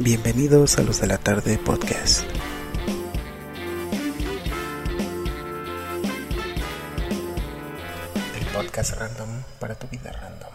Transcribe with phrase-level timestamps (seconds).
[0.00, 2.22] Bienvenidos a los de la tarde podcast.
[8.38, 10.52] El podcast random para tu vida random.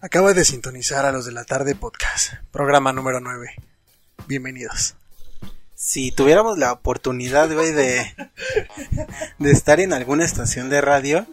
[0.00, 3.56] Acaba de sintonizar a los de la tarde podcast, programa número 9.
[4.26, 4.94] Bienvenidos.
[5.74, 8.06] Si tuviéramos la oportunidad, güey, de,
[9.38, 11.26] de estar en alguna estación de radio,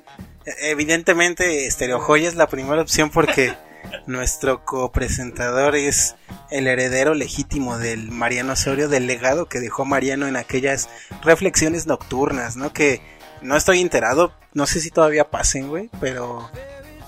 [0.62, 3.56] evidentemente Stereo Joya es la primera opción porque
[4.08, 6.16] nuestro copresentador es
[6.50, 10.90] el heredero legítimo del Mariano Osorio, del legado que dejó Mariano en aquellas
[11.24, 12.74] reflexiones nocturnas, ¿no?
[12.74, 13.02] Que
[13.42, 16.50] no estoy enterado, no sé si todavía pasen, güey, pero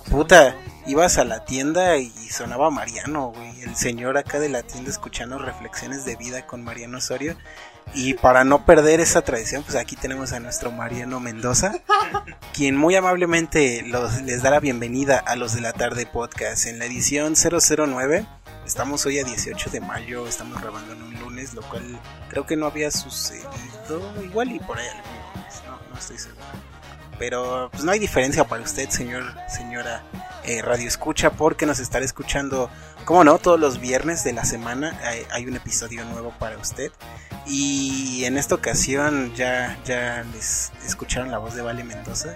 [0.09, 0.55] puta,
[0.87, 5.37] ibas a la tienda y sonaba Mariano, güey, el señor acá de la tienda escuchando
[5.39, 7.35] reflexiones de vida con Mariano Osorio.
[7.93, 11.73] Y para no perder esa tradición, pues aquí tenemos a nuestro Mariano Mendoza,
[12.53, 16.79] quien muy amablemente los, les da la bienvenida a los de la tarde podcast en
[16.79, 18.25] la edición 009.
[18.65, 21.83] Estamos hoy a 18 de mayo, estamos grabando en un lunes, lo cual
[22.29, 23.51] creo que no había sucedido,
[24.23, 26.45] igual y por ahí algún lunes, no, no estoy seguro.
[27.17, 30.03] Pero pues no hay diferencia para usted, señor, señora
[30.43, 32.69] eh, Radio Escucha, porque nos estará escuchando,
[33.05, 36.91] como no, todos los viernes de la semana hay, hay, un episodio nuevo para usted.
[37.45, 42.35] Y en esta ocasión ya, ya les escucharon la voz de Vale Mendoza,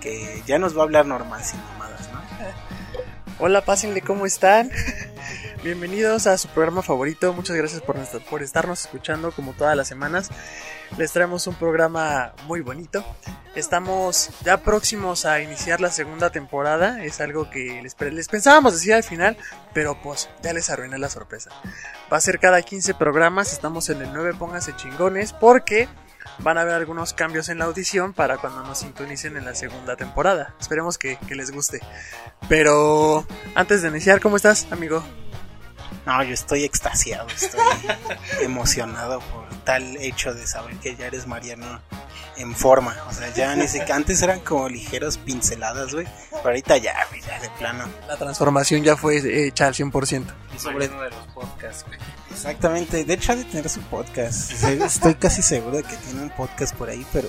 [0.00, 2.20] que ya nos va a hablar normal, sin mamadas, ¿no?
[3.38, 4.70] Hola, pásenle, ¿cómo están?
[5.62, 7.34] Bienvenidos a su programa favorito.
[7.34, 7.96] Muchas gracias por,
[8.30, 10.30] por estarnos escuchando como todas las semanas.
[10.96, 13.04] Les traemos un programa muy bonito.
[13.54, 17.04] Estamos ya próximos a iniciar la segunda temporada.
[17.04, 19.36] Es algo que les, les pensábamos decir al final,
[19.74, 21.50] pero pues ya les arruiné la sorpresa.
[22.10, 23.52] Va a ser cada 15 programas.
[23.52, 25.88] Estamos en el 9, pónganse chingones, porque
[26.38, 29.96] van a haber algunos cambios en la audición para cuando nos sintonicen en la segunda
[29.96, 30.54] temporada.
[30.60, 31.80] Esperemos que, que les guste.
[32.48, 35.02] Pero antes de iniciar, ¿cómo estás, amigo?
[36.06, 37.60] No, yo estoy extasiado, estoy
[38.42, 41.80] emocionado por tal hecho de saber que ya eres Mariano
[42.36, 42.96] en forma.
[43.08, 46.06] O sea, ya ni siquiera antes eran como ligeros pinceladas, güey.
[46.30, 47.84] Pero ahorita ya, güey, ya de plano.
[48.06, 50.24] La transformación ya fue hecha al 100%.
[50.54, 51.98] Y sobre uno de los podcasts, güey.
[52.30, 54.52] Exactamente, de hecho ha de tener su podcast.
[54.62, 57.28] Estoy casi seguro de que tiene un podcast por ahí, pero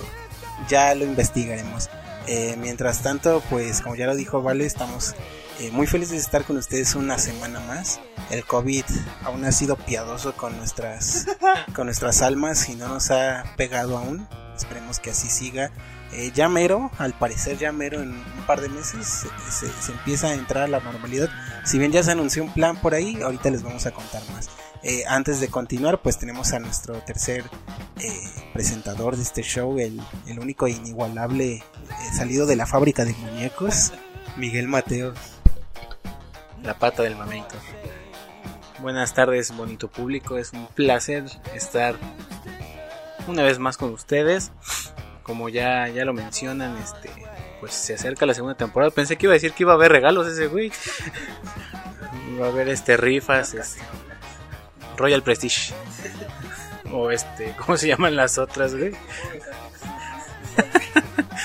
[0.68, 1.88] ya lo investigaremos.
[2.30, 5.14] Eh, mientras tanto, pues como ya lo dijo Vale, estamos
[5.60, 8.00] eh, muy felices de estar con ustedes una semana más.
[8.30, 8.84] El COVID
[9.24, 11.26] aún ha sido piadoso con nuestras,
[11.74, 14.28] con nuestras almas y no nos ha pegado aún.
[14.54, 15.70] Esperemos que así siga.
[16.12, 19.92] Eh, ya mero, al parecer ya mero en un par de meses se, se, se,
[19.92, 21.30] empieza a entrar a la normalidad.
[21.64, 24.50] Si bien ya se anunció un plan por ahí, ahorita les vamos a contar más.
[24.82, 27.44] Eh, antes de continuar, pues tenemos a nuestro tercer
[28.00, 28.10] eh,
[28.52, 30.00] presentador de este show, el,
[30.38, 31.62] único e inigualable eh,
[32.16, 33.92] salido de la fábrica de muñecos,
[34.36, 35.14] Miguel Mateo.
[36.62, 37.56] La pata del momento.
[38.80, 40.38] Buenas tardes, bonito público.
[40.38, 41.24] Es un placer
[41.54, 41.96] estar
[43.26, 44.52] una vez más con ustedes.
[45.24, 47.10] Como ya, ya lo mencionan, este,
[47.60, 48.90] pues se acerca la segunda temporada.
[48.92, 50.72] Pensé que iba a decir que iba a haber regalos ese güey.
[52.34, 53.80] iba a haber este rifas, este,
[54.98, 55.72] Royal Prestige.
[56.92, 58.92] O este, ¿cómo se llaman las otras, güey?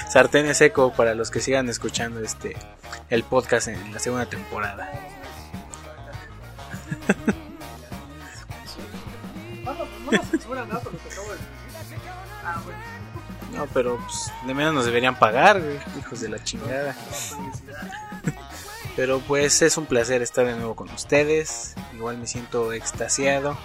[0.09, 2.57] Sartén seco para los que sigan escuchando este
[3.09, 4.91] el podcast en la segunda temporada.
[13.53, 16.95] No, pero pues, de menos nos deberían pagar, güey, hijos de la chingada.
[18.95, 21.75] Pero pues es un placer estar de nuevo con ustedes.
[21.93, 23.57] Igual me siento extasiado.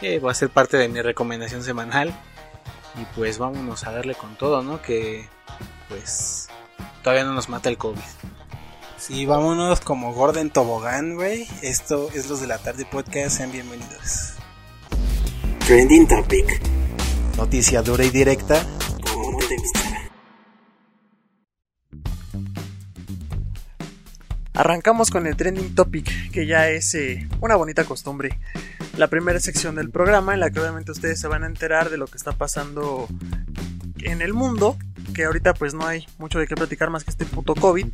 [0.00, 2.14] Que va a ser parte de mi recomendación semanal.
[3.00, 4.82] Y pues vámonos a darle con todo, ¿no?
[4.82, 5.26] Que
[5.88, 6.48] pues
[7.02, 8.00] todavía no nos mata el COVID.
[8.98, 11.48] Sí, vámonos como Gordon Tobogán, güey.
[11.62, 13.38] Esto es los de la tarde podcast.
[13.38, 14.34] Sean bienvenidos.
[15.66, 16.60] Trending Topic.
[17.36, 18.64] Noticia dura y directa.
[19.12, 19.56] Como te
[24.54, 28.38] Arrancamos con el trending topic, que ya es eh, una bonita costumbre.
[28.98, 31.96] La primera sección del programa en la que obviamente ustedes se van a enterar de
[31.96, 33.08] lo que está pasando
[34.04, 34.76] en el mundo,
[35.14, 37.86] que ahorita pues no hay mucho de qué platicar más que este puto COVID.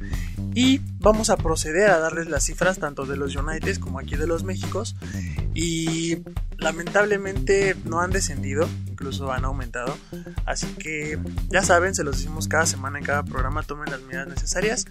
[0.54, 4.26] Y vamos a proceder a darles las cifras tanto de los United como aquí de
[4.26, 4.96] los Méxicos.
[5.54, 6.18] Y
[6.56, 9.96] lamentablemente no han descendido, incluso han aumentado.
[10.44, 11.18] Así que
[11.48, 14.86] ya saben, se los decimos cada semana en cada programa, tomen las medidas necesarias.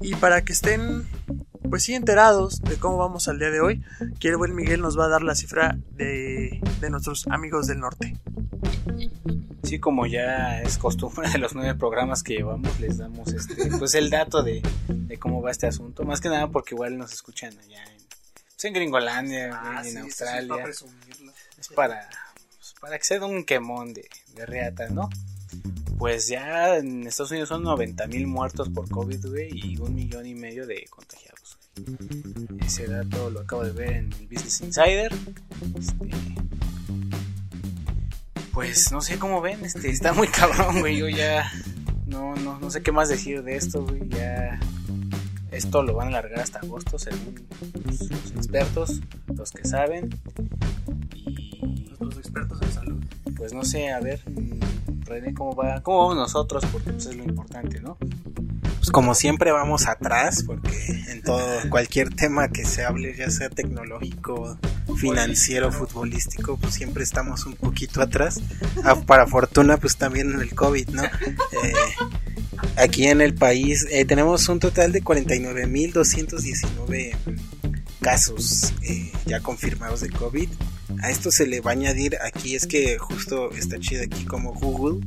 [0.00, 1.06] Y para que estén
[1.68, 3.82] pues sí enterados de cómo vamos al día de hoy,
[4.20, 8.16] quiero buen Miguel nos va a dar la cifra de, de nuestros amigos del norte.
[9.62, 13.94] Sí, como ya es costumbre de los nueve programas que llevamos, les damos este, pues
[13.94, 16.04] el dato de, de cómo va este asunto.
[16.04, 17.98] Más que nada porque igual nos escuchan allá en,
[18.48, 20.64] pues en Gringolandia, Ah, en sí, Australia.
[20.68, 20.92] es para
[21.58, 22.08] es para,
[22.56, 25.10] pues, para que se dé un quemón de, de reata, ¿no?
[25.98, 30.24] Pues ya en Estados Unidos son 90 mil muertos por COVID, güey, y un millón
[30.26, 31.47] y medio de contagiados.
[32.60, 35.12] Ese dato lo acabo de ver en el Business Insider.
[35.78, 36.10] Este,
[38.52, 40.96] pues no sé cómo ven, este, está muy cabrón, güey.
[40.96, 41.50] Yo ya
[42.06, 44.08] no, no, no sé qué más decir de esto, güey.
[44.08, 44.58] Ya
[45.50, 47.46] esto lo van a alargar hasta agosto, según
[47.84, 48.00] los
[48.32, 49.00] expertos,
[49.34, 50.10] los que saben.
[51.14, 53.04] Y Los expertos en salud.
[53.36, 55.80] pues no sé, a ver, mm, René, ¿cómo va?
[55.82, 56.64] ¿Cómo vamos nosotros?
[56.70, 57.96] Porque pues, es lo importante, ¿no?
[58.88, 63.50] Pues como siempre vamos atrás, porque en todo, cualquier tema que se hable, ya sea
[63.50, 64.58] tecnológico,
[64.96, 68.40] financiero, futbolístico, pues siempre estamos un poquito atrás.
[68.84, 71.04] Ah, para fortuna, pues también en el COVID, ¿no?
[71.04, 71.10] Eh,
[72.76, 77.14] aquí en el país eh, tenemos un total de 49.219
[78.00, 80.48] casos eh, ya confirmados de COVID.
[81.02, 84.54] A esto se le va a añadir aquí, es que justo está chido aquí como
[84.54, 85.06] Google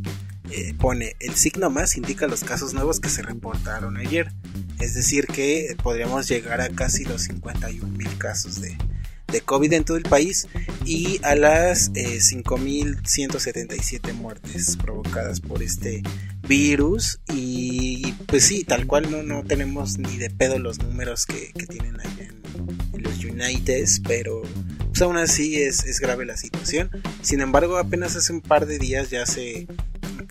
[0.52, 4.32] eh, pone el signo más indica los casos nuevos que se reportaron ayer.
[4.80, 8.76] Es decir, que podríamos llegar a casi los 51 mil casos de,
[9.32, 10.48] de COVID en todo el país
[10.86, 16.04] y a las eh, 5.177 muertes provocadas por este
[16.48, 17.20] virus.
[17.34, 21.66] Y pues sí, tal cual no, no tenemos ni de pedo los números que, que
[21.66, 22.42] tienen allá en,
[23.02, 24.44] los Uniteds, pero
[24.90, 26.90] pues aún así es, es grave la situación.
[27.22, 29.68] Sin embargo, apenas hace un par de días ya se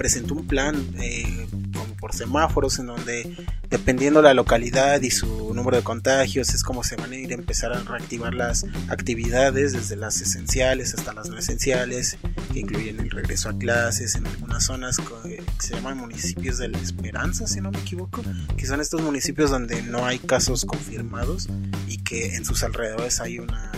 [0.01, 3.37] presentó un plan eh, como por semáforos en donde
[3.69, 7.35] dependiendo la localidad y su número de contagios es como se van a ir a
[7.35, 12.17] empezar a reactivar las actividades desde las esenciales hasta las no esenciales
[12.51, 16.69] que incluyen el regreso a clases en algunas zonas eh, que se llaman municipios de
[16.69, 18.23] la esperanza si no me equivoco
[18.57, 21.47] que son estos municipios donde no hay casos confirmados
[21.89, 23.71] y que en sus alrededores hay una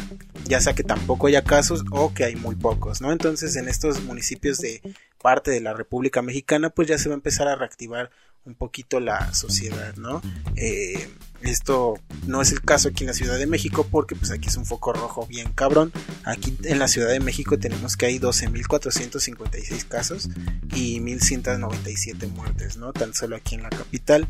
[0.45, 3.13] ya sea que tampoco haya casos o que hay muy pocos, ¿no?
[3.13, 4.83] Entonces en estos municipios de
[5.23, 8.11] parte de la República Mexicana pues ya se va a empezar a reactivar
[8.45, 10.21] un poquito la sociedad, ¿no?
[10.57, 11.09] Eh,
[11.45, 14.57] esto no es el caso aquí en la Ciudad de México porque pues aquí es
[14.57, 15.93] un foco rojo bien cabrón.
[16.25, 20.29] Aquí en la Ciudad de México tenemos que hay 12.456 casos
[20.75, 22.93] y 1.197 muertes, ¿no?
[22.93, 24.29] Tan solo aquí en la capital.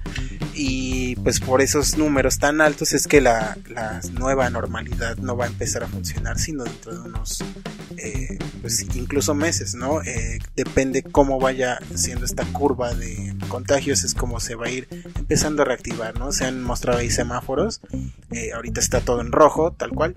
[0.55, 5.47] Y pues por esos números tan altos es que la, la nueva normalidad no va
[5.47, 7.43] a empezar a funcionar sino dentro de unos
[7.99, 10.03] eh, pues incluso meses, ¿no?
[10.03, 14.89] Eh, depende cómo vaya siendo esta curva de contagios, es como se va a ir
[15.17, 16.33] empezando a reactivar, ¿no?
[16.33, 17.81] Se han mostrado ahí semáforos,
[18.31, 20.17] eh, ahorita está todo en rojo, tal cual.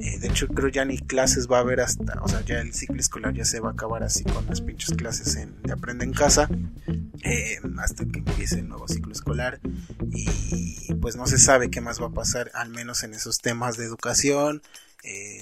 [0.00, 2.72] Eh, de hecho, creo ya ni clases va a haber hasta, o sea, ya el
[2.72, 6.04] ciclo escolar ya se va a acabar así con las pinches clases en, de aprende
[6.04, 6.48] en casa,
[7.22, 9.60] eh, hasta que empiece el nuevo ciclo escolar.
[10.12, 13.76] Y pues no se sabe qué más va a pasar, al menos en esos temas
[13.76, 14.62] de educación.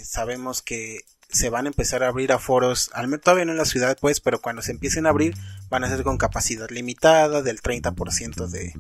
[0.03, 1.05] Sabemos que
[1.35, 4.21] se van a empezar a abrir aforos, al menos todavía no en la ciudad, pues,
[4.21, 5.35] pero cuando se empiecen a abrir
[5.69, 8.73] van a ser con capacidad limitada, del 30% de,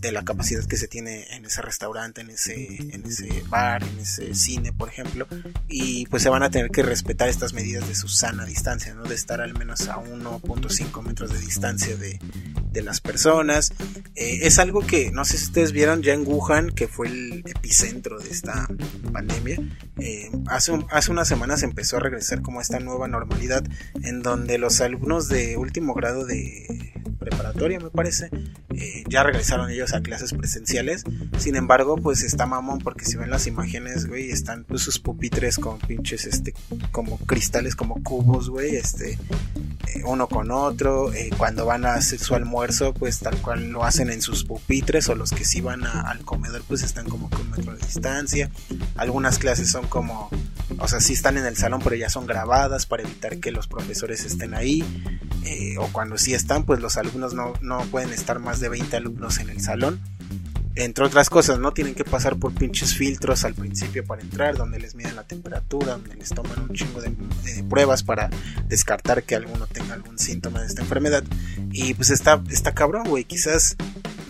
[0.00, 2.54] de la capacidad que se tiene en ese restaurante, en ese,
[2.94, 5.26] en ese bar, en ese cine, por ejemplo,
[5.68, 9.02] y pues se van a tener que respetar estas medidas de su sana distancia, ¿no?
[9.02, 12.20] De estar al menos a 1.5 metros de distancia de,
[12.72, 13.72] de las personas.
[14.14, 17.44] Eh, es algo que no sé si ustedes vieron ya en Wuhan, que fue el
[17.46, 18.68] epicentro de esta
[19.12, 19.58] pandemia.
[19.98, 23.64] Eh, hace, hace unas semanas empezó a regresar como esta nueva normalidad
[24.02, 28.28] en donde los alumnos de último grado de preparatoria me parece
[28.74, 31.04] eh, ya regresaron ellos a clases presenciales.
[31.38, 35.56] Sin embargo pues está mamón porque si ven las imágenes güey están pues sus pupitres
[35.56, 36.52] con pinches este
[36.90, 42.18] como cristales como cubos güey este eh, uno con otro eh, cuando van a hacer
[42.18, 45.86] su almuerzo pues tal cual lo hacen en sus pupitres o los que sí van
[45.86, 48.50] al comedor pues están como con metro de distancia.
[48.96, 50.28] Algunas clases son como
[50.78, 53.66] o sea sí están en el salón pero ya son grabadas para evitar que los
[53.66, 54.84] profesores estén ahí
[55.44, 58.96] eh, o cuando sí están pues los alumnos no, no pueden estar más de 20
[58.96, 60.00] alumnos en el salón
[60.74, 61.72] entre otras cosas, ¿no?
[61.72, 65.92] Tienen que pasar por pinches filtros al principio para entrar, donde les miden la temperatura,
[65.92, 67.12] donde les toman un chingo de,
[67.68, 68.30] pruebas para
[68.68, 71.24] descartar que alguno tenga algún síntoma de esta enfermedad.
[71.72, 73.24] Y pues está, está cabrón, güey.
[73.24, 73.76] Quizás,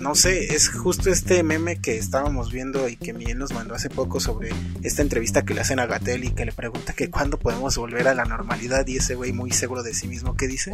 [0.03, 3.89] no sé, es justo este meme que estábamos viendo y que Miguel nos mandó hace
[3.89, 4.51] poco sobre
[4.83, 8.09] esta entrevista que le hacen a Gatel y que le pregunta que cuándo podemos volver
[8.09, 10.73] a la normalidad y ese güey muy seguro de sí mismo, ¿qué dice?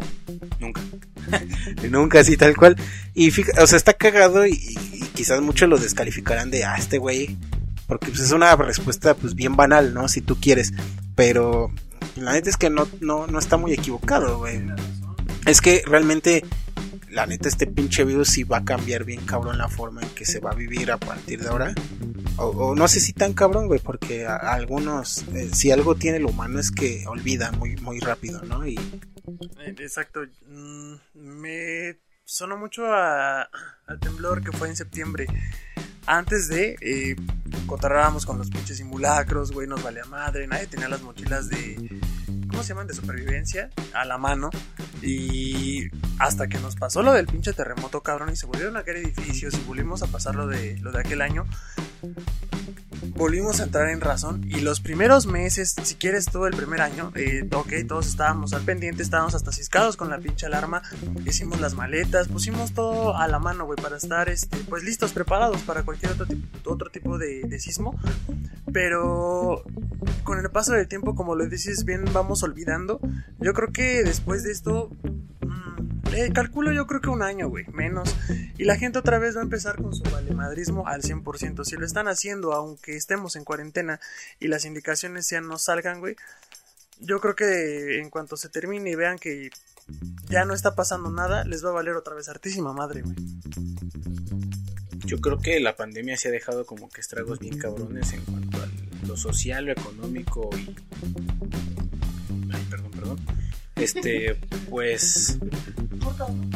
[0.59, 0.81] Nunca.
[1.89, 2.75] Nunca así tal cual.
[3.13, 4.53] Y fíjate, o sea, está cagado y,
[4.93, 7.37] y quizás muchos lo descalificarán de, ah, este güey,
[7.87, 10.07] porque pues, es una respuesta pues bien banal, ¿no?
[10.07, 10.73] Si tú quieres,
[11.15, 11.71] pero
[12.15, 14.61] la neta es que no, no, no está muy equivocado, güey.
[15.45, 16.43] Es que realmente,
[17.11, 20.25] la neta, este pinche virus sí va a cambiar bien cabrón la forma en que
[20.25, 21.73] se va a vivir a partir de ahora.
[22.37, 26.17] O, o no sé si tan cabrón, güey, porque a, algunos, eh, si algo tiene
[26.17, 28.65] el humano es que olvida muy, muy rápido, ¿no?
[28.65, 28.75] Y
[29.59, 30.21] Eh, Exacto.
[30.47, 33.49] Mm, Me sonó mucho a,
[33.87, 35.27] al temblor que fue en septiembre.
[36.05, 37.15] Antes de, eh,
[38.25, 41.99] con los pinches simulacros, güey, nos valía madre, nadie tenía las mochilas de,
[42.49, 42.87] ¿cómo se llaman?
[42.87, 44.49] De supervivencia a la mano.
[45.01, 45.89] Y
[46.19, 49.53] hasta que nos pasó lo del pinche terremoto, cabrón, y se volvieron a caer edificios
[49.53, 51.45] y volvimos a pasar lo de, lo de aquel año,
[53.15, 57.11] volvimos a entrar en razón y los primeros meses, si quieres todo el primer año,
[57.15, 60.81] eh, ok, todos estábamos al pendiente, estábamos hasta ciscados con la pinche alarma,
[61.25, 65.61] hicimos las maletas, pusimos todo a la mano, güey, para estar, este, pues listos, preparados
[65.61, 67.99] para cualquier otro tipo, otro tipo de, de sismo,
[68.71, 69.63] pero
[70.23, 72.99] con el paso del tiempo, como lo dices bien, vamos olvidando,
[73.39, 74.89] yo creo que después de esto...
[75.41, 78.15] mm, eh, calculo yo creo que un año, güey, menos.
[78.57, 81.63] Y la gente otra vez va a empezar con su valemadrismo al 100%.
[81.63, 83.99] Si lo están haciendo, aunque estemos en cuarentena
[84.39, 86.15] y las indicaciones sean no salgan, güey,
[86.99, 89.49] yo creo que en cuanto se termine y vean que
[90.29, 93.15] ya no está pasando nada, les va a valer otra vez hartísima madre, güey.
[95.05, 98.57] Yo creo que la pandemia se ha dejado como que estragos bien cabrones en cuanto
[98.57, 98.67] a
[99.07, 100.75] lo social, lo económico y...
[103.79, 104.35] Este,
[104.69, 105.39] pues...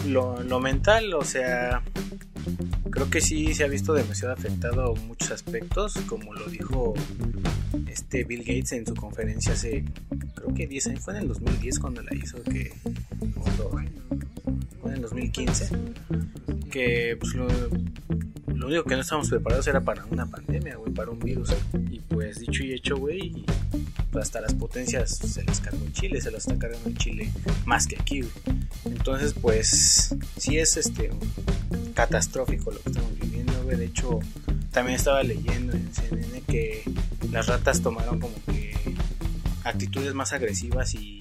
[0.08, 1.82] Lo, lo mental, o sea...
[2.90, 6.94] Creo que sí se ha visto demasiado afectado muchos aspectos, como lo dijo
[7.88, 9.84] este Bill Gates en su conferencia hace,
[10.36, 12.72] creo que 10 años, fue en el 2010 cuando la hizo, que
[13.36, 13.70] cuando-
[14.82, 15.70] fue en el 2015,
[16.72, 17.48] que pues lo,
[18.54, 21.50] lo único que no estábamos preparados era para una pandemia, güey, para un virus.
[21.90, 23.46] Y pues dicho y hecho, güey,
[24.20, 27.32] hasta las potencias se las cargó en Chile, se las está cargando en Chile
[27.66, 28.32] más que aquí, güey.
[28.86, 31.10] Entonces, pues sí es este
[31.94, 33.64] catastrófico lo que estamos viviendo.
[33.64, 34.20] De hecho,
[34.72, 36.84] también estaba leyendo en CNN que
[37.32, 38.74] las ratas tomaron como que
[39.64, 41.18] actitudes más agresivas y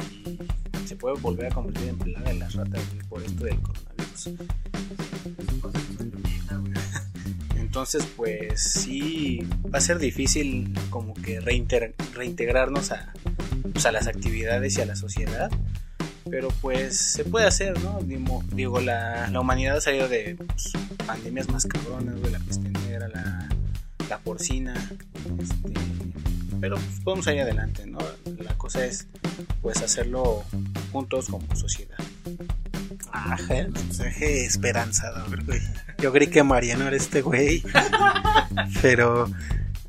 [0.87, 4.31] se puede volver a convertir en plaga en las ratas por esto del coronavirus.
[7.57, 13.15] Entonces, pues sí, va a ser difícil como que reintegrarnos a,
[13.73, 15.51] pues, a las actividades y a la sociedad.
[16.31, 18.01] Pero pues se puede hacer, ¿no?
[18.03, 20.73] Digo, digo, la, la humanidad ha salido de pues,
[21.07, 23.49] pandemias más cabronas, güey, la peste negra, la,
[24.09, 24.75] la porcina.
[25.41, 25.73] este,
[26.61, 27.99] pero pues, podemos salir adelante, ¿no?
[28.39, 29.07] La cosa es
[29.61, 30.45] pues hacerlo
[30.93, 31.99] juntos como sociedad.
[33.11, 35.61] Ajá, el mensaje esperanzador, güey.
[35.99, 37.63] Yo creí que Mariano era este güey.
[38.83, 39.29] Pero,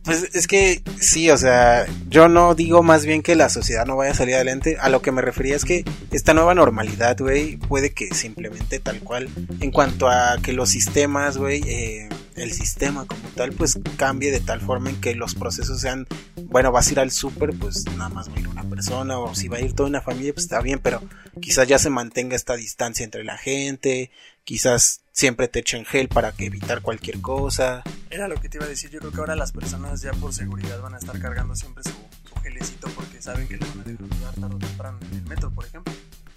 [0.04, 3.96] pues es que sí, o sea, yo no digo más bien que la sociedad no
[3.96, 4.78] vaya a salir adelante.
[4.80, 9.00] A lo que me refería es que esta nueva normalidad, güey, puede que simplemente tal
[9.00, 9.30] cual,
[9.62, 14.42] en cuanto a que los sistemas, güey, eh, el sistema como tal, pues cambie de
[14.42, 18.10] tal forma en que los procesos sean, bueno, vas a ir al súper, pues nada
[18.10, 20.46] más va a ir una persona, o si va a ir toda una familia, pues
[20.46, 21.02] está bien, pero
[21.40, 24.12] quizás ya se mantenga esta distancia entre la gente,
[24.44, 27.84] quizás siempre te echen gel para que evitar cualquier cosa.
[28.10, 28.90] Era lo que te iba a decir.
[28.90, 31.92] Yo creo que ahora las personas ya por seguridad van a estar cargando siempre su,
[32.28, 35.52] su gelecito porque saben que le van a dejar tarde o temprano en el metro,
[35.52, 35.94] por ejemplo.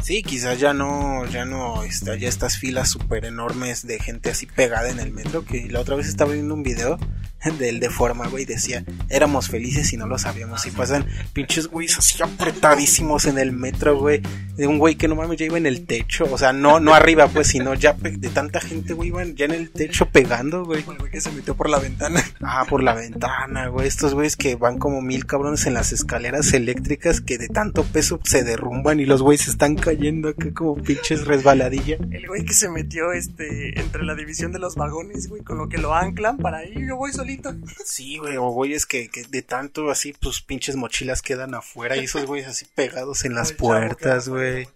[0.07, 4.47] Sí, quizás ya no, ya no, está, ya estas filas súper enormes de gente así
[4.47, 6.97] pegada en el metro, que la otra vez estaba viendo un video
[7.59, 11.99] del de forma, güey, decía, éramos felices y no lo sabíamos, y pasan pinches güeyes
[11.99, 14.23] así apretadísimos en el metro, güey,
[14.57, 16.95] de un güey que no mames ya iba en el techo, o sea, no, no
[16.95, 20.85] arriba, pues, sino ya de tanta gente, güey, iban ya en el techo pegando, güey.
[20.89, 22.23] El güey que se metió por la ventana.
[22.41, 23.87] Ah, por la ventana, güey.
[23.87, 28.21] Estos güeyes que van como mil cabrones en las escaleras eléctricas que de tanto peso
[28.25, 29.96] se derrumban y los güeyes están cayendo
[30.29, 31.99] acá como pinches resbaladilla.
[32.11, 35.69] El güey que se metió este entre la división de los vagones, güey, con lo
[35.69, 37.55] que lo anclan para ir, yo voy solito.
[37.85, 42.05] Sí, güey, o güeyes que, que de tanto así, pues pinches mochilas quedan afuera y
[42.05, 44.69] esos güeyes así pegados en las puertas, güey.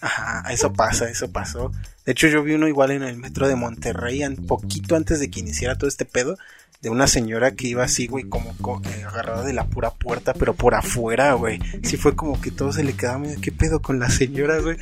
[0.00, 1.72] Ajá, eso pasa, eso pasó.
[2.04, 5.30] De hecho, yo vi uno igual en el metro de Monterrey, un poquito antes de
[5.30, 6.38] que iniciara todo este pedo,
[6.82, 10.34] de una señora que iba así, güey, como co- eh, agarrada de la pura puerta,
[10.34, 11.58] pero por afuera, güey.
[11.82, 14.76] Sí fue como que todo se le quedaba, "Mira, ¿qué pedo con la señora, güey?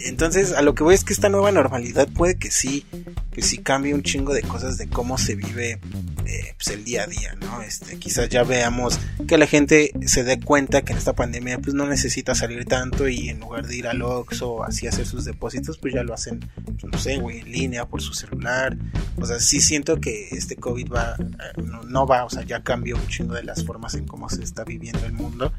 [0.00, 2.86] Entonces, a lo que voy es que esta nueva normalidad puede que sí,
[3.32, 5.80] que sí cambie un chingo de cosas de cómo se vive
[6.26, 7.62] eh, pues el día a día, ¿no?
[7.62, 8.98] Este, quizás ya veamos
[9.28, 13.08] que la gente se dé cuenta que en esta pandemia pues no necesita salir tanto
[13.08, 16.40] y en lugar de ir al Oxxo así hacer sus depósitos, pues ya lo hacen,
[16.64, 18.76] pues, no sé, güey, en línea, por su celular.
[19.16, 21.16] O sea, sí siento que este COVID va,
[21.62, 24.42] no, no va, o sea, ya cambió un chingo de las formas en cómo se
[24.42, 25.52] está viviendo el mundo.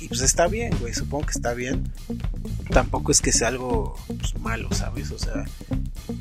[0.00, 1.92] Y pues está bien, güey, supongo que está bien.
[2.70, 3.61] Tampoco es que sea algo
[4.06, 5.10] pues, malo, ¿sabes?
[5.10, 5.44] O sea,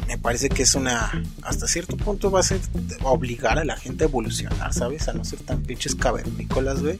[0.08, 1.12] me parece que es una,
[1.44, 2.60] hasta cierto punto va a ser
[3.04, 5.08] obligar a la gente a evolucionar, ¿sabes?
[5.08, 7.00] A no ser tan pinches cavernícolas, güey.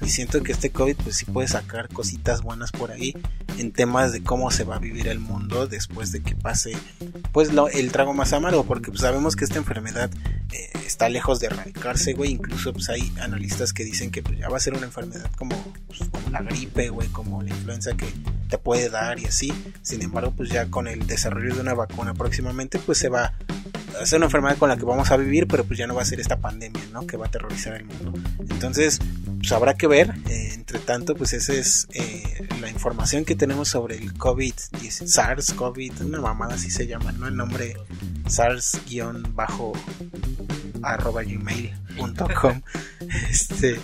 [0.00, 3.14] Y siento que este COVID pues sí puede sacar cositas buenas por ahí
[3.58, 6.76] en temas de cómo se va a vivir el mundo después de que pase
[7.32, 10.10] pues el trago más amargo, porque pues, sabemos que esta enfermedad
[10.52, 12.32] eh, está lejos de erradicarse, güey.
[12.32, 15.56] Incluso pues hay analistas que dicen que pues, ya va a ser una enfermedad como,
[15.86, 18.06] pues, como la gripe, güey, como la influenza que
[18.48, 19.52] te puede dar y así.
[19.80, 23.32] Sin embargo, pues ya con el desarrollo de una vacuna próximamente, pues se va
[24.04, 26.04] ser una enfermedad con la que vamos a vivir, pero pues ya no va a
[26.04, 27.06] ser esta pandemia, ¿no?
[27.06, 28.12] Que va a aterrorizar el mundo.
[28.50, 28.98] Entonces,
[29.38, 30.14] pues habrá que ver.
[30.28, 36.04] Eh, entre tanto, pues esa es eh, la información que tenemos sobre el COVID, SARS-CoV,
[36.04, 37.28] una mamada así se llama, ¿no?
[37.28, 37.76] El nombre
[38.26, 39.72] SARS-bajo
[40.82, 42.60] arroba gmail.com
[43.30, 43.78] este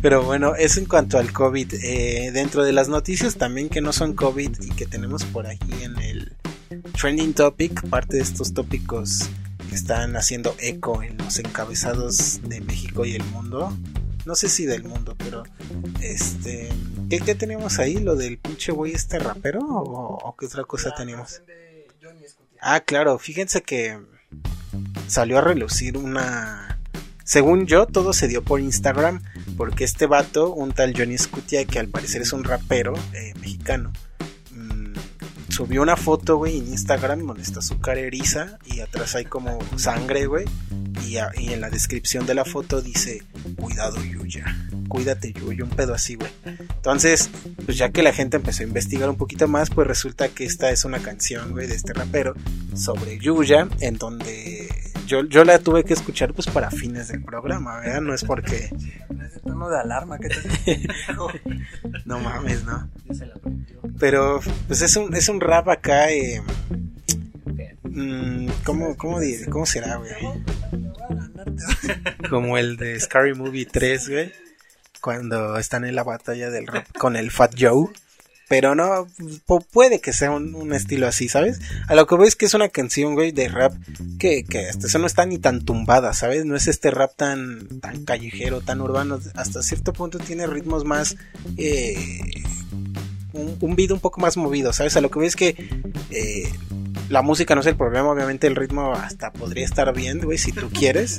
[0.00, 3.92] pero bueno eso en cuanto al COVID eh, dentro de las noticias también que no
[3.92, 6.32] son COVID y que tenemos por aquí en el
[7.00, 9.30] trending topic parte de estos tópicos
[9.74, 13.76] están haciendo eco en los encabezados de México y el mundo.
[14.24, 15.42] No sé si del mundo pero
[16.00, 16.68] este
[17.10, 17.96] ¿qué, qué tenemos ahí?
[17.96, 21.42] lo del pinche güey este rapero o, o qué otra cosa tenemos
[22.60, 23.98] ah claro fíjense que
[25.06, 26.78] salió a relucir una...
[27.24, 29.22] Según yo, todo se dio por Instagram,
[29.56, 33.92] porque este vato, un tal Johnny Scutia, que al parecer es un rapero eh, mexicano,
[35.52, 39.58] subió una foto, güey, en Instagram donde está su cara eriza y atrás hay como
[39.76, 40.46] sangre, güey.
[41.06, 41.18] Y,
[41.52, 43.22] en la descripción de la foto dice,
[43.56, 44.44] cuidado Yuya,
[44.88, 46.30] cuídate Yuya, un pedo así, güey.
[46.46, 47.28] Entonces,
[47.66, 50.70] pues ya que la gente empezó a investigar un poquito más, pues resulta que esta
[50.70, 52.34] es una canción, güey, de este rapero
[52.74, 54.70] sobre Yuya, en donde
[55.06, 58.00] yo, yo la tuve que escuchar pues para fines del programa, ¿verdad?
[58.00, 58.70] No es porque...
[59.44, 60.88] tono de alarma que te
[62.06, 62.88] No mames, ¿no?
[63.98, 66.10] Pero pues es un, es un rap acá...
[66.10, 66.42] Eh,
[67.82, 69.18] mmm, ¿cómo, cómo,
[69.50, 70.12] ¿Cómo será, güey?
[72.30, 74.32] Como el de Scary Movie 3, güey.
[75.00, 77.88] Cuando están en la batalla del rap con el Fat Joe
[78.52, 79.08] pero no,
[79.72, 81.58] puede que sea un, un, estilo así, ¿sabes?
[81.88, 83.72] A lo que veo es que es una canción, güey, de rap
[84.18, 86.44] que, que hasta eso no está ni tan tumbada, ¿sabes?
[86.44, 91.16] No es este rap tan, tan callejero, tan urbano, hasta cierto punto tiene ritmos más...
[91.56, 92.44] Eh,
[93.32, 94.96] un, un un poco más movido, ¿sabes?
[94.96, 95.56] A lo que veo es que...
[96.10, 96.48] Eh,
[97.08, 100.50] la música no es el problema, obviamente el ritmo hasta podría estar bien, güey, si
[100.50, 101.18] tú quieres,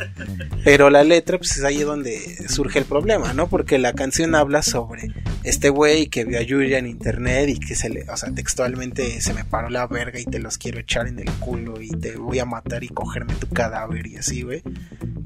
[0.64, 3.48] pero la letra, pues es ahí donde surge el problema, ¿no?
[3.48, 7.76] Porque la canción habla sobre este güey que vio a Yuya en internet y que
[7.76, 11.08] se le, o sea, textualmente se me paró la verga y te los quiero echar
[11.08, 14.64] en el culo y te voy a matar y cogerme tu cadáver y así, güey.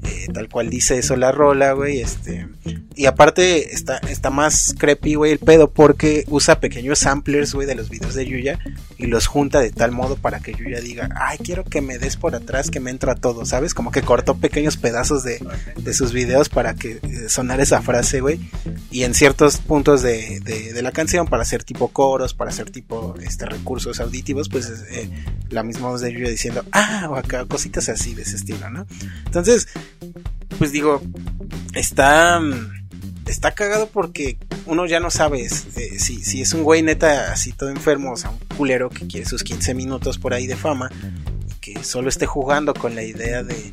[0.04, 2.46] Eh, tal cual dice eso la rola, güey, este...
[2.94, 7.76] Y aparte está, está más creepy, güey, el pedo porque usa pequeños samplers, güey, de
[7.76, 8.58] los videos de Yuya
[8.96, 12.16] y los junta de tal modo para que Yuya diga, ay, quiero que me des
[12.16, 13.72] por atrás, que me entra todo, ¿sabes?
[13.72, 15.40] Como que cortó pequeños pedazos de,
[15.76, 18.40] de sus videos para que eh, sonara esa frase, güey.
[18.90, 23.14] Y en ciertos puntos de, de, la canción, para hacer tipo coros, para hacer tipo
[23.22, 25.08] este, recursos auditivos, pues eh,
[25.50, 28.86] la misma voz de Yuya diciendo, ah, o acá, cositas así de ese estilo, ¿no?
[29.26, 29.68] Entonces,
[30.58, 31.02] pues digo,
[31.74, 32.40] está
[33.26, 35.48] está cagado porque uno ya no sabe eh,
[35.98, 39.26] si, si es un güey neta así todo enfermo, o sea, un culero que quiere
[39.26, 40.90] sus 15 minutos por ahí de fama,
[41.60, 43.72] que solo esté jugando con la idea de,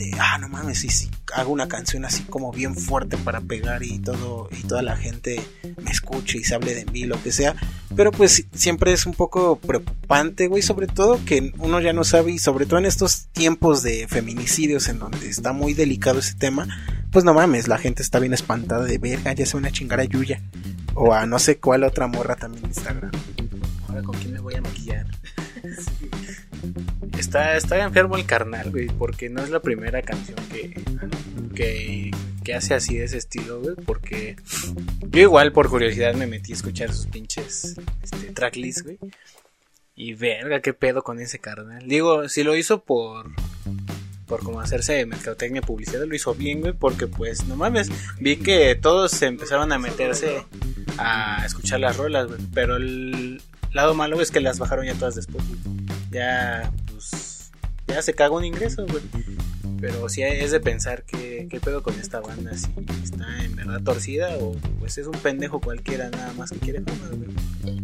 [0.00, 3.82] de ah, no mames, si, si hago una canción así como bien fuerte para pegar
[3.82, 5.40] y todo, y toda la gente
[5.82, 7.54] me escuche y se hable de mí, lo que sea,
[7.94, 12.32] pero pues siempre es un poco preocupante, güey, sobre todo que uno ya no sabe
[12.32, 16.66] y sobre todo en estos tiempos de feminicidios en donde está muy delicado ese tema,
[17.12, 20.00] pues no mames, la gente está bien espantada de verga, ya se van a chingar
[20.00, 20.40] a Yuya.
[20.94, 23.12] O a no sé cuál otra morra también en Instagram.
[23.88, 25.06] Ahora con quién me voy a maquillar.
[27.20, 32.10] Está, está enfermo el carnal, güey, porque no es la primera canción que,
[32.42, 34.36] que, hace así de ese estilo, güey, porque
[35.10, 38.98] yo igual por curiosidad me metí a escuchar sus pinches este, tracklist, güey.
[39.94, 41.86] Y verga, qué pedo con ese carnal.
[41.86, 43.30] Digo, si lo hizo por
[44.26, 48.74] por como hacerse mercadotecnia publicidad lo hizo bien, güey, porque pues no mames, vi que
[48.76, 50.46] todos empezaron a meterse
[50.96, 55.16] a escuchar las rolas, güey, pero el lado malo es que las bajaron ya todas
[55.16, 55.60] después, güey.
[56.10, 56.72] Ya
[57.90, 59.02] ya se cagó un ingreso, güey.
[59.80, 62.68] Pero sí es de pensar que, qué pedo con esta banda, si
[63.02, 67.08] está en verdad torcida o pues es un pendejo cualquiera nada más que quiere fama,
[67.12, 67.80] güey.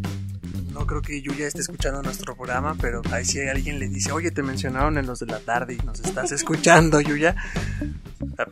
[0.79, 4.31] No creo que Yuya esté escuchando nuestro programa, pero ahí si alguien le dice, oye,
[4.31, 7.35] te mencionaron en los de la tarde y nos estás escuchando, Yuya.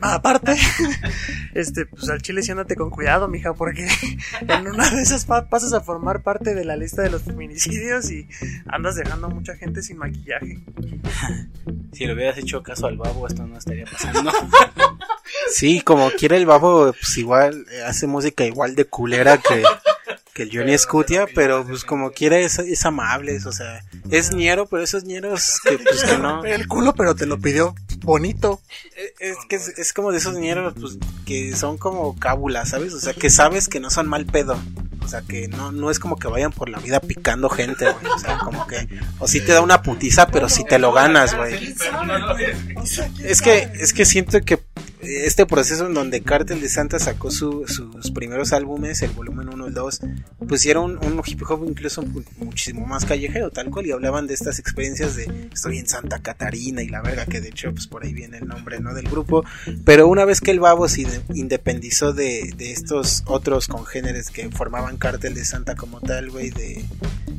[0.00, 0.56] Aparte,
[1.54, 3.87] este, pues al chile siéntate con cuidado, mija, porque
[4.48, 8.10] en una de esas pa- pasas a formar parte de la lista de los feminicidios
[8.10, 8.26] y
[8.68, 10.60] andas dejando a mucha gente sin maquillaje.
[11.92, 14.32] Si le hubieras hecho caso al babo, esto no estaría pasando.
[15.52, 19.62] Sí, como quiera el babo, pues igual eh, hace música igual de culera que,
[20.34, 24.66] que el Johnny Scutia, pero pues como quiera es, es amable, o sea, es ñero,
[24.66, 26.44] pero esos ñeros que pues que no...
[26.44, 28.60] El culo, pero te lo pidió bonito.
[28.96, 32.92] Eh, Es que es, es como de esos ñeros pues, que son como cábulas, ¿sabes?
[32.94, 34.60] O sea, que sabes que no son mal pedo.
[35.00, 38.12] O sea, que no, no es como que vayan por la vida picando gente, güey.
[38.12, 38.88] O sea, como que...
[39.18, 41.74] O sí te da una putiza, pero sí te lo ganas, güey.
[43.22, 44.58] Es que, es que siento que
[45.04, 49.64] este proceso en donde Cartel de Santa sacó su- sus primeros álbumes, el volumen 1
[49.64, 50.00] y el 2,
[50.48, 54.26] pues era un, un hip hop incluso mu- muchísimo más callejero, tal cual, y hablaban
[54.26, 57.86] de estas experiencias de estoy en Santa Catarina y la verga, que de hecho pues
[57.86, 59.44] por ahí viene el nombre no del grupo,
[59.84, 64.50] pero una vez que el Babo se inde- independizó de, de estos otros congéneres que
[64.50, 66.84] formaban Cartel de Santa como tal, güey, de...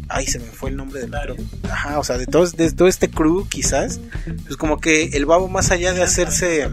[0.07, 1.35] Ay, se me fue el nombre del otro.
[1.63, 3.99] Ajá, o sea, de, todos, de todo este crew quizás,
[4.45, 6.69] pues como que el Babo más allá de hacerse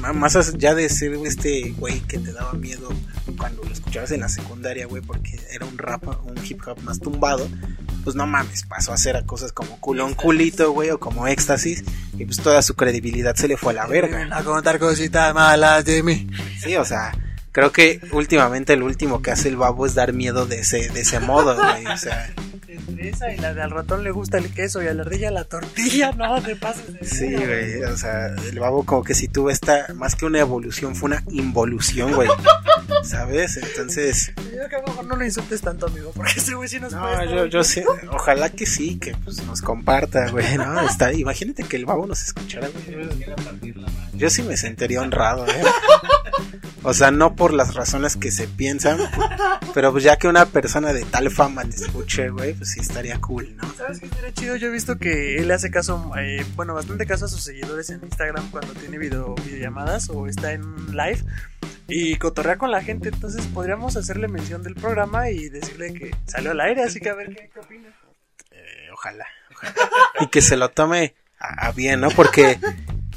[0.00, 2.88] más allá de ser este güey que te daba miedo
[3.36, 7.00] cuando lo escuchabas en la secundaria, güey, porque era un rap, un hip hop más
[7.00, 7.48] tumbado,
[8.04, 11.84] pues no mames, pasó a hacer a cosas como culón culito, güey, o como éxtasis,
[12.18, 14.28] y pues toda su credibilidad se le fue a la verga.
[14.32, 16.28] A contar cositas malas de mí.
[16.62, 17.12] Sí, o sea,
[17.52, 21.00] creo que últimamente lo último que hace el babo es dar miedo de ese, de
[21.00, 22.32] ese modo, güey, o sea,
[22.70, 25.32] Entre esa y la de al ratón le gusta el queso y a la ardilla
[25.32, 29.26] la tortilla, no te pases de sí, güey, o sea, el babo como que si
[29.26, 32.28] tuvo esta, más que una evolución, fue una involución, güey,
[33.02, 33.56] ¿sabes?
[33.56, 34.32] Entonces...
[34.36, 36.78] Yo creo que a lo mejor no lo insultes tanto, amigo, porque ese güey sí
[36.78, 40.56] nos puede No, estar yo, yo sí, ojalá que sí, que pues nos comparta, güey,
[40.56, 40.80] ¿no?
[40.80, 43.00] Está, imagínate que el babo nos escuchara, güey.
[44.14, 45.62] Yo sí me sentiría honrado, ¿eh?
[46.82, 48.98] O sea, no por las razones que se piensan,
[49.74, 53.18] pero pues ya que una persona de tal fama te escuche, güey, pues sí estaría
[53.22, 53.72] cool, ¿no?
[53.72, 54.54] ¿Sabes qué estaría chido?
[54.56, 58.04] Yo he visto que él hace caso, eh, bueno, bastante caso a sus seguidores en
[58.04, 61.24] Instagram cuando tiene video, videollamadas o está en live
[61.88, 63.08] y cotorrea con la gente.
[63.08, 67.14] Entonces podríamos hacerle mención del programa y decirle que salió al aire, así que a
[67.14, 67.88] ver qué, qué opina.
[68.50, 69.74] Eh, ojalá, ojalá.
[70.20, 72.10] Y que se lo tome a, a bien, ¿no?
[72.10, 72.58] Porque,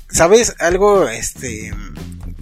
[0.07, 0.55] ¿sabes?
[0.59, 1.73] Algo, este...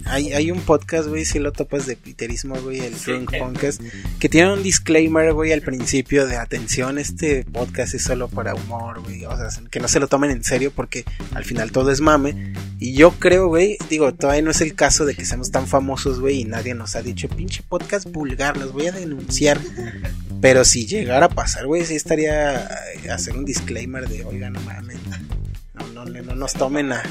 [0.06, 3.80] Hay, hay un podcast, güey, si lo topas de piterismo, güey, el Drunk Podcast,
[4.18, 9.00] que tiene un disclaimer, güey, al principio de atención, este podcast es solo para humor,
[9.02, 12.00] güey, o sea, que no se lo tomen en serio porque al final todo es
[12.00, 12.52] mame.
[12.78, 16.20] Y yo creo, güey, digo, todavía no es el caso de que seamos tan famosos,
[16.20, 19.60] güey, y nadie nos ha dicho, pinche podcast vulgar, los voy a denunciar.
[20.40, 22.64] Pero si llegara a pasar, güey, sí estaría
[23.04, 24.98] eh, hacer un disclaimer de, oiga, no mames,
[26.04, 27.02] no, no, no, no nos tomen a...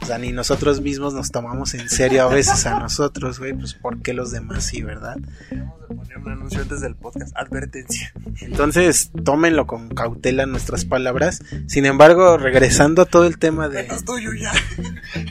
[0.00, 3.74] O sea, ni nosotros mismos nos tomamos en serio a veces a nosotros, güey, pues
[3.74, 5.16] ¿por qué los demás sí, verdad?
[5.50, 8.12] Vamos a poner un anuncio antes del podcast, advertencia.
[8.40, 11.42] Entonces, tómenlo con cautela nuestras palabras.
[11.66, 13.88] Sin embargo, regresando a todo el tema de...
[14.04, 14.52] Tuyo ya.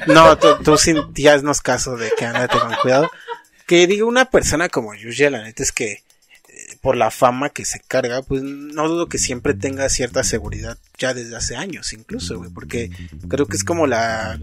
[0.08, 3.10] No, tú, tú sí ya haznos caso de que ándate con cuidado.
[3.65, 6.03] Que digo, una persona como Yuya, la neta es que
[6.81, 11.13] por la fama que se carga, pues no dudo que siempre tenga cierta seguridad ya
[11.13, 12.91] desde hace años incluso, güey, porque
[13.27, 14.39] creo que es como la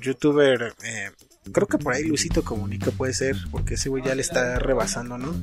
[0.00, 1.10] youtuber, eh,
[1.52, 5.18] creo que por ahí Luisito Comunica puede ser, porque ese güey ya le está rebasando,
[5.18, 5.34] ¿no?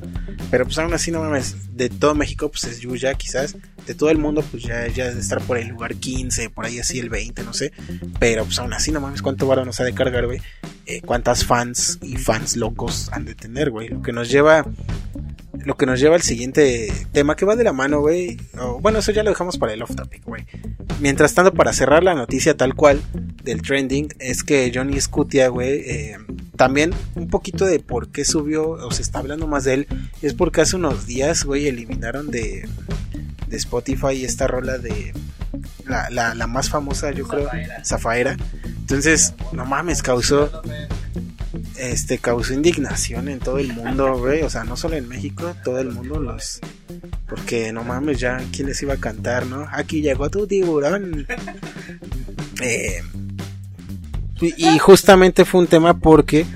[0.50, 3.56] Pero pues aún así no mames, de todo México pues es Yuya quizás,
[3.86, 6.78] de todo el mundo pues ya, ya debe estar por el lugar 15, por ahí
[6.78, 7.72] así el 20, no sé,
[8.18, 10.40] pero pues aún así no mames cuánto varo nos ha de cargar, güey,
[10.86, 14.64] eh, cuántas fans y fans locos han de tener, güey, lo que nos lleva
[15.64, 18.36] lo que nos lleva al siguiente tema que va de la mano, güey.
[18.80, 20.46] bueno, eso ya lo dejamos para el off topic, güey.
[21.00, 23.00] Mientras tanto, para cerrar la noticia tal cual
[23.42, 26.18] del trending, es que Johnny Scutia, güey, eh,
[26.56, 29.86] también un poquito de por qué subió, o se está hablando más de él,
[30.22, 32.68] es porque hace unos días, güey, eliminaron de,
[33.48, 35.12] de Spotify esta rola de
[35.86, 37.48] la, la, la más famosa, yo creo,
[37.84, 38.36] Zafaera.
[38.64, 40.62] Entonces, no mames, causó
[41.78, 45.78] este causó indignación en todo el mundo, güey, o sea, no solo en México, todo
[45.78, 46.60] el mundo los
[47.28, 49.66] porque no mames, ya quién les iba a cantar, ¿no?
[49.72, 51.26] Aquí llegó tu tiburón.
[52.62, 53.02] Eh,
[54.40, 56.46] y, y justamente fue un tema porque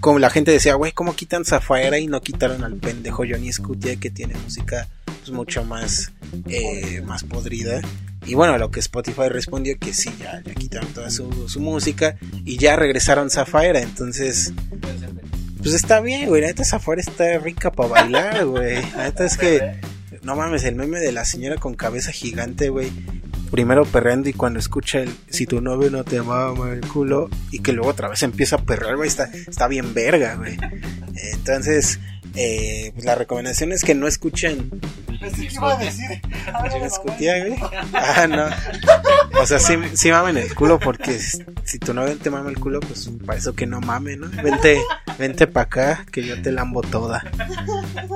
[0.00, 3.96] como la gente decía, güey, ¿cómo quitan Zafaera y no quitaron al pendejo Johnny Scutia
[3.96, 4.88] que tiene música
[5.20, 6.12] pues, mucho más
[6.46, 7.80] eh, más podrida?
[8.26, 11.60] Y bueno, a lo que Spotify respondió que sí, ya, ya quitaron toda su, su
[11.60, 13.80] música y ya regresaron Zafaira.
[13.80, 14.52] Entonces,
[15.62, 16.42] pues está bien, güey.
[16.42, 18.76] La neta Zafaira está rica para bailar, güey.
[18.96, 19.80] La neta es que,
[20.22, 22.90] no mames, el meme de la señora con cabeza gigante, güey.
[23.50, 27.58] Primero perreando y cuando escucha el si tu novio no te mama el culo y
[27.58, 30.56] que luego otra vez empieza a perrear, güey, está, está bien verga, güey.
[31.34, 31.98] Entonces,
[32.34, 34.70] eh, pues la recomendación es que no escuchen
[35.20, 36.22] Pensé que iba a decir.
[36.46, 37.58] algo ¿Yo de discutía, güey?
[37.92, 39.40] Ah, no.
[39.40, 42.80] O sea, sí, sí mamen el culo porque si tu novio te mama el culo,
[42.80, 44.30] pues para eso que no mame, ¿no?
[44.42, 44.80] Vente,
[45.18, 47.22] vente para acá que yo te lambo toda.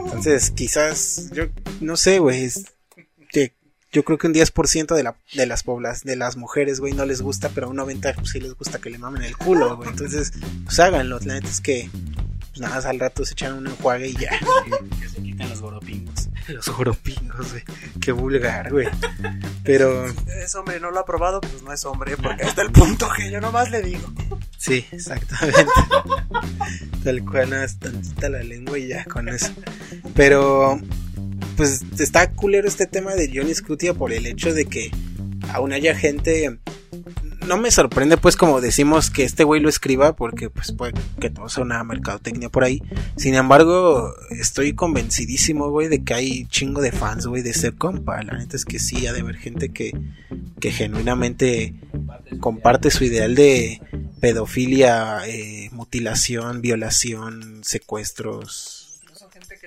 [0.05, 1.45] Entonces, quizás, yo
[1.81, 2.51] no sé, güey,
[3.95, 7.07] yo creo que un 10% de, la, de las poblas, de las mujeres, güey, no
[7.07, 9.77] les gusta, pero a un 90% pues, sí les gusta que le mamen el culo,
[9.77, 9.89] güey.
[9.89, 10.33] Entonces,
[10.65, 11.21] pues háganlo.
[11.21, 11.89] La neta es que,
[12.55, 14.31] pues nada más al rato se echan un enjuague y ya.
[15.01, 16.29] Que se quiten los goropingos.
[16.47, 17.65] Los joropingos, güey.
[18.01, 18.87] Qué vulgar, güey.
[19.65, 23.09] Pero, Es hombre, no lo ha probado, pues no es hombre, porque hasta el punto
[23.17, 24.07] que yo nomás le digo.
[24.57, 25.65] sí, exactamente.
[27.03, 29.53] Tal cual, nada, más tantita la lengua y ya con eso.
[30.15, 30.79] Pero,
[31.57, 34.93] pues está culero este tema de Johnny Scutia por el hecho de que
[35.53, 36.61] aún haya gente.
[37.47, 41.31] No me sorprende, pues, como decimos que este güey lo escriba, porque, pues, puede que
[41.31, 42.83] todo sea una mercadotecnia por ahí.
[43.17, 48.23] Sin embargo, estoy convencidísimo, güey, de que hay chingo de fans, güey, de ser compa.
[48.23, 49.93] La neta es que sí, ha de haber gente que,
[50.59, 51.75] que genuinamente
[52.41, 53.81] comparte su ideal de
[54.21, 58.84] pedofilia, eh, mutilación, violación, secuestros.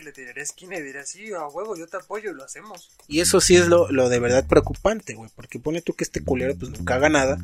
[0.07, 2.89] Le tiraría esquina y diría, sí, a huevo, yo te apoyo y lo hacemos.
[3.09, 5.29] Y eso sí es lo, lo de verdad preocupante, güey.
[5.35, 7.37] Porque pone tú que este culero pues nunca haga nada.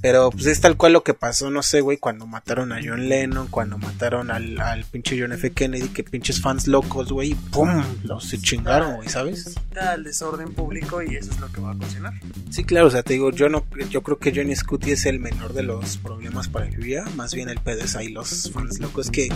[0.00, 3.08] Pero pues es tal cual lo que pasó, no sé, güey, cuando mataron a John
[3.08, 5.50] Lennon, cuando mataron al, al pinche John F.
[5.50, 7.82] Kennedy, que pinches fans locos, güey, y ¡pum!
[8.04, 9.56] Los se chingaron, güey, ¿sabes?
[9.72, 12.12] Da el desorden público y eso es lo que va a ocasionar.
[12.50, 15.18] Sí, claro, o sea, te digo, yo no yo creo que Johnny Scuti es el
[15.18, 18.78] menor de los problemas para el día, más bien el pedo es ahí los fans
[18.80, 19.32] locos que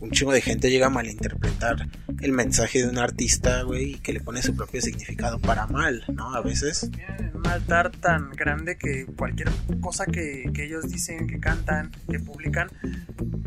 [0.00, 1.88] un chingo de gente llega a malinterpretar
[2.20, 6.34] el mensaje de un artista, güey, que le pone su propio significado para mal, ¿no?
[6.34, 6.90] A veces.
[7.34, 9.50] Un altar tan grande que cualquier
[9.80, 12.68] cosa que, que ellos dicen, que cantan, que publican,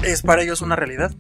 [0.04, 1.12] es para ellos una realidad.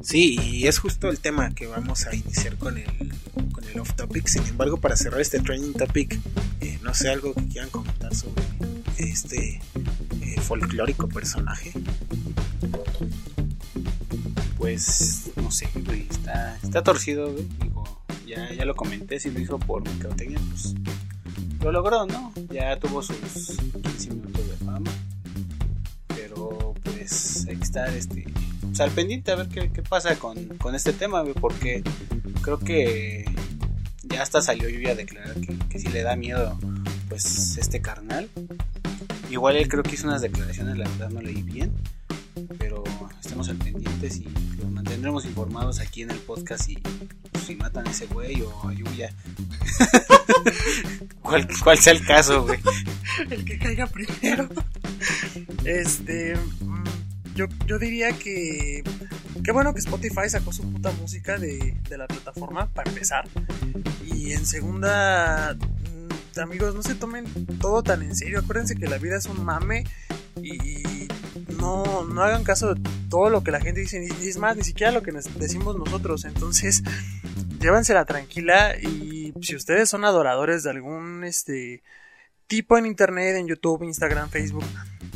[0.00, 3.12] Sí, y es justo el tema que vamos a iniciar con el,
[3.52, 4.26] con el off topic.
[4.28, 6.18] Sin embargo, para cerrar este trending topic,
[6.60, 8.42] eh, no sé algo que quieran comentar sobre
[8.98, 9.60] este
[10.20, 11.72] eh, folclórico personaje.
[14.58, 17.32] Pues, no sé, güey, está, está torcido.
[17.32, 20.74] Digo, ya, ya lo comenté, si lo hizo por mercadotecnia, pues
[21.62, 22.32] lo logró, ¿no?
[22.50, 24.90] Ya tuvo sus 15 minutos de fama.
[26.08, 28.24] Pero, pues, hay que estar este,
[28.62, 31.82] pues, al pendiente a ver qué, qué pasa con, con este tema, porque
[32.42, 33.24] creo que
[34.02, 36.58] ya hasta salió Yuya a declarar que, que si le da miedo,
[37.08, 38.28] pues, este carnal.
[39.30, 41.72] Igual él creo que hizo unas declaraciones, la verdad no leí bien,
[42.58, 42.82] pero
[43.22, 44.24] estamos al pendientes y
[44.58, 48.68] los mantendremos informados aquí en el podcast y pues, si matan a ese güey o
[48.68, 49.12] a Yuya.
[51.22, 52.46] ¿Cuál, cuál sea el caso.
[53.30, 54.48] El que caiga primero.
[55.64, 56.36] Este.
[56.60, 56.84] mm,
[57.34, 58.82] Yo, yo diría que.
[59.44, 63.28] Qué bueno que Spotify sacó su puta música de, de la plataforma, para empezar.
[64.04, 65.54] Y en segunda.
[65.54, 67.24] mm, Amigos, no se tomen
[67.60, 68.38] todo tan en serio.
[68.38, 69.84] Acuérdense que la vida es un mame.
[71.58, 74.00] No, no hagan caso de todo lo que la gente dice.
[74.00, 76.24] Ni es más, ni siquiera lo que decimos nosotros.
[76.24, 76.82] Entonces,
[77.60, 78.76] llévensela tranquila.
[78.76, 81.82] Y si ustedes son adoradores de algún este
[82.46, 84.64] tipo en internet, en YouTube, Instagram, Facebook,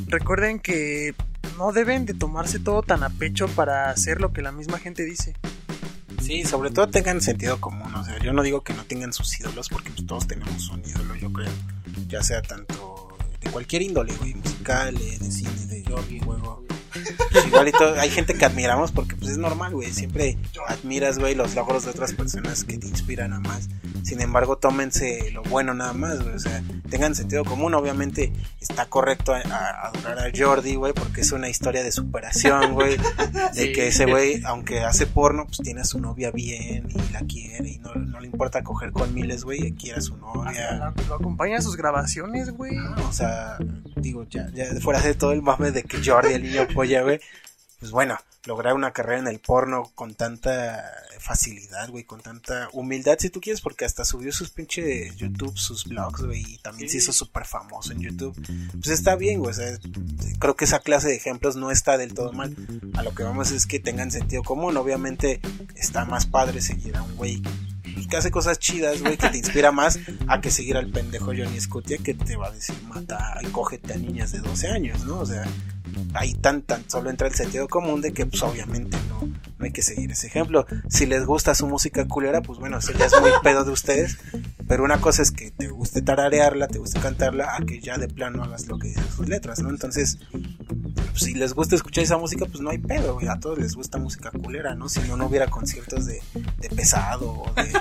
[0.07, 1.15] recuerden que
[1.57, 5.05] no deben de tomarse todo tan a pecho para hacer lo que la misma gente
[5.05, 5.35] dice.
[6.23, 7.93] Sí, sobre todo tengan sentido común.
[7.95, 11.15] O sea, yo no digo que no tengan sus ídolos, porque todos tenemos un ídolo,
[11.17, 11.51] yo creo.
[12.07, 12.92] Ya sea tanto
[13.43, 15.83] de cualquier índole, güey, musical, eh, de cine, de
[16.21, 16.65] juego.
[16.93, 17.15] Pues,
[17.47, 19.93] igual y todo, hay gente que admiramos porque pues es normal, güey.
[19.93, 23.69] Siempre admiras, güey, los logros de otras personas que te inspiran a más.
[24.03, 26.35] Sin embargo, tómense lo bueno nada más, güey.
[26.35, 27.75] O sea, tengan sentido común.
[27.75, 32.75] Obviamente está correcto a- a- adorar a Jordi, güey, porque es una historia de superación,
[32.75, 32.97] güey.
[33.55, 33.73] De Sí.
[33.73, 37.69] que ese güey, aunque hace porno, pues tiene a su novia bien y la quiere
[37.69, 40.93] y no, no le importa coger con miles, güey, y quiere a su novia.
[41.09, 42.77] lo acompaña a sus grabaciones, güey.
[43.09, 43.57] O sea,
[43.97, 47.21] digo, ya, ya fuera de todo el mame de que Jordi, el niño polla, güey,
[47.79, 50.85] pues bueno, lograr una carrera en el porno con tanta
[51.19, 55.85] facilidad, güey, con tanta humildad, si tú quieres, porque hasta subió sus pinches YouTube, sus
[55.85, 58.35] blogs, güey, y también se hizo súper famoso en YouTube.
[58.73, 59.79] Pues está bien, güey, o sea,
[60.39, 62.57] creo que esa clase de ejemplos no está del todo mal.
[62.95, 64.77] A lo que vamos es que tengan sentido común.
[64.77, 65.41] Obviamente
[65.77, 67.43] está más padre seguir a un güey
[67.95, 71.27] pues, que hace cosas chidas, güey, que te inspira más a que seguir al pendejo
[71.27, 75.05] Johnny Scutia que te va a decir mata y cógete a niñas de 12 años,
[75.05, 75.21] ¿no?
[75.21, 75.45] O sea,
[76.15, 79.73] ahí tan tan solo entra el sentido común de que pues obviamente no, no hay
[79.73, 80.67] que seguir ese ejemplo.
[80.89, 84.19] Si les gusta su música culera, pues bueno, eso ya es muy pedo de ustedes.
[84.67, 88.09] Pero una cosa es que te guste tararearla, te guste cantarla, a que ya de
[88.09, 89.71] plano hagas lo que dicen sus letras, ¿no?
[89.71, 93.29] Entonces, pues, si les gusta escuchar esa música, pues no hay pedo, güey.
[93.29, 94.89] A todos les gusta música culera, ¿no?
[94.89, 96.23] Si no, no hubiera conciertos de,
[96.59, 97.73] de pesado o de.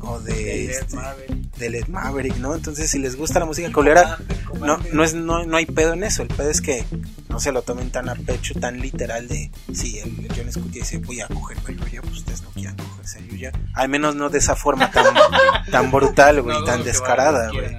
[0.00, 0.34] o de.
[0.34, 1.56] De Led este, Maverick.
[1.56, 2.54] de Led Maverick, ¿no?
[2.54, 4.18] Entonces, si les gusta la música culera,
[4.60, 6.22] no, no, es, no, no hay pedo en eso.
[6.22, 6.84] El pedo es que
[7.28, 10.98] no se lo tomen tan a pecho, tan literal de si el, John Scott dice
[10.98, 13.52] voy a cogerme a Yuya, pues ustedes no quieran cogerse a Yuya.
[13.74, 15.06] Al menos no de esa forma tan,
[15.70, 17.76] tan brutal, güey, No tan descarada, güey.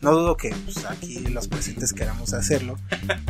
[0.00, 2.78] No dudo que pues, aquí los presentes queramos hacerlo,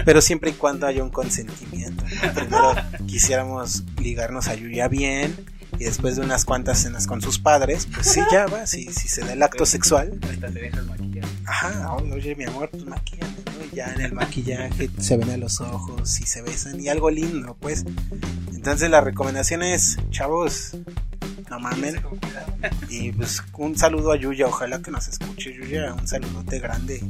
[0.04, 2.04] pero siempre y cuando haya un consentimiento.
[2.04, 2.32] ¿no?
[2.32, 2.74] Primero
[3.06, 5.49] quisiéramos ligarnos a Yuya bien
[5.80, 9.08] y después de unas cuantas cenas con sus padres, pues sí, ya va, si, si
[9.08, 11.24] se da el acto sexual, Hasta te dejas maquillar.
[11.46, 13.64] Ajá, oye, mi amor, pues maquillate, ¿no?
[13.64, 17.10] Y ya en el maquillaje se ven a los ojos y se besan y algo
[17.10, 17.86] lindo, pues.
[18.52, 20.76] Entonces la recomendación es, chavos,
[21.48, 21.96] no mamen.
[22.90, 27.02] Y pues un saludo a Yuya, ojalá que nos escuche Yuya, un saludote grande.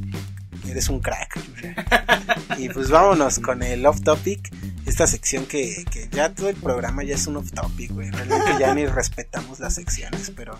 [0.68, 1.74] Eres un crack, Yuya.
[2.58, 4.52] Y pues vámonos con el off topic,
[4.90, 8.10] esta sección que, que ya todo el programa ya es un off topic, güey.
[8.10, 10.58] Realmente ya ni respetamos las secciones, pero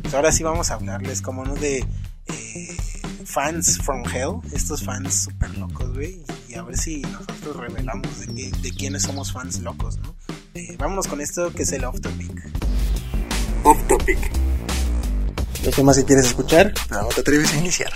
[0.00, 1.78] pues ahora sí vamos a hablarles como no de
[2.26, 2.76] eh,
[3.24, 8.26] fans from hell, estos fans super locos, güey, y a ver si nosotros revelamos de,
[8.34, 10.14] qué- de quiénes somos fans locos, ¿no?
[10.54, 12.30] Eh, vámonos con esto que es el off topic.
[13.64, 14.18] Off topic.
[15.64, 17.92] Los temas si quieres escuchar, no te atreves a iniciar.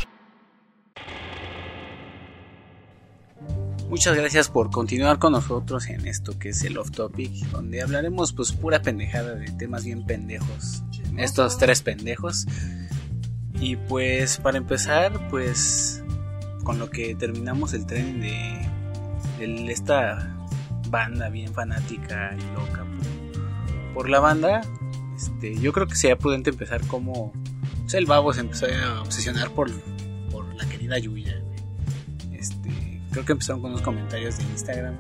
[3.88, 8.33] Muchas gracias por continuar con nosotros en esto que es el off topic, donde hablaremos
[8.33, 10.83] pues pura pendejada de temas bien pendejos.
[11.16, 12.46] Estos tres pendejos.
[13.61, 16.03] Y pues para empezar, pues
[16.64, 18.68] con lo que terminamos el tren de,
[19.38, 20.37] de esta
[20.90, 24.62] banda bien fanática y loca por, por la banda,
[25.16, 27.33] este, yo creo que sería prudente empezar como
[27.83, 29.70] pues, el babo se empezó a obsesionar por,
[30.31, 31.46] por la querida Yuya.
[33.16, 34.94] Creo que empezaron con unos comentarios de Instagram.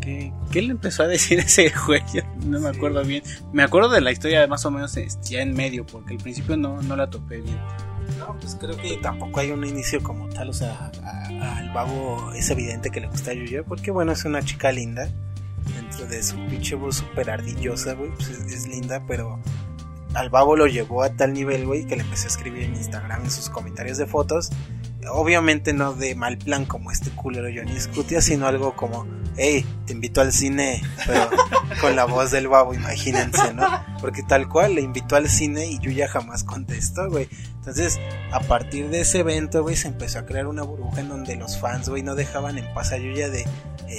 [0.00, 2.02] ¿Qué, qué le empezó a decir ese güey?
[2.44, 3.22] No me acuerdo bien.
[3.52, 6.56] Me acuerdo de la historia más o menos este, ya en medio, porque al principio
[6.56, 7.58] no, no la topé bien.
[8.18, 10.90] No, pues creo que tampoco hay un inicio como tal, o sea,
[11.40, 15.08] al babo es evidente que le gusta a Yuya, porque bueno, es una chica linda,
[15.74, 19.40] dentro de su pinche voz súper ardillosa, güey, pues es, es linda, pero
[20.12, 23.24] al babo lo llevó a tal nivel, güey, que le empecé a escribir en Instagram
[23.24, 24.50] en sus comentarios de fotos,
[25.10, 29.92] obviamente no de mal plan como este culero Johnny Scutia, sino algo como, hey, te
[29.92, 31.28] invito al cine, pero
[31.80, 33.66] con la voz del babo, imagínense, ¿no?
[34.00, 37.28] Porque tal cual le invitó al cine y Yuya jamás contestó, güey.
[37.56, 37.98] Entonces,
[38.30, 41.58] a partir de ese evento, güey, se empezó a crear una burbuja en donde los
[41.58, 43.46] fans, güey, no dejaban en paz a Yuya de,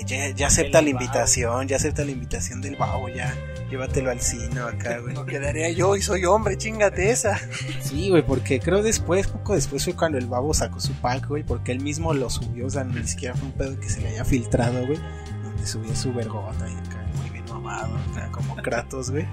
[0.06, 3.36] ya, ya acepta la invitación, ya acepta la invitación del babo, ya,
[3.70, 5.14] llévatelo al cine acá, güey.
[5.14, 7.40] No quedaría yo y soy hombre, chingate esa.
[7.82, 11.44] Sí, güey, porque creo después, poco después fue cuando el babo sacó su pack, güey,
[11.44, 14.10] porque él mismo lo subió, o sea, ni siquiera fue un pedo que se le
[14.10, 15.00] haya filtrado, güey,
[15.44, 19.26] donde subió su vergota y acá, muy bien mamado, acá, como Kratos, güey.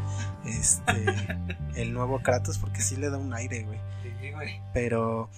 [0.45, 1.05] Este,
[1.75, 3.81] el nuevo Kratos, porque sí le da un aire, güey.
[4.73, 5.29] Pero,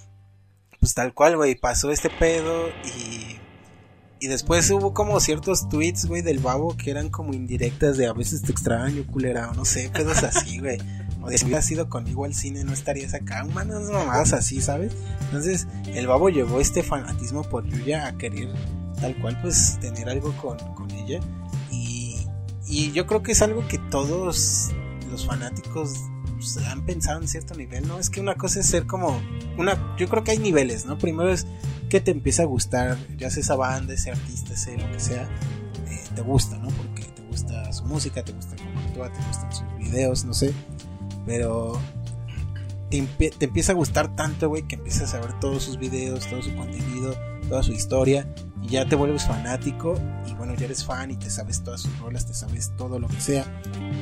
[0.81, 3.39] pues tal cual, güey, pasó este pedo y.
[4.25, 8.15] Y después hubo como ciertos tweets, güey, del babo que eran como indirectas de a
[8.15, 10.79] veces te extraño, culera, o no sé, pedos así, güey.
[11.21, 14.95] O de si hubieras ido conmigo al cine, no estarías acá, manos mamadas así, ¿sabes?
[15.27, 18.49] Entonces, el babo llevó este fanatismo por Yuya a querer,
[18.99, 21.21] tal cual, pues, tener algo con, con ella.
[21.71, 22.27] Y,
[22.67, 24.73] y yo creo que es algo que todos
[25.11, 25.93] los fanáticos
[26.53, 27.99] pues, han pensado en cierto nivel, ¿no?
[27.99, 29.21] Es que una cosa es ser como
[29.57, 30.99] una, yo creo que hay niveles, ¿no?
[30.99, 31.47] Primero es
[31.89, 35.23] que te empieza a gustar, ya sea esa banda, ese artista, ese lo que sea,
[35.89, 36.69] eh, te gusta, ¿no?
[36.69, 40.53] Porque te gusta su música, te gusta cómo actúa, te gustan sus videos, no sé,
[41.27, 41.81] pero
[42.91, 46.43] te, te empieza a gustar tanto, güey, que empiezas a ver todos sus videos, todo
[46.43, 47.15] su contenido,
[47.49, 48.29] toda su historia,
[48.63, 49.95] y ya te vuelves fanático,
[50.27, 53.09] y bueno, ya eres fan y te sabes todas sus rolas, te sabes todo lo
[53.09, 53.45] que sea,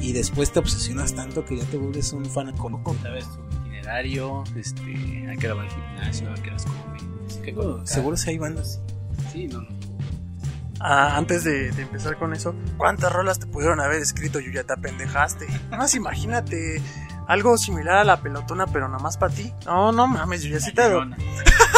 [0.01, 4.45] y después te obsesionas tanto que ya te vuelves un fan como Sabes tu itinerario,
[4.57, 7.87] este, a qué hora va al gimnasio, a qué horas come.
[7.87, 8.81] Seguro si hay bandas.
[9.33, 9.69] Sí, no, no.
[10.81, 14.41] Ah, antes de, de empezar con eso, ¿cuántas rolas te pudieron haber escrito?
[14.41, 15.47] Yo ya te apendejaste.
[15.47, 16.83] Nada más imagínate
[17.29, 19.53] algo similar a la pelotona, pero nada más para ti.
[19.65, 20.83] No, no mames, yo ya sí te.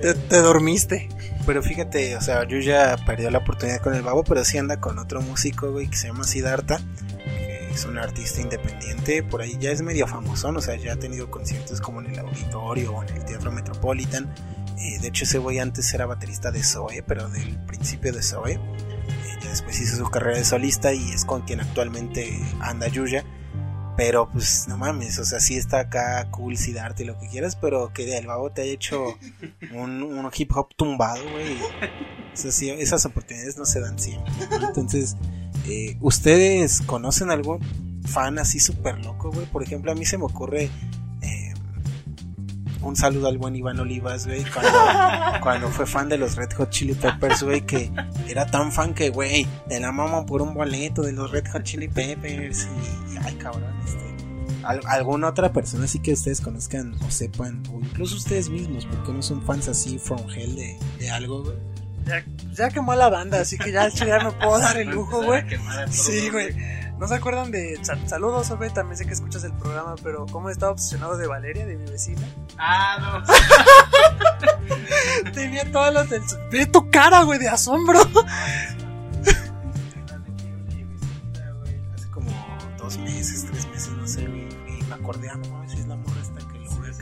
[0.00, 1.08] te, te dormiste.
[1.46, 2.58] Pero fíjate, o sea, yo
[3.06, 6.08] perdió la oportunidad con el babo, pero sí anda con otro músico, güey, que se
[6.08, 6.78] llama Siddhartha.
[7.24, 10.96] Que es un artista independiente, por ahí ya es medio famosón, o sea, ya ha
[10.96, 14.32] tenido conciertos como en el Auditorio o en el Teatro Metropolitan.
[14.78, 18.52] Eh, de hecho, ese güey antes era baterista de Zoe, pero del principio de Zoe.
[18.52, 18.60] Eh,
[19.42, 23.24] ya después hizo su carrera de solista y es con quien actualmente anda Yuya.
[23.98, 27.56] Pero pues no mames, o sea, sí está acá cool, sí darte lo que quieras,
[27.56, 29.18] pero que el babo te haya hecho
[29.74, 31.56] un, un hip hop tumbado, güey.
[32.32, 34.32] O sea, sí, esas oportunidades no se dan siempre.
[34.68, 35.16] Entonces,
[35.66, 37.58] eh, ¿ustedes conocen algún
[38.06, 39.46] fan así súper loco, güey?
[39.46, 40.70] Por ejemplo, a mí se me ocurre
[42.82, 44.78] un saludo al buen Iván Olivas, güey, cuando,
[45.42, 47.90] cuando fue fan de los Red Hot Chili Peppers, güey, que
[48.28, 51.62] era tan fan que, güey, te la maman por un boleto de los Red Hot
[51.64, 52.66] Chili Peppers
[53.12, 57.80] y, ay, cabrón, este, al- alguna otra persona así que ustedes conozcan o sepan, o
[57.80, 61.56] incluso ustedes mismos, porque no son fans así from hell de, de algo, güey.
[62.06, 62.24] Ya,
[62.54, 65.42] ya quemó la banda, así que ya, ya me puedo dar el lujo, güey.
[65.90, 66.54] Sí, güey.
[66.98, 67.78] ¿No se acuerdan de...
[67.82, 71.64] sa- saludos, Obe, también sé que escuchas el programa, pero ¿cómo estaba obsesionado de Valeria,
[71.64, 72.26] de mi vecina?
[72.58, 73.22] Ah,
[75.24, 75.32] no.
[75.32, 76.22] Tenía todas las del...
[76.50, 78.00] Ve tu cara, güey, de asombro.
[81.94, 82.30] Hace como
[82.78, 85.96] dos meses, tres meses, no sé, y me acordé, ah, no mames, si es la
[85.96, 86.92] morra esta que lo voy a.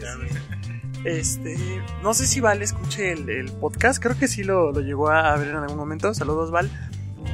[1.05, 1.57] Este,
[2.03, 5.37] no sé si Val escuche el, el podcast, creo que sí lo, lo llegó a
[5.37, 6.13] ver en algún momento.
[6.15, 6.69] Saludos, Val.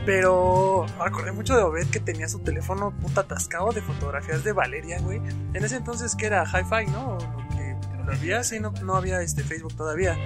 [0.04, 4.52] Pero me acordé mucho de Obed que tenía su teléfono puta atascado de fotografías de
[4.52, 5.18] Valeria, güey.
[5.54, 7.18] En ese entonces que era hi-fi, ¿no?
[7.50, 10.16] Que lo había, sí, no, no había este Facebook todavía.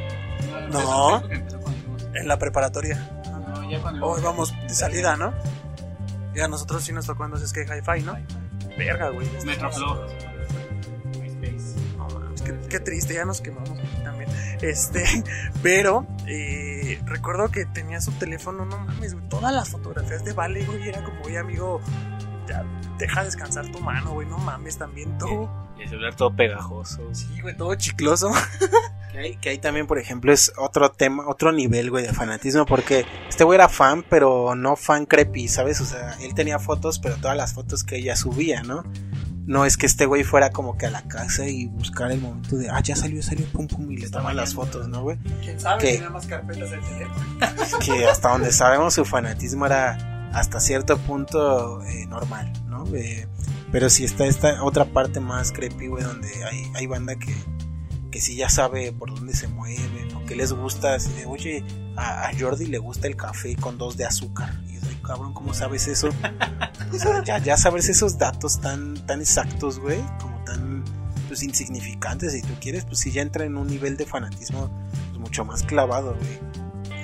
[0.70, 1.22] No.
[2.14, 3.22] En la preparatoria.
[3.31, 5.35] No, ya cuando Hoy vamos de salida, ¿no?
[6.35, 8.16] Y a nosotros sí nos tocó entonces que hi-fi, ¿no?
[8.79, 9.29] Verga, güey.
[9.45, 10.07] Metroflow.
[11.99, 13.79] No mames, qué, qué triste, ya nos quemamos.
[14.62, 15.04] Este,
[15.62, 20.64] pero eh, recuerdo que tenía su teléfono, no mames, güey, todas las fotografías de Vale,
[20.64, 21.80] güey, era como, oye, amigo,
[22.48, 22.64] ya
[22.98, 25.48] deja descansar tu mano, güey, no mames, también tú.
[25.78, 27.02] Y el celular todo pegajoso.
[27.12, 28.30] Sí, güey, todo chicloso.
[29.12, 32.66] Que ahí, que ahí también, por ejemplo, es otro tema, otro nivel, güey, de fanatismo,
[32.66, 35.80] porque este güey era fan, pero no fan creepy, ¿sabes?
[35.80, 38.84] O sea, él tenía fotos, pero todas las fotos que ella subía, ¿no?
[39.47, 42.57] No es que este güey fuera como que a la casa y buscar el momento
[42.57, 45.18] de, ah, ya salió, salió, pum, pum, y le toma las fotos, ¿no, güey?
[45.40, 45.80] ¿Quién sabe?
[45.80, 45.92] ¿Qué?
[45.94, 47.78] Tenía más carpetas teléfono.
[47.84, 52.84] que hasta donde sabemos su fanatismo era hasta cierto punto eh, normal, ¿no?
[52.94, 53.28] Eh,
[53.70, 57.34] pero si está esta otra parte más creepy, güey, donde hay, hay banda que,
[58.11, 61.64] que sí ya sabe por dónde se mueven o que les gusta, así de, oye,
[61.97, 64.61] a, a Jordi le gusta el café con dos de azúcar.
[64.68, 64.76] Y
[65.07, 66.09] cabrón, ¿cómo sabes eso?
[67.24, 70.84] Ya, ya sabes esos datos tan, tan exactos, güey, como tan
[71.28, 74.70] pues, insignificantes, si tú quieres, pues sí ya entra en un nivel de fanatismo
[75.11, 76.40] pues, mucho más clavado, güey.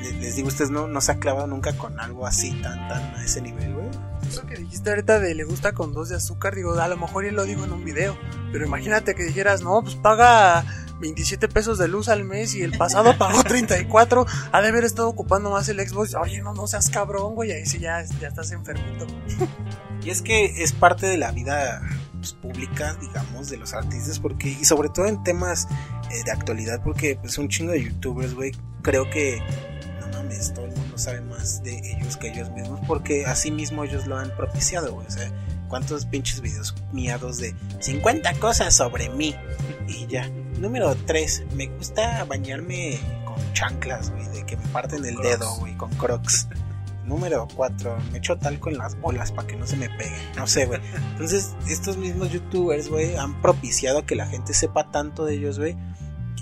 [0.03, 3.15] Les, les digo, ustedes no, no se ha clavado nunca con algo así tan, tan
[3.15, 3.89] a ese nivel, güey.
[4.27, 7.25] Eso que dijiste ahorita de le gusta con dos de azúcar, digo, a lo mejor
[7.25, 8.17] él lo digo en un video,
[8.51, 10.65] pero imagínate que dijeras, no, pues paga
[11.03, 15.09] 27 pesos de luz al mes y el pasado pagó 34, ha de haber estado
[15.09, 18.53] ocupando más el Xbox, oye, no, no seas cabrón, güey, ahí sí ya, ya estás
[18.53, 19.07] enfermito.
[20.03, 21.83] Y es que es parte de la vida
[22.15, 25.67] pues, pública, digamos, de los artistas, porque, y sobre todo en temas
[26.11, 29.43] eh, de actualidad, porque pues un chingo de youtubers, güey, creo que,
[30.01, 33.85] no mames, todo el mundo sabe más de ellos que ellos mismos, porque así mismo
[33.85, 35.31] ellos lo han propiciado, güey, o sea,
[35.73, 39.35] cuántos pinches videos miados de 50 cosas sobre mí,
[39.89, 40.29] y ya.
[40.59, 45.31] Número 3, me gusta bañarme con chanclas, güey, de que me parten el Crocs.
[45.31, 46.47] dedo, güey, con crocs.
[47.07, 50.21] Número 4, me echo talco en las bolas para que no se me peguen.
[50.37, 50.79] No sé, güey.
[51.13, 55.75] Entonces, estos mismos youtubers, güey, han propiciado que la gente sepa tanto de ellos, güey.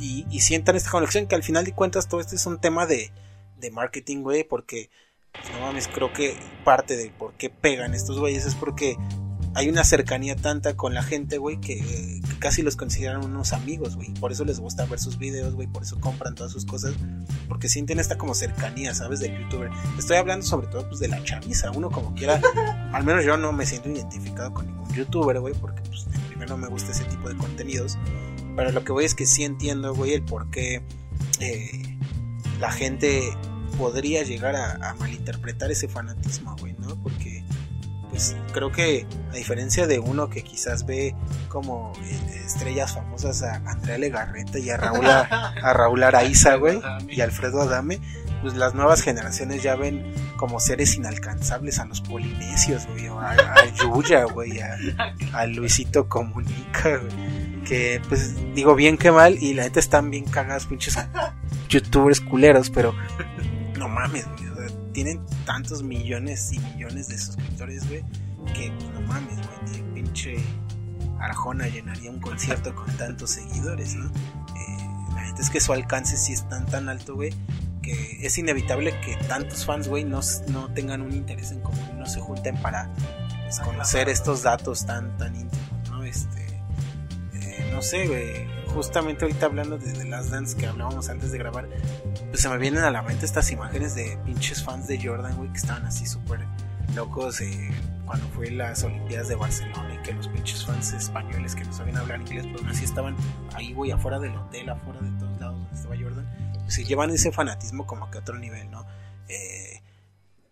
[0.00, 2.84] Y, y sientan esta conexión que al final de cuentas todo esto es un tema
[2.84, 3.12] de,
[3.60, 4.42] de marketing, güey.
[4.42, 4.90] Porque,
[5.32, 8.96] pues, no mames, creo que parte de por qué pegan estos güeyes es porque
[9.54, 13.96] hay una cercanía tanta con la gente, güey, que, que casi los consideran unos amigos,
[13.96, 14.12] güey.
[14.14, 15.66] Por eso les gusta ver sus videos, güey.
[15.66, 16.94] Por eso compran todas sus cosas.
[17.48, 19.20] Porque sienten esta como cercanía, ¿sabes?
[19.20, 19.70] Del youtuber.
[19.98, 21.70] Estoy hablando sobre todo pues de la chaviza.
[21.72, 22.40] Uno como quiera.
[22.92, 25.54] al menos yo no me siento identificado con ningún youtuber, güey.
[25.54, 27.98] Porque pues primero no me gusta ese tipo de contenidos.
[28.56, 30.82] Pero lo que voy es que sí entiendo, güey, el por qué
[31.40, 31.98] eh,
[32.60, 33.36] la gente
[33.78, 36.94] podría llegar a, a malinterpretar ese fanatismo, güey, ¿no?
[37.02, 37.29] Porque
[38.10, 41.14] pues creo que a diferencia de uno que quizás ve
[41.48, 45.20] como eh, estrellas famosas a Andrea Legarreta y a Raúl, a,
[45.62, 48.00] a Raúl Araiza, güey, y Alfredo Adame,
[48.42, 53.66] pues las nuevas generaciones ya ven como seres inalcanzables a los polinesios, güey, a, a
[53.74, 54.76] Yuya, güey, a,
[55.32, 60.24] a Luisito Comunica, güey, que pues digo bien que mal y la neta están bien
[60.24, 60.98] cagadas pinches
[61.68, 62.94] youtubers culeros, pero
[63.78, 64.49] no mames, güey,
[64.92, 68.04] tienen tantos millones y millones de suscriptores, güey,
[68.54, 70.36] que no mames, güey, pinche
[71.18, 74.06] Arjona llenaría un concierto con tantos seguidores, ¿no?
[74.06, 77.32] Eh, la gente es que su alcance sí es tan tan alto, güey,
[77.82, 82.06] que es inevitable que tantos fans, güey, no, no tengan un interés en común, no
[82.06, 82.90] se junten para
[83.42, 86.02] pues, conocer estos datos tan tan íntimos, ¿no?
[86.04, 86.62] Este,
[87.34, 91.68] eh, no sé, güey, justamente ahorita hablando de Last Dance que hablábamos antes de grabar,
[92.28, 95.50] pues se me vienen a la mente estas imágenes de pinches fans de Jordan, güey,
[95.50, 96.40] que estaban así súper
[96.94, 97.70] locos eh,
[98.04, 101.98] cuando fue las Olimpiadas de Barcelona y que los pinches fans españoles que no sabían
[101.98, 103.16] hablar inglés, pero aún así estaban
[103.54, 107.10] ahí, güey, afuera del hotel, afuera de todos lados donde estaba Jordan, pues se llevan
[107.10, 108.84] ese fanatismo como que a otro nivel, ¿no?
[109.28, 109.82] Eh,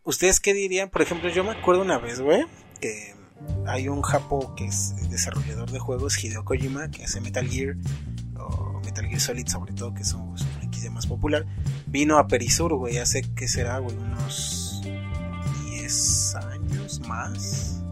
[0.05, 0.89] ¿Ustedes qué dirían?
[0.89, 2.47] Por ejemplo, yo me acuerdo una vez, güey,
[2.81, 3.15] que
[3.67, 7.77] hay un japo que es desarrollador de juegos, Hideo Kojima, que hace Metal Gear,
[8.39, 11.47] o Metal Gear Solid sobre todo, que es su franquicia más popular,
[11.87, 14.83] vino a Perisur, güey, hace que será, güey, unos
[15.71, 17.83] 10 años más,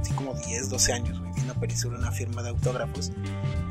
[0.00, 3.12] así como 10, 12 años, güey, vino a Perisur una firma de autógrafos.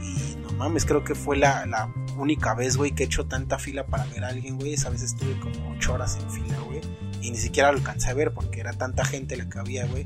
[0.02, 3.58] Y no mames, creo que fue la, la única vez, güey, que he hecho tanta
[3.58, 6.82] fila para ver a alguien, güey, esa vez estuve como 8 horas en fila, güey,
[7.22, 10.06] y ni siquiera lo alcancé a ver porque era tanta gente la que había, güey,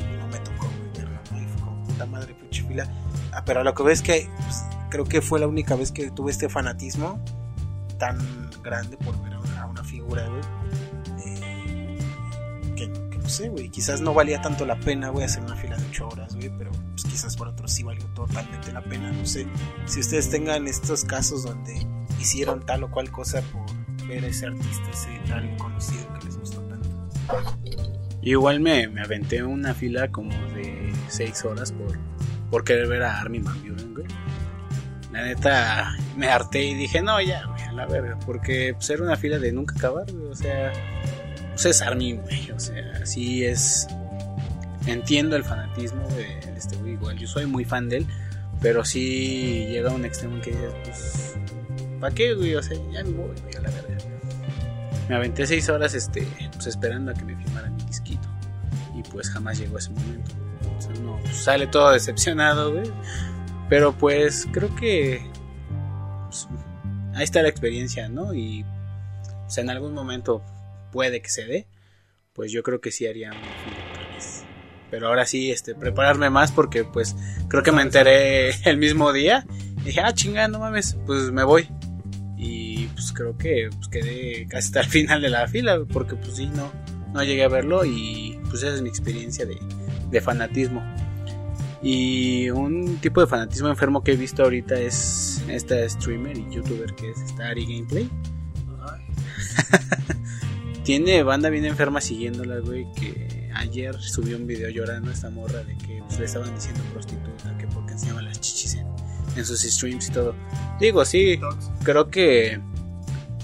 [0.00, 1.40] no me tocó, verlo, ¿no?
[1.40, 2.86] Y fue como puta madre, pinche fila.
[3.32, 6.30] Ah, pero lo que ves que pues, creo que fue la única vez que tuve
[6.32, 7.22] este fanatismo
[7.98, 8.18] tan
[8.62, 10.42] grande por ver a una, a una figura, güey.
[11.26, 11.98] eh,
[12.76, 13.68] que, no sé, güey.
[13.68, 16.50] Quizás no valía tanto la pena, güey, hacer una fila de 8 horas, güey.
[16.56, 19.12] Pero pues, quizás por otros sí valió totalmente la pena.
[19.12, 19.46] No sé.
[19.86, 21.86] Si ustedes tengan estos casos donde
[22.18, 23.66] hicieron tal o cual cosa por
[24.08, 26.88] ver a ese artista, ese tal conocido que les gustó tanto.
[28.22, 31.98] Igual me, me aventé una fila como de 6 horas por,
[32.50, 34.06] por querer ver a Armin Van Buren, güey.
[35.12, 38.18] La neta, me harté y dije, no, ya, güey, a la verga.
[38.24, 40.26] Porque pues, era una fila de nunca acabar, güey.
[40.26, 40.72] O sea,
[41.52, 42.50] pues es Armin, güey.
[42.50, 43.88] O sea, sí es.
[44.86, 46.92] Entiendo el fanatismo de, de este güey.
[46.92, 48.06] Igual yo soy muy fan de él.
[48.60, 51.34] Pero sí llega a un extremo en que dices, pues,
[51.98, 52.54] ¿para qué, güey?
[52.54, 53.96] O sea, ya me voy, güey, a la verga.
[55.08, 57.79] Me aventé seis horas, este, pues esperando a que me firmaran
[58.94, 60.32] Y pues jamás llegó ese momento.
[60.62, 62.90] Entonces uno pues, sale todo decepcionado, güey.
[63.68, 65.22] Pero pues creo que
[66.26, 66.48] pues,
[67.14, 68.34] ahí está la experiencia, ¿no?
[68.34, 68.64] Y
[69.44, 70.42] pues, en algún momento
[70.92, 71.66] puede que se dé.
[72.32, 74.44] Pues yo creo que sí haría vez.
[74.90, 77.14] Pero ahora sí, este, prepararme más porque pues
[77.48, 79.46] creo que me enteré el mismo día.
[79.78, 81.68] Y dije, ah, chinga, no mames, pues me voy.
[82.36, 86.36] Y pues creo que pues, quedé casi hasta el final de la fila, porque pues
[86.36, 86.72] sí, no,
[87.12, 89.58] no llegué a verlo y pues esa es mi experiencia de,
[90.10, 90.82] de fanatismo.
[91.82, 96.94] Y un tipo de fanatismo enfermo que he visto ahorita es esta streamer y youtuber
[96.94, 98.10] que es esta Ari Gameplay.
[100.84, 105.62] Tiene banda bien enferma siguiéndola, güey, que ayer subió un video llorando a esta morra
[105.62, 108.86] de que pues, le estaban diciendo prostituta, que porque enseñaba las chichis en,
[109.36, 110.34] en sus streams y todo.
[110.80, 111.38] Digo, sí,
[111.84, 112.60] creo que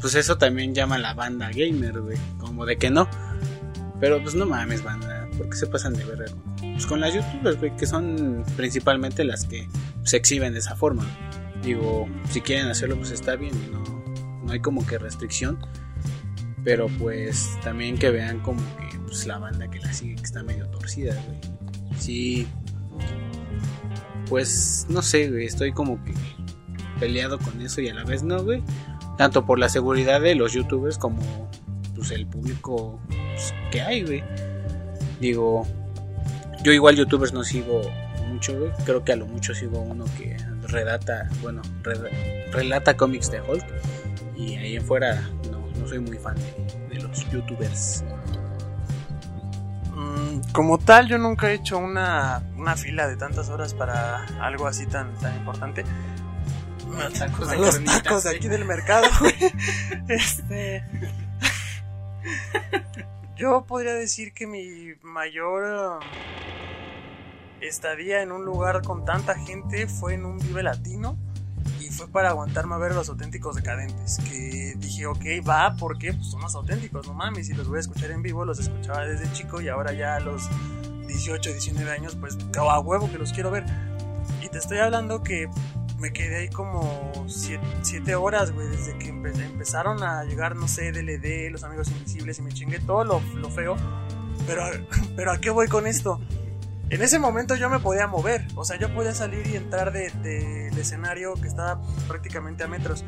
[0.00, 3.08] pues eso también llama a la banda gamer, güey, como de que no.
[4.00, 6.26] Pero pues no mames, banda, porque se pasan de verga
[6.58, 9.68] pues, con las youtubers, güey, que son principalmente las que
[10.02, 11.06] se exhiben de esa forma.
[11.62, 13.82] Digo, si quieren hacerlo, pues está bien, no,
[14.44, 15.58] no hay como que restricción.
[16.64, 20.42] Pero pues también que vean como que pues, la banda que la sigue que está
[20.42, 21.40] medio torcida, güey.
[21.96, 22.46] Sí,
[24.28, 26.12] pues no sé, güey, estoy como que
[26.98, 28.62] peleado con eso y a la vez no, güey.
[29.16, 31.22] Tanto por la seguridad de los youtubers como
[31.96, 34.22] pues el público pues, que hay, güey.
[35.20, 35.66] Digo,
[36.62, 37.80] yo igual youtubers no sigo
[38.28, 38.70] mucho, güey.
[38.84, 40.36] Creo que a lo mucho sigo uno que
[40.68, 43.64] redata, bueno, re- relata cómics de Hulk.
[44.36, 48.04] Y ahí en fuera no, no soy muy fan de, de los youtubers.
[49.94, 54.66] Mm, como tal, yo nunca he hecho una, una fila de tantas horas para algo
[54.66, 55.84] así tan, tan importante.
[56.98, 59.34] Los tacos de Los tacos de aquí del mercado, güey.
[60.08, 60.84] Este.
[63.36, 66.08] Yo podría decir que mi mayor um,
[67.60, 71.16] estadía en un lugar con tanta gente fue en un Vive Latino
[71.80, 74.18] y fue para aguantarme a ver a los auténticos decadentes.
[74.28, 76.14] Que dije, ok, va, ¿por qué?
[76.14, 79.04] Pues son los auténticos, no mames, y los voy a escuchar en vivo, los escuchaba
[79.04, 80.48] desde chico y ahora ya a los
[81.06, 83.64] 18, 19 años, pues a huevo que los quiero ver.
[84.42, 85.48] Y te estoy hablando que
[85.98, 90.92] me quedé ahí como 7 horas, güey, desde que empe- empezaron a llegar, no sé,
[90.92, 93.76] DLD, los amigos invisibles y me chingué todo lo, lo feo.
[94.46, 94.62] Pero,
[95.16, 96.20] pero ¿a qué voy con esto?
[96.88, 100.10] En ese momento yo me podía mover, o sea, yo podía salir y entrar de-
[100.22, 103.04] del escenario que estaba prácticamente a metros.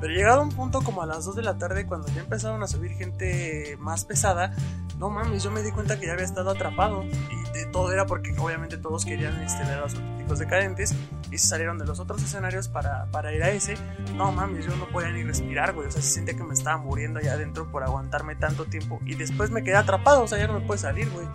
[0.00, 2.66] Pero llegado un punto como a las 2 de la tarde, cuando ya empezaron a
[2.66, 4.54] subir gente más pesada,
[4.98, 7.02] no mames, yo me di cuenta que ya había estado atrapado.
[7.04, 10.94] Y de todo era porque obviamente todos querían este, ver a los auténticos decadentes
[11.30, 13.76] y se salieron de los otros escenarios para, para ir a ese.
[14.14, 15.88] No mames, yo no podía ni respirar, güey.
[15.88, 19.00] O sea, se sentía que me estaba muriendo allá adentro por aguantarme tanto tiempo.
[19.04, 21.26] Y después me quedé atrapado, o sea, ya no me puede salir, güey.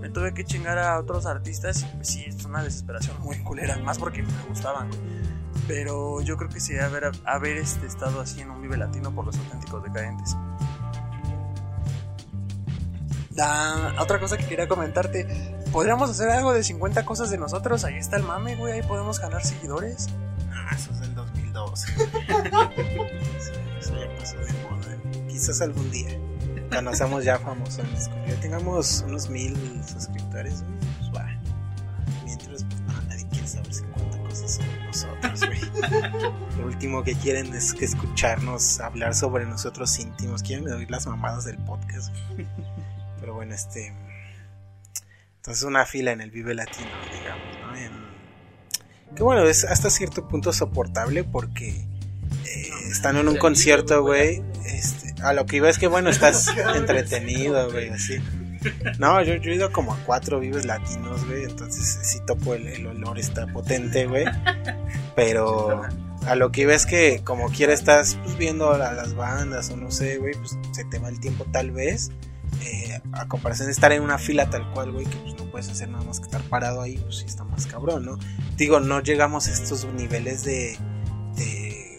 [0.00, 3.98] Me tuve que chingar a otros artistas pues sí, es una desesperación muy culera, más
[3.98, 5.17] porque me gustaban, güey.
[5.68, 9.26] Pero yo creo que sí, haber, haber este, estado así en un Vive Latino por
[9.26, 10.34] los auténticos decadentes.
[13.38, 15.28] La otra cosa que quería comentarte,
[15.70, 17.84] ¿podríamos hacer algo de 50 cosas de nosotros?
[17.84, 20.08] Ahí está el mame, güey, ahí podemos ganar seguidores.
[20.52, 21.92] Ah, eso es del 2012.
[23.78, 25.28] eso ya pasó de moda.
[25.28, 26.18] Quizás algún día,
[26.68, 29.56] cuando seamos ya famosos, cuando ya tengamos unos mil
[29.86, 31.28] suscriptores, güey, pues va.
[32.24, 35.47] Mientras, pues no, nadie quiere saber 50 cosas sobre nosotros.
[36.58, 40.42] Lo último que quieren es que escucharnos hablar sobre nosotros íntimos.
[40.42, 42.14] Quieren oír las mamadas del podcast.
[43.20, 43.94] Pero bueno, este.
[45.36, 47.76] Entonces, una fila en el Vive Latino, digamos, ¿no?
[47.76, 48.08] En-
[49.16, 54.42] que bueno, es hasta cierto punto soportable porque eh, están en un concierto, güey.
[54.66, 58.18] Este, a lo que iba es que, bueno, estás entretenido, güey, así.
[58.98, 61.44] No, yo, yo he ido como a cuatro Vives Latinos, güey.
[61.44, 64.24] Entonces, sí topo el, el olor, está potente, güey.
[65.16, 65.82] Pero
[66.26, 69.76] a lo que iba es que, como quiera, estás pues, viendo a las bandas o
[69.76, 72.10] no sé, güey, pues se te va el tiempo tal vez.
[72.64, 75.68] Eh, a comparación de estar en una fila tal cual, güey, que pues no puedes
[75.68, 78.18] hacer nada más que estar parado ahí, pues sí está más cabrón, ¿no?
[78.56, 80.76] Digo, no llegamos a estos niveles de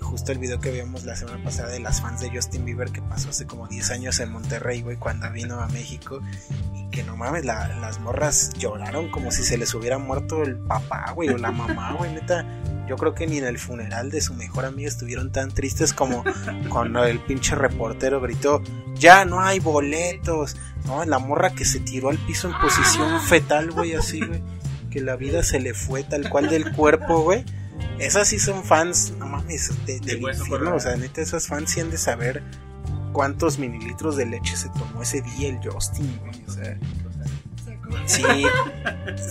[0.09, 3.01] justo el video que vimos la semana pasada de las fans de Justin Bieber que
[3.01, 6.21] pasó hace como 10 años en Monterrey, güey, cuando vino a México
[6.73, 10.57] y que no mames, la- las morras lloraron como si se les hubiera muerto el
[10.57, 12.45] papá, güey, o la mamá, güey, neta.
[12.87, 16.23] Yo creo que ni en el funeral de su mejor amiga estuvieron tan tristes como
[16.69, 18.63] cuando el pinche reportero gritó,
[18.95, 21.05] ya no hay boletos, ¿no?
[21.05, 24.41] La morra que se tiró al piso en posición fetal, güey, así, güey.
[24.89, 27.45] Que la vida se le fue tal cual del cuerpo, güey.
[27.99, 30.75] Esas sí son fans, no mames, de, del hueso infierno.
[30.75, 32.43] O sea, neta, esas fans sí han de saber
[33.11, 36.43] cuántos mililitros de leche se tomó ese día el Justin, güey.
[36.47, 36.77] O sea,
[38.05, 38.23] sí,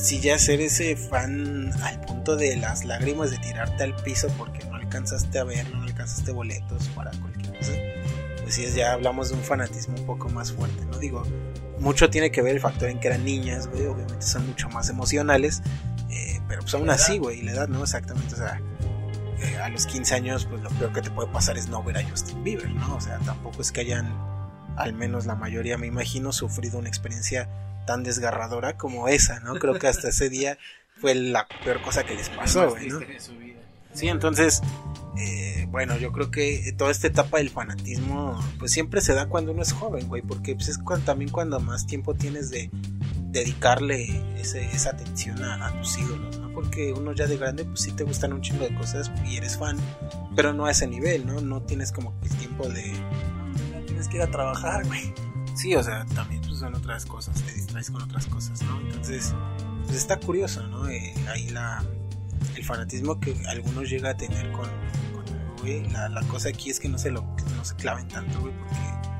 [0.02, 4.64] sí, ya ser ese fan al punto de las lágrimas de tirarte al piso porque
[4.66, 7.72] no alcanzaste a ver, no alcanzaste boletos para cualquier cosa.
[8.42, 10.98] Pues sí, es- ya hablamos de un fanatismo un poco más fuerte, ¿no?
[10.98, 11.22] Digo,
[11.78, 14.88] mucho tiene que ver el factor en que eran niñas, güey, obviamente son mucho más
[14.90, 15.62] emocionales,
[16.10, 17.82] eh, pero pues aún así, güey, la edad, ¿no?
[17.82, 18.60] Exactamente, o sea,
[19.40, 21.98] eh, a los 15 años, pues lo peor que te puede pasar es no ver
[21.98, 22.96] a Justin Bieber, ¿no?
[22.96, 24.12] O sea, tampoco es que hayan,
[24.76, 27.48] al menos la mayoría, me imagino, sufrido una experiencia
[27.86, 29.54] tan desgarradora como esa, ¿no?
[29.54, 30.58] Creo que hasta ese día
[31.00, 32.98] fue la peor cosa que les pasó, güey, ¿no?
[33.94, 34.60] Sí, entonces,
[35.18, 39.52] eh, bueno, yo creo que toda esta etapa del fanatismo, pues siempre se da cuando
[39.52, 42.70] uno es joven, güey, porque pues, es cuan- también cuando más tiempo tienes de
[43.30, 46.50] dedicarle ese- esa atención a, a tus ídolos, ¿no?
[46.52, 49.56] Porque uno ya de grande, pues sí te gustan un chingo de cosas y eres
[49.58, 49.76] fan,
[50.34, 51.40] pero no a ese nivel, ¿no?
[51.40, 52.92] No tienes como el tiempo de...
[53.72, 55.12] Ya tienes que ir a trabajar, güey.
[55.54, 58.80] Sí, o sea, también pues, son otras cosas, te distraes con otras cosas, ¿no?
[58.80, 59.34] Entonces,
[59.84, 60.88] pues está curioso, ¿no?
[60.88, 61.84] Eh, ahí la,
[62.56, 64.64] el fanatismo que algunos llega a tener con,
[65.12, 65.88] con güey.
[65.90, 67.22] La, la cosa aquí es que no se lo
[67.56, 69.17] no se claven tanto, güey, porque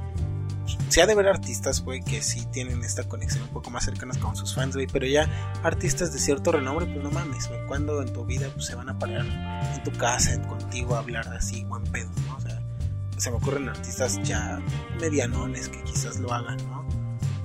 [0.89, 4.19] se ha de ver artistas, güey, que sí tienen esta conexión un poco más cercanas
[4.19, 5.29] con sus fans, güey, pero ya
[5.63, 8.89] artistas de cierto renombre, pues no mames, güey, cuando en tu vida pues, se van
[8.89, 9.27] a parar
[9.75, 12.39] en tu casa contigo a hablar así, buen pedo, ¿no?
[13.17, 14.61] Se me ocurren artistas ya
[15.01, 16.87] medianones que quizás lo hagan, ¿no?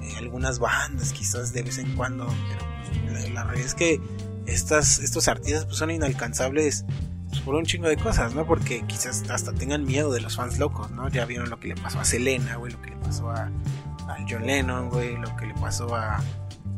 [0.03, 2.65] Eh, algunas bandas quizás de vez en cuando, pero
[3.05, 3.99] pues, la, la realidad es que
[4.45, 6.86] estas, estos artistas pues, son inalcanzables
[7.34, 8.45] pues, por un chingo de cosas, ¿no?
[8.45, 11.09] Porque quizás hasta tengan miedo de los fans locos, ¿no?
[11.09, 13.49] Ya vieron lo que le pasó a Selena, güey, lo que le pasó a,
[14.29, 16.21] John Lennon, güey, lo que le pasó a,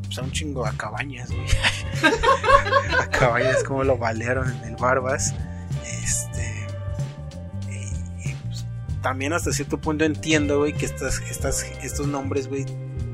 [0.05, 1.45] pues, a un chingo a Cabañas, güey.
[2.99, 5.33] a Cabañas, como lo balearon en el Barbas.
[5.85, 6.67] Este.
[7.69, 8.65] Y, y, pues,
[9.01, 12.65] también hasta cierto punto entiendo, güey, que estas, estas, estos nombres, güey,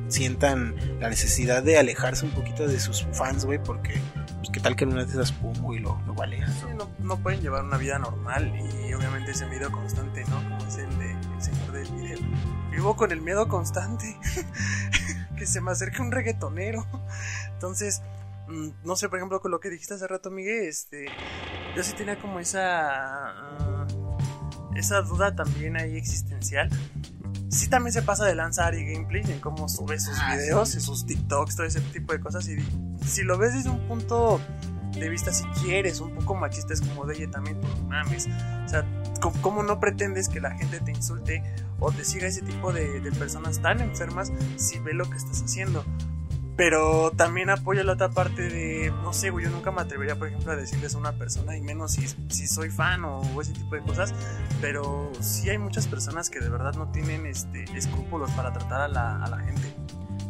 [0.09, 3.99] sientan la necesidad de alejarse un poquito de sus fans, güey, porque,
[4.41, 6.15] pues, qué tal que en una de esas pum, güey, lo, lo.
[6.15, 10.37] Sí, no, no pueden llevar una vida normal y obviamente ese miedo constante, ¿no?
[10.37, 12.17] Como es el de el señor del video.
[12.71, 14.17] Vivo con el miedo constante
[15.37, 16.87] que se me acerque un reggaetonero.
[17.53, 18.01] Entonces,
[18.47, 21.05] mm, no sé, por ejemplo, con lo que dijiste hace rato, Miguel, este,
[21.75, 23.87] yo sí tenía como esa ah,
[24.75, 26.69] esa duda también ahí existencial.
[27.51, 30.77] Sí también se pasa de lanzar y gameplay en cómo sube sus Ah, videos, sí.
[30.77, 32.55] y sus TikToks, todo ese tipo de cosas y
[33.05, 34.39] si lo ves desde un punto
[34.93, 38.27] de vista si quieres, un poco machista es como de oye también, no mames.
[38.65, 38.85] O sea,
[39.21, 41.43] ¿cómo, cómo no pretendes que la gente te insulte
[41.79, 45.41] o te siga ese tipo de, de personas tan enfermas si ve lo que estás
[45.43, 45.83] haciendo.
[46.57, 50.27] Pero también apoyo la otra parte de, no sé, güey, yo nunca me atrevería, por
[50.27, 53.75] ejemplo, a decirles a una persona, y menos si, si soy fan o, ese tipo
[53.75, 54.13] de cosas,
[54.59, 58.87] pero sí hay muchas personas que de verdad no tienen este, escrúpulos para tratar a
[58.87, 59.73] la, a la gente.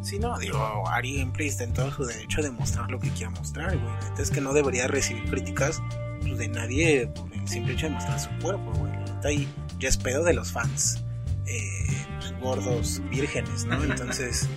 [0.04, 3.30] Sí, no, digo, Ari Gameplay está en todo su derecho de mostrar lo que quiera
[3.30, 3.94] mostrar, güey.
[4.02, 5.82] Entonces que no debería recibir críticas
[6.22, 8.92] pues, de nadie por el simple hecho de mostrar su cuerpo, güey.
[9.24, 9.48] Ahí,
[9.80, 11.04] ya es pedo de los fans
[11.46, 13.84] eh, pues, gordos, vírgenes, ¿no?
[13.84, 14.48] Entonces,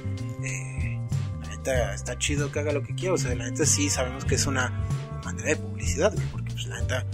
[1.65, 3.15] neta está chido que haga lo que quiera.
[3.15, 4.71] O sea, la neta sí sabemos que es una
[5.25, 7.07] manera de publicidad, güey, porque pues la neta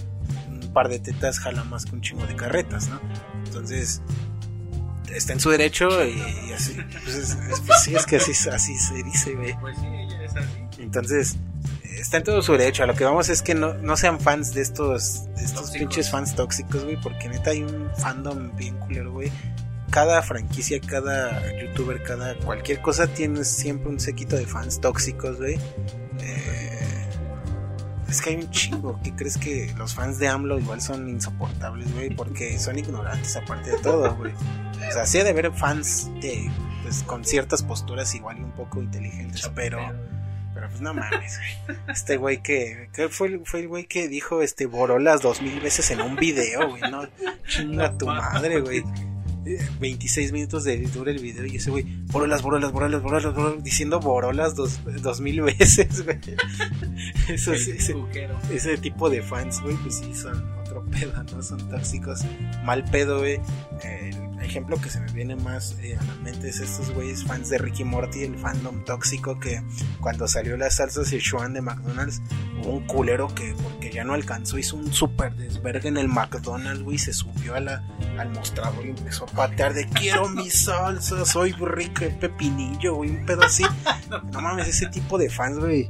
[0.49, 2.99] un par de tetas jala más que un chingo de carretas, ¿no?
[3.45, 4.01] Entonces,
[5.13, 6.77] está en su derecho y, así.
[7.03, 9.57] Pues, es, pues sí, es que así, así se dice, güey.
[9.59, 10.81] Pues sí, ella es así.
[10.81, 11.37] Entonces,
[11.83, 12.83] está en todo su derecho.
[12.83, 15.77] A lo que vamos es que no, no sean fans de estos, de estos Tóxicos.
[15.77, 19.31] pinches fans tóxicos, güey, porque neta hay un fandom bien culero, güey.
[19.91, 25.59] Cada franquicia, cada youtuber, cada cualquier cosa tiene siempre un sequito de fans tóxicos, güey.
[26.21, 27.07] Eh,
[28.07, 28.99] es que hay un chingo.
[29.03, 32.09] ¿Qué crees que los fans de AMLO igual son insoportables, güey?
[32.09, 34.33] Porque son ignorantes aparte de todo, güey.
[34.33, 36.49] O sea, sí ha de haber fans de,
[36.83, 39.79] pues, con ciertas posturas igual y un poco inteligentes, pero...
[40.53, 41.77] Pero pues no mames, güey.
[41.87, 45.89] Este güey que, que fue, fue el güey que dijo este Borolas dos mil veces
[45.91, 47.07] en un video, güey, no
[47.47, 48.83] chinga tu madre, güey.
[49.45, 53.63] Eh, 26 minutos de dura el video y ese güey, Borolas, Borolas, Borolas, Borolas, Borolas,
[53.63, 56.19] diciendo Borolas dos, dos mil veces, güey.
[57.27, 61.41] Eso ese, tipo de fans, güey, pues sí, son otro pedo, ¿no?
[61.41, 62.21] Son tóxicos.
[62.63, 63.39] Mal pedo, güey.
[63.83, 64.20] Eh,
[64.51, 67.57] ejemplo que se me viene más eh, a la mente es estos güeyes fans de
[67.57, 69.63] Ricky Morty, el fandom tóxico que
[70.01, 72.21] cuando salió las salsas Szechuan de McDonald's,
[72.61, 76.83] hubo un culero que porque ya no alcanzó, hizo un super desvergue en el McDonald's,
[76.83, 77.81] güey, se subió a la,
[78.19, 83.25] al mostrador y empezó a patear de quiero mi salsa, soy rico pepinillo, güey, un
[83.25, 83.63] pedo así.
[84.33, 85.89] No mames, ese tipo de fans, güey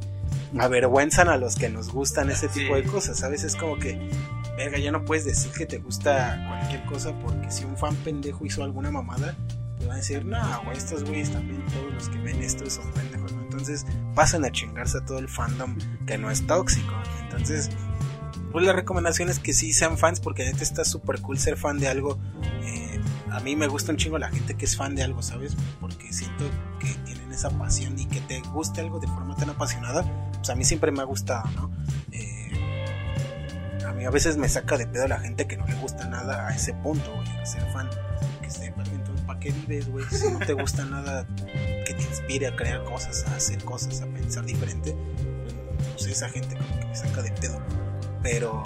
[0.59, 2.81] avergüenzan a los que nos gustan ese tipo Sí.
[2.81, 3.43] de cosas, ¿sabes?
[3.43, 4.09] Es como que,
[4.57, 8.45] verga, ya no puedes decir que te gusta cualquier cosa porque si un fan pendejo
[8.45, 9.35] hizo alguna mamada,
[9.79, 12.91] te van a decir, no, güey, estos güeyes también, todos los que ven esto son
[12.91, 13.41] pendejos, ¿no?
[13.41, 15.75] Entonces pasan a chingarse a todo el fandom
[16.05, 16.93] que no es tóxico.
[17.23, 17.69] Entonces,
[18.51, 21.79] pues la recomendación es que sí sean fans porque neta está súper cool ser fan
[21.79, 22.19] de algo.
[22.63, 22.99] Eh,
[23.31, 25.55] a mí me gusta un chingo la gente que es fan de algo, ¿sabes?
[25.79, 26.43] Porque siento
[26.79, 26.87] que
[27.41, 30.91] esa pasión y que te guste algo de forma tan apasionada, pues a mí siempre
[30.91, 31.71] me ha gustado, ¿no?
[32.11, 32.51] Eh,
[33.87, 36.47] a mí a veces me saca de pedo la gente que no le gusta nada
[36.47, 37.89] a ese punto, güey, a ser fan.
[38.43, 40.05] Que se, entonces, ¿para qué vives, güey?
[40.11, 41.25] Si no te gusta nada
[41.85, 44.95] que te inspire a crear cosas, a hacer cosas, a pensar diferente,
[45.93, 47.59] pues esa gente como que me saca de pedo.
[48.21, 48.61] Pero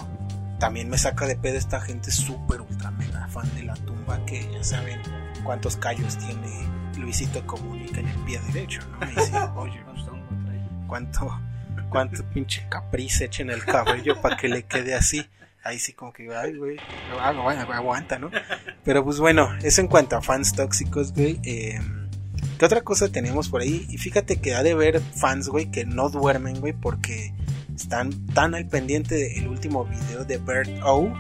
[0.60, 4.52] también me saca de pedo esta gente súper ultra mega fan de la tumba que
[4.52, 5.00] ya saben
[5.46, 9.06] cuántos callos tiene Luisito Comunica en el pie derecho, ¿no?
[9.12, 9.80] Y dice, oye,
[10.88, 11.40] cuánto,
[11.90, 15.26] cuánto pinche caprice echen el cabello para que le quede así.
[15.64, 16.78] Ahí sí como que, ay, güey,
[17.20, 18.30] agu- agu- aguanta, ¿no?
[18.84, 21.40] Pero pues bueno, eso en cuanto a fans tóxicos, güey.
[21.44, 21.80] Eh,
[22.60, 23.86] ¿Qué otra cosa tenemos por ahí?
[23.90, 27.34] Y fíjate que ha de haber fans, güey, que no duermen, güey, porque
[27.76, 31.12] están tan al pendiente del último video de Bird O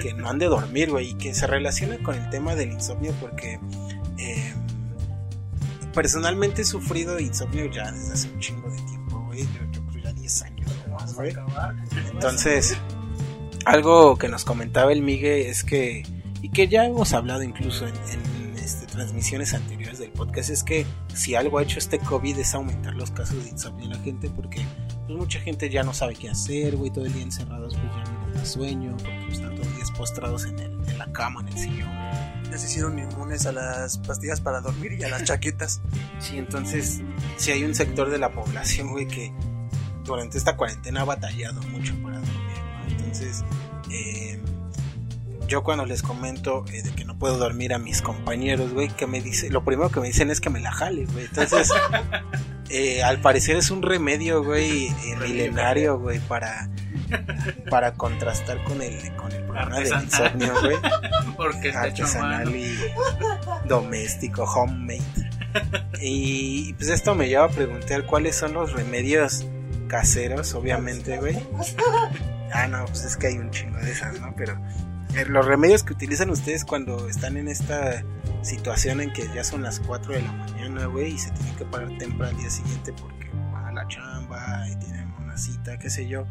[0.00, 3.12] que no han de dormir, güey, y que se relaciona con el tema del insomnio
[3.20, 3.60] porque
[5.98, 10.04] personalmente he sufrido insomnio ya desde hace un chingo de tiempo, güey, yo, yo creo
[10.04, 11.34] ya 10 años o más, güey.
[12.12, 12.76] Entonces,
[13.64, 16.04] algo que nos comentaba el Migue es que,
[16.40, 17.94] y que ya hemos hablado incluso en,
[18.56, 22.94] este, transmisiones anteriores del podcast, es que si algo ha hecho este COVID es aumentar
[22.94, 24.64] los casos de insomnio en la gente, porque
[25.08, 28.12] pues, mucha gente ya no sabe qué hacer, güey, todo el día encerrados, pues ya
[28.12, 31.40] no da sueño, porque pues, están todos los días postrados en, el, en la cama,
[31.40, 32.37] en el sillón.
[32.50, 35.80] Ya se hicieron inmunes a las pastillas para dormir y a las chaquetas.
[36.18, 37.00] Sí, entonces,
[37.36, 39.32] si hay un sector de la población, güey, que
[40.04, 42.90] durante esta cuarentena ha batallado mucho para dormir, ¿no?
[42.90, 43.44] Entonces,
[43.90, 44.40] eh,
[45.46, 49.06] yo cuando les comento eh, de que no puedo dormir a mis compañeros, güey, que
[49.06, 51.24] me dice, lo primero que me dicen es que me la jale, güey.
[51.24, 51.70] Entonces,
[52.70, 56.68] eh, al parecer es un remedio, güey, eh, milenario, güey, para
[57.70, 60.76] para contrastar con el con el problema del insomnio, güey
[61.36, 62.76] Porque artesanal y
[63.66, 65.02] doméstico, homemade.
[66.00, 69.46] Y pues esto me lleva a preguntar cuáles son los remedios
[69.88, 71.38] caseros, obviamente, güey.
[72.50, 74.32] Ah, no, pues es que hay un chingo de esas, ¿no?
[74.34, 74.58] Pero
[75.28, 78.02] los remedios que utilizan ustedes cuando están en esta
[78.42, 81.64] situación en que ya son las 4 de la mañana, güey, y se tienen que
[81.64, 85.90] parar temprano al día siguiente porque van a la chamba y tienen una cita, qué
[85.90, 86.26] sé yo.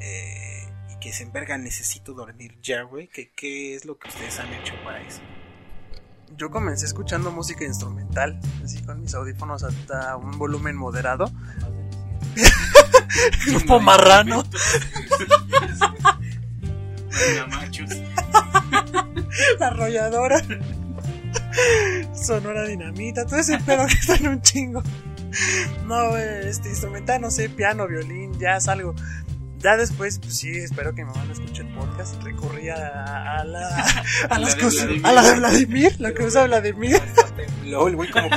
[0.00, 3.08] eh, y que se enverga, necesito dormir ya, güey.
[3.08, 5.20] ¿Qué, ¿Qué es lo que ustedes han hecho para eso?
[6.36, 11.32] yo comencé escuchando música instrumental, así con mis audífonos hasta un volumen moderado.
[13.46, 14.44] Grupo marrano.
[19.58, 20.42] La arrolladora.
[22.14, 24.82] Sonora dinamita, todo ese pedo que está en un chingo.
[25.86, 28.94] No, este instrumental, no sé, piano, violín, jazz, algo.
[29.58, 32.22] Ya después, pues sí, espero que mi mamá no escuche el podcast.
[32.22, 33.68] Recurrí a, a la,
[34.30, 35.06] a, las de cosas, Vladimir.
[35.06, 37.02] a la de Vladimir, la que usa Vladimir.
[37.64, 38.28] LOL, güey, como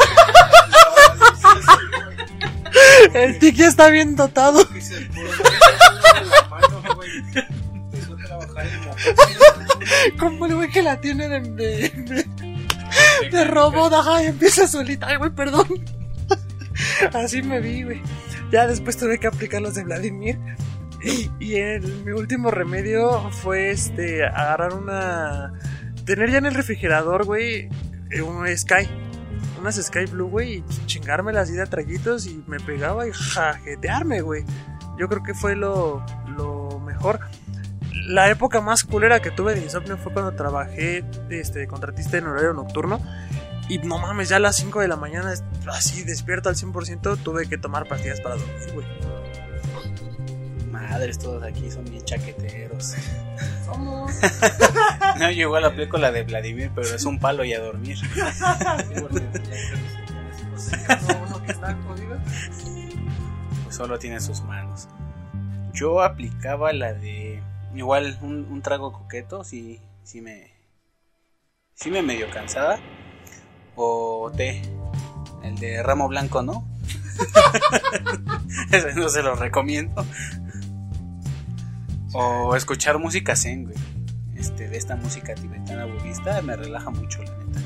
[3.14, 4.66] El ya está bien dotado.
[10.20, 15.08] Como el güey que la tiene de, de, de, de robot, ajá, y empieza solita.
[15.08, 15.68] Ay, güey, perdón.
[17.14, 18.02] Así me vi, güey.
[18.52, 20.38] Ya después tuve que aplicar los de Vladimir.
[21.04, 25.54] Y, y el- mi último remedio fue este agarrar una.
[26.06, 27.70] Tener ya en el refrigerador, güey,
[28.12, 28.88] eh, un Sky.
[29.60, 34.44] Unas Sky Blue, güey, y chingármelas así de traguitos y me pegaba y jajetearme, güey.
[35.00, 36.04] Yo creo que fue lo,
[36.36, 37.20] lo mejor.
[38.12, 42.28] La época más culera que tuve de insomnio fue cuando trabajé este, de contratista en
[42.28, 43.00] horario nocturno.
[43.70, 45.34] Y no mames, ya a las 5 de la mañana,
[45.72, 48.86] así despierto al 100%, tuve que tomar pastillas para dormir, güey.
[50.70, 52.96] Madres, todos aquí son bien chaqueteros.
[53.66, 54.12] Somos.
[55.18, 57.98] No, yo igual aplico la de Vladimir, pero es un palo y a dormir.
[63.64, 64.90] Pues solo tiene sus manos.
[65.74, 67.21] Yo aplicaba la de.
[67.76, 70.52] Igual un, un trago coqueto, si sí me.
[71.74, 72.80] Sí me medio cansaba.
[73.76, 74.62] O té.
[75.44, 76.68] El de ramo blanco, ¿no?
[78.72, 80.06] Ese no se lo recomiendo.
[82.14, 83.78] O escuchar música zen, güey.
[84.36, 87.62] Este, de esta música tibetana budista me relaja mucho, la neta.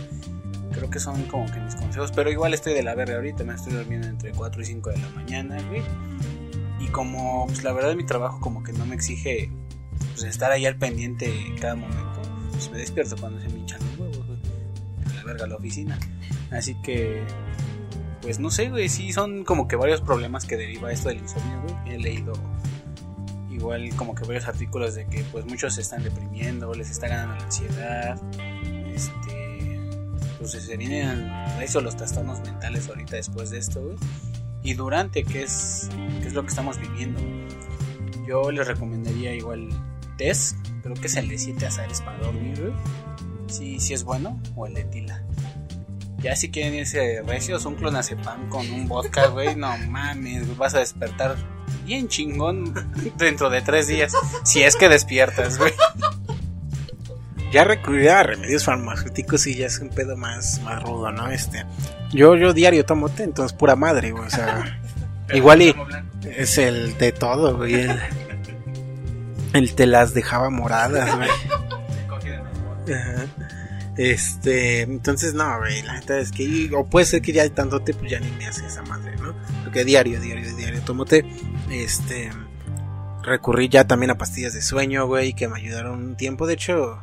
[0.72, 2.12] Creo que son como que mis consejos.
[2.12, 3.44] Pero igual estoy de la verga ahorita.
[3.44, 5.84] Me estoy durmiendo entre 4 y 5 de la mañana, güey.
[6.80, 9.50] Y como, pues la verdad, mi trabajo como que no me exige
[10.16, 12.22] pues, estar ahí al pendiente cada momento.
[12.52, 14.40] Pues me despierto cuando se me hinchan los huevos, güey.
[15.10, 16.00] A la verga la oficina.
[16.52, 17.24] Así que,
[18.22, 18.88] pues no sé, güey.
[18.88, 21.96] Sí, son como que varios problemas que deriva esto del insomnio, güey.
[21.96, 22.34] He leído
[23.52, 27.36] igual como que varios artículos de que pues muchos se están deprimiendo, les está ganando
[27.36, 28.22] la ansiedad.
[28.94, 29.80] Este,
[30.40, 31.30] pues se vienen
[31.62, 33.98] eso los trastornos mentales ahorita después de esto, güey.
[34.64, 35.90] Y durante, que es,
[36.22, 37.20] que es lo que estamos viviendo.
[38.28, 39.70] Yo les recomendaría igual
[40.18, 42.74] test, creo que es el de 7 azares para dormir, güey.
[43.48, 45.24] Si, si es bueno, o el de tila.
[46.18, 50.74] Ya si quieren irse recios, un clonazepam con un vodka, güey, no mames, güey, vas
[50.74, 51.36] a despertar
[51.86, 52.74] bien chingón
[53.18, 54.14] dentro de tres días.
[54.44, 55.74] Si es que despiertas, güey.
[57.52, 61.30] ya recurrir a remedios farmacéuticos y ya es un pedo más, más rudo, ¿no?
[61.30, 61.66] Este,
[62.12, 64.82] yo, yo diario tomo té, entonces pura madre, güey, o sea,
[65.34, 65.76] igual y
[66.36, 68.00] es el de todo, güey, el,
[69.56, 71.30] el te las dejaba moradas, güey.
[72.94, 73.26] Ajá.
[73.98, 77.94] Este, entonces no, güey, la neta es que, o puede ser que ya tanto té,
[77.94, 79.34] pues ya ni me hace esa madre, ¿no?
[79.64, 81.26] Porque diario, diario, diario tomo té,
[81.70, 82.30] este,
[83.24, 87.02] recurrí ya también a pastillas de sueño, güey, que me ayudaron un tiempo, de hecho,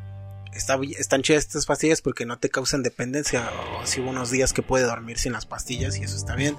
[0.53, 3.48] está, están chidas estas pastillas porque no te causan dependencia,
[3.80, 6.59] o si hubo unos días que puede dormir sin las pastillas y eso está bien,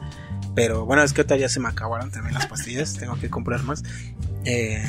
[0.56, 3.62] pero bueno, es que ahorita ya se me acabaron también las pastillas, tengo que comprar
[3.62, 3.84] más,
[4.46, 4.84] eh,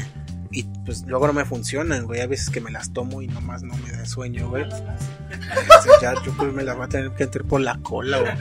[0.54, 2.20] y pues luego no me funcionan, güey.
[2.20, 4.64] A veces que me las tomo y nomás no me da sueño, güey.
[4.64, 8.18] Este, ya yo creo que me las voy a tener que meter por la cola,
[8.20, 8.32] güey.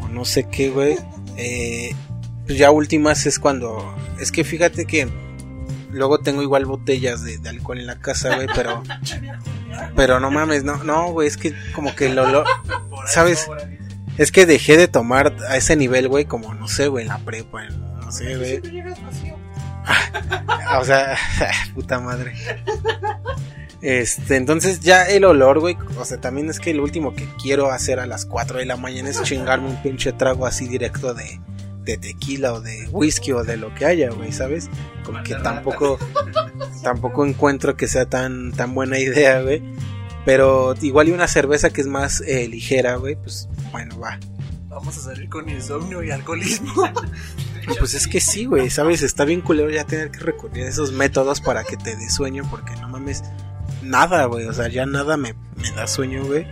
[0.00, 0.96] O no sé qué, güey.
[1.36, 1.94] Eh,
[2.46, 3.94] pues ya últimas es cuando.
[4.18, 5.06] Es que fíjate que
[5.90, 8.82] luego tengo igual botellas de, de alcohol en la casa, güey, pero.
[9.94, 11.28] Pero no mames, no, no, güey.
[11.28, 12.26] Es que como que lo.
[12.30, 12.44] lo
[13.06, 13.48] ¿Sabes?
[14.16, 17.18] Es que dejé de tomar a ese nivel, güey, como no sé, güey, en la
[17.18, 18.60] prepa, no sé, güey.
[20.80, 21.16] O sea,
[21.74, 22.34] puta madre.
[23.80, 27.70] Este, entonces ya el olor, güey, o sea, también es que el último que quiero
[27.70, 31.40] hacer a las 4 de la mañana es chingarme un pinche trago así directo de,
[31.84, 34.70] de tequila o de whisky o de lo que haya, güey, ¿sabes?
[35.04, 35.98] Como que tampoco,
[36.82, 39.62] tampoco encuentro que sea tan, tan buena idea, güey.
[40.24, 44.18] Pero igual y una cerveza que es más eh, ligera, güey, pues bueno, va.
[44.68, 46.84] Vamos a salir con insomnio y alcoholismo.
[47.78, 49.02] Pues es que sí, güey, ¿sabes?
[49.02, 52.46] Está bien culero ya tener que recurrir a esos métodos para que te dé sueño,
[52.50, 53.22] porque no mames,
[53.82, 56.46] nada, güey, o sea, ya nada me, me da sueño, güey.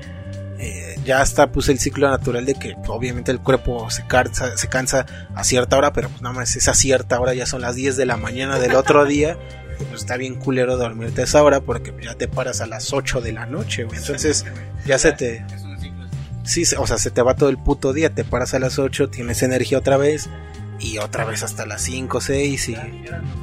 [0.63, 4.69] Eh, ya hasta puse el ciclo natural de que obviamente el cuerpo se cansa, se
[4.69, 7.97] cansa a cierta hora, pero pues nada más esa cierta hora ya son las 10
[7.97, 9.39] de la mañana del otro día.
[9.81, 12.93] Y pues está bien culero dormirte a esa hora porque ya te paras a las
[12.93, 13.99] 8 de la noche, güey.
[13.99, 14.45] Entonces
[14.85, 15.47] ya se te...
[16.45, 19.09] Sí, o sea, se te va todo el puto día, te paras a las 8,
[19.09, 20.29] tienes energía otra vez
[20.81, 22.77] y otra vez hasta las 5, 6 y...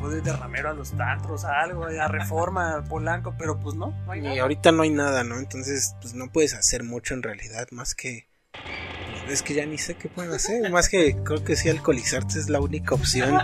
[0.02, 3.94] Puedes de ramero a los tantros, a algo, a reforma, a Polanco, pero pues no,
[4.06, 4.42] no hay Y nada.
[4.42, 5.38] ahorita no hay nada, ¿no?
[5.38, 8.28] Entonces, pues no puedes hacer mucho en realidad, más que...
[8.52, 12.40] pues, Es que ya ni sé qué pueden hacer, más que creo que sí alcoholizarte
[12.40, 13.38] es la única opción.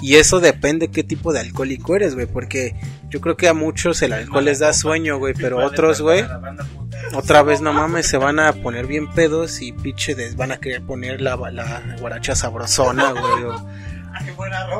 [0.00, 2.76] Y eso depende qué tipo de alcohólico eres, güey, porque
[3.08, 6.24] yo creo que a muchos el alcohol les da sueño, güey, pero otros, güey,
[7.14, 10.82] otra vez no mames, se van a poner bien pedos y pinche van a querer
[10.82, 13.66] poner la, la guaracha sabrosona, güey, o,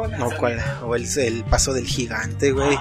[0.18, 2.76] no, cual- o el, el paso del gigante, güey.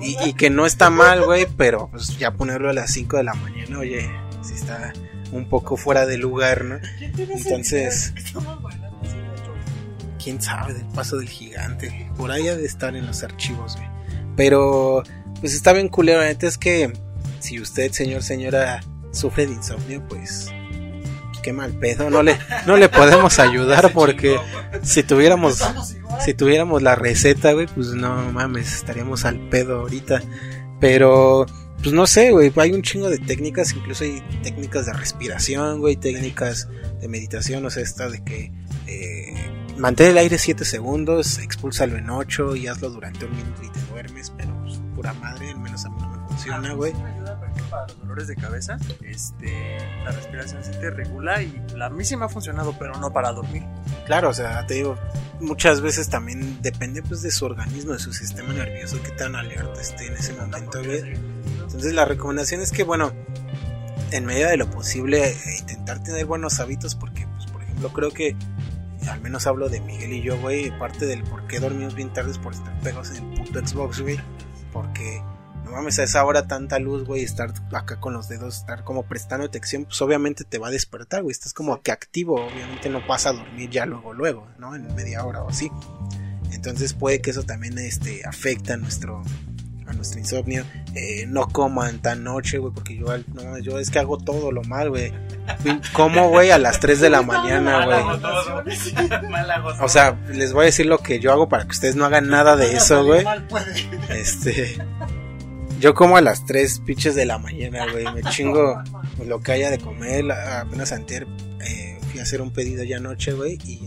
[0.00, 3.24] Y, y que no está mal, güey, pero pues ya ponerlo a las 5 de
[3.24, 4.10] la mañana, oye,
[4.42, 4.92] si está
[5.32, 6.78] un poco fuera de lugar, ¿no?
[7.00, 8.14] Entonces,
[10.22, 12.10] quién sabe del paso del gigante.
[12.16, 13.88] Por ahí ha de estar en los archivos, güey.
[14.36, 15.02] Pero,
[15.40, 16.20] pues está bien culero.
[16.20, 16.92] La neta es que
[17.46, 18.82] si usted, señor, señora,
[19.12, 20.48] sufre de insomnio, pues
[21.44, 22.10] qué mal pedo.
[22.10, 22.36] No le,
[22.66, 24.36] no le podemos ayudar porque
[24.82, 25.62] si tuviéramos,
[26.24, 30.22] si tuviéramos la receta, güey, pues no mames, estaríamos al pedo ahorita.
[30.80, 31.46] Pero,
[31.84, 35.94] pues no sé, güey, hay un chingo de técnicas, incluso hay técnicas de respiración, güey,
[35.94, 36.68] técnicas
[37.00, 38.52] de meditación, o sea, esta de que
[38.88, 39.34] eh,
[39.78, 43.80] mantén el aire 7 segundos, expúlsalo en 8 y hazlo durante un minuto y te
[43.92, 46.92] duermes, pero pues, pura madre, al menos a mí no me funciona, güey.
[47.76, 52.16] Para los dolores de cabeza, este, la respiración sí te regula y la, mí sí
[52.16, 53.64] me ha funcionado, pero no para dormir.
[54.06, 54.96] Claro, o sea, te digo,
[55.40, 59.78] muchas veces también depende pues de su organismo, de su sistema nervioso, que tan alerta
[59.78, 60.80] esté en ese momento.
[60.80, 63.12] Entonces la recomendación es que, bueno,
[64.10, 68.10] en medida de lo posible, eh, intentar tener buenos hábitos, porque, pues, por ejemplo, creo
[68.10, 68.36] que,
[69.10, 72.30] al menos hablo de Miguel y yo, güey, parte del por qué dormimos bien tarde
[72.30, 74.18] es por estar pegados en el puto Xbox, güey,
[74.72, 75.22] porque,
[75.76, 79.46] mames, a esa hora tanta luz, güey, estar acá con los dedos, estar como prestando
[79.46, 83.26] atención, pues obviamente te va a despertar, güey, estás como que activo, obviamente no vas
[83.26, 84.74] a dormir ya luego, luego, ¿no?
[84.74, 85.70] En media hora o así.
[86.52, 89.22] Entonces puede que eso también este, afecta a nuestro,
[89.86, 90.64] a nuestro insomnio.
[90.94, 94.62] Eh, no coman tan noche, güey, porque yo, no, yo es que hago todo lo
[94.62, 95.12] mal, güey.
[95.92, 98.00] Como, güey, a las 3 de la mañana, güey.
[99.80, 102.28] O sea, les voy a decir lo que yo hago para que ustedes no hagan
[102.28, 103.24] nada de eso, güey.
[104.08, 104.78] Este.
[105.80, 108.04] Yo como a las 3 pinches de la mañana, güey.
[108.14, 108.82] Me chingo
[109.26, 110.30] lo que haya de comer.
[110.32, 111.26] Apenas antier
[111.60, 113.58] eh, fui a hacer un pedido ya anoche, güey.
[113.64, 113.86] Y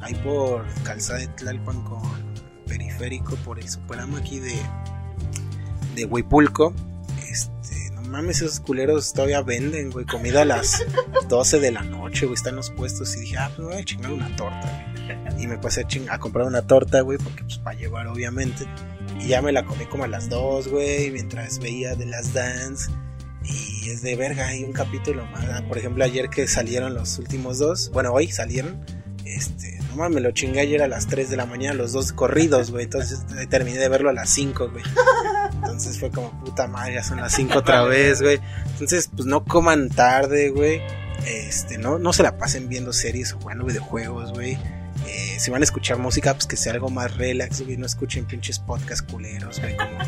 [0.00, 2.02] ahí por Calzada de Tlalpan con
[2.66, 4.54] Periférico, por el Superama aquí de,
[5.94, 6.74] de Huipulco.
[7.28, 10.06] Este, no mames, esos culeros todavía venden, güey.
[10.06, 10.86] Comida a las
[11.28, 12.34] 12 de la noche, güey.
[12.34, 13.14] Están los puestos.
[13.16, 15.44] Y dije, ah, pues me voy a chingar una torta, güey.
[15.44, 18.66] Y me pasé a, a comprar una torta, güey, porque pues para llevar, obviamente.
[19.20, 22.90] Y ya me la comí como a las 2, güey, mientras veía The Last Dance.
[23.44, 25.44] Y es de verga, hay un capítulo más.
[25.44, 28.84] Ah, Por ejemplo, ayer que salieron los últimos dos, bueno, hoy salieron.
[29.24, 32.12] Este, no mames, me lo chingué ayer a las 3 de la mañana, los dos
[32.12, 32.84] corridos, güey.
[32.84, 34.84] Entonces terminé de verlo a las 5, güey.
[35.54, 38.40] Entonces fue como puta madre, ya son las 5 otra vez, güey.
[38.72, 40.80] Entonces, pues no coman tarde, güey.
[41.26, 44.58] Este, no, no se la pasen viendo series o jugando videojuegos, güey.
[45.06, 47.76] Eh, si van a escuchar música, pues que sea algo más relax, güey.
[47.76, 49.76] No escuchen pinches podcasts culeros, güey.
[49.76, 49.98] Como,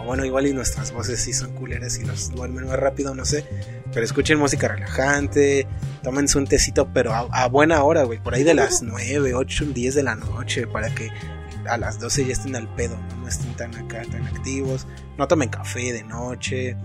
[0.00, 3.24] o bueno, igual y nuestras voces sí son culeras y los duermen más rápido, no
[3.24, 3.44] sé.
[3.92, 5.66] Pero escuchen música relajante.
[6.02, 8.18] Tómense un tecito, pero a, a buena hora, güey.
[8.18, 10.66] Por ahí de las 9, 8, 10 de la noche.
[10.66, 11.10] Para que
[11.68, 13.16] a las 12 ya estén al pedo, ¿no?
[13.16, 14.86] No estén tan acá, tan activos.
[15.18, 16.76] No tomen café de noche.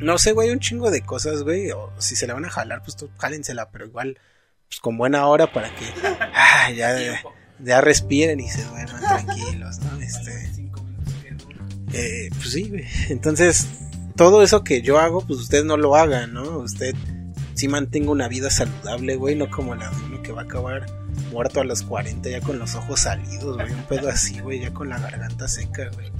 [0.00, 1.70] No sé, güey, un chingo de cosas, güey.
[1.72, 4.18] O si se la van a jalar, pues tú, jálensela, pero igual,
[4.68, 5.84] pues con buena hora para que
[6.34, 6.96] ah, ya,
[7.58, 10.00] ya respiren y se duerman tranquilos, ¿no?
[10.00, 10.50] Este,
[11.92, 12.72] eh, pues sí.
[13.08, 13.66] Entonces,
[14.16, 16.58] todo eso que yo hago, pues usted no lo haga, ¿no?
[16.58, 16.94] Usted
[17.54, 20.86] sí mantenga una vida saludable, güey, no como la de uno que va a acabar
[21.32, 24.72] muerto a los 40 ya con los ojos salidos, güey, un pedo así, güey, ya
[24.72, 26.12] con la garganta seca, güey.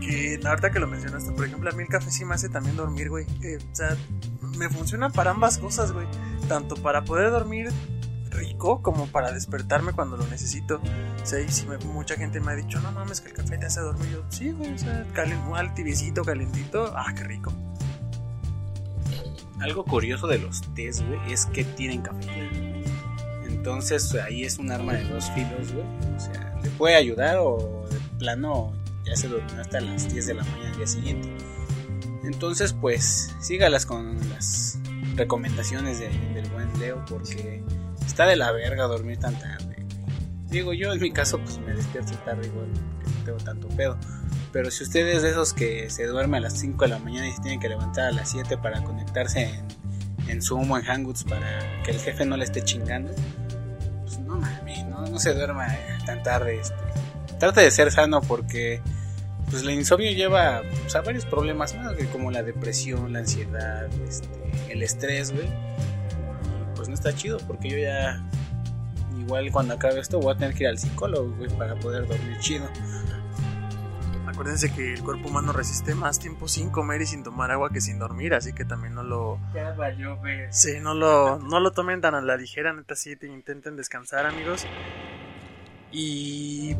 [0.00, 2.76] Que ahorita que lo mencionaste, por ejemplo, a mí el café sí me hace también
[2.76, 3.26] dormir, güey.
[3.42, 3.96] Eh, o sea,
[4.60, 6.06] me funciona para ambas cosas, güey.
[6.46, 7.70] Tanto para poder dormir
[8.30, 10.82] rico como para despertarme cuando lo necesito.
[11.22, 11.38] O sea,
[11.86, 14.10] mucha gente me ha dicho, no mames, que el café te hace dormir.
[14.12, 16.92] Yo, sí, güey, o sea, calen, al tibiecito, calentito.
[16.94, 17.50] Ah, qué rico.
[19.60, 22.84] Algo curioso de los tés, güey, es que tienen cafeína.
[23.46, 25.86] Entonces ahí es un arma de dos filos, güey.
[26.16, 28.74] O sea, le puede ayudar o de plano
[29.06, 31.49] ya se durmió hasta las 10 de la mañana del día siguiente.
[32.24, 34.78] Entonces, pues, sígalas con las
[35.16, 37.62] recomendaciones de- del buen Leo porque
[38.06, 39.84] está de la verga dormir tan tarde.
[40.48, 43.96] Digo, yo en mi caso, pues me despierto tarde igual, porque no tengo tanto pedo.
[44.52, 47.28] Pero si usted es de esos que se duerme a las 5 de la mañana
[47.28, 50.84] y se tiene que levantar a las 7 para conectarse en, en Zoom o en
[50.84, 53.12] Hangouts para que el jefe no le esté chingando,
[54.02, 55.68] pues no mames, no, se duerma
[56.04, 56.58] tan tarde.
[56.60, 56.74] Este.
[57.38, 58.82] Trata de ser sano porque
[59.50, 63.88] pues el insomnio lleva pues, a varios problemas más, güey, como la depresión, la ansiedad,
[64.08, 64.28] este,
[64.68, 65.48] el estrés, güey.
[66.76, 68.22] Pues no está chido porque yo ya
[69.18, 72.38] igual cuando acabe esto voy a tener que ir al psicólogo, güey, para poder dormir
[72.38, 72.68] chido.
[74.26, 77.80] Acuérdense que el cuerpo humano resiste más tiempo sin comer y sin tomar agua que
[77.80, 79.38] sin dormir, así que también no lo...
[79.52, 80.46] Ya valió, güey.
[80.50, 84.24] Sí, no lo, no lo tomen tan a la ligera, neta, sí, te intenten descansar,
[84.26, 84.66] amigos.
[85.92, 86.74] Y...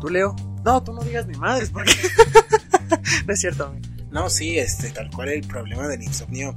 [0.00, 0.34] ¿Tú, Leo?
[0.64, 1.92] No, tú no digas ni madres, porque...
[3.26, 3.86] no es cierto, amigo.
[4.10, 6.54] No, sí, este, tal cual el problema del insomnio,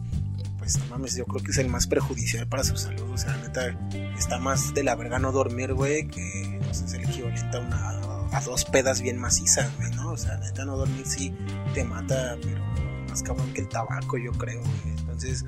[0.59, 3.09] pues no mames, yo creo que es el más perjudicial para su salud.
[3.11, 3.75] O sea, neta,
[4.17, 7.59] está más de la verga no dormir, güey, que no sé, es el equivalente a
[7.59, 7.97] una
[8.31, 10.11] a dos pedas bien macizas, güey, ¿no?
[10.11, 11.33] O sea, neta no dormir sí
[11.73, 12.63] te mata, pero
[13.09, 14.95] más cabrón que el tabaco, yo creo, güey.
[14.97, 15.45] Entonces,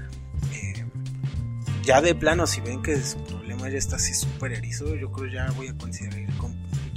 [0.53, 0.85] eh,
[1.83, 5.31] ya de plano, si ven que su problema ya está así súper erizo, yo creo
[5.31, 6.19] ya voy a considerar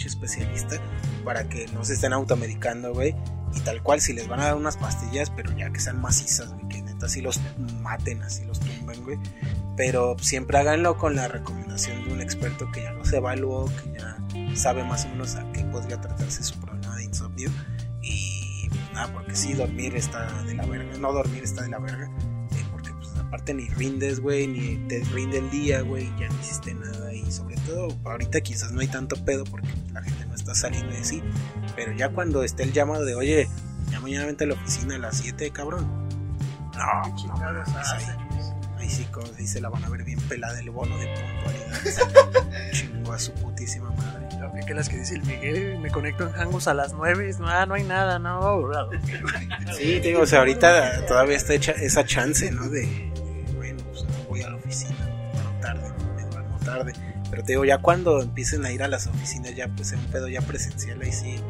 [0.03, 0.77] pinche especialista
[1.25, 3.15] para que no se estén automedicando, güey.
[3.55, 6.53] Y tal cual, si les van a dar unas pastillas, pero ya que sean macizas,
[6.55, 7.41] güey, que neta así los
[7.83, 9.19] maten, así los tumben, güey.
[9.77, 14.57] Pero siempre háganlo con la recomendación de un experto que ya los evaluó, que ya
[14.57, 17.51] sabe más o menos a qué podría tratarse su problema de insomnio.
[18.01, 20.97] Y nada, porque sí, dormir está de la verga.
[20.99, 22.07] No dormir está de la verga.
[22.07, 26.41] eh, porque pues aparte ni rindes, güey, ni te rinde el día, güey, ya no
[26.41, 27.12] hiciste nada.
[27.33, 30.93] Y sobre todo, ahorita quizás no hay tanto pedo porque la gente no está saliendo
[30.93, 31.23] de sí.
[31.75, 33.49] Pero ya cuando esté el llamado de, oye,
[33.91, 35.89] ya mañana vente a la oficina a las 7, cabrón.
[36.77, 37.79] No, chingados no,
[38.79, 42.71] ahí, sí, como se dice, la van a ver bien pelada el bono de puntualidad.
[42.73, 44.29] Chingo a su putísima madre.
[44.39, 47.49] Lo que las que dice el Miguel, me conecto en Hangos a las 9, no,
[47.49, 48.91] ah, no hay nada, no, bro.
[49.79, 52.69] Sí, te digo, o sea, ahorita todavía está hecha esa chance, ¿no?
[52.69, 53.11] De,
[53.57, 57.12] bueno, pues no voy a la oficina, no tarde, me duermo tarde.
[57.33, 60.07] Pero te digo, ya cuando empiecen a ir a las oficinas, ya pues en un
[60.09, 61.41] pedo ya presencial, ahí sí.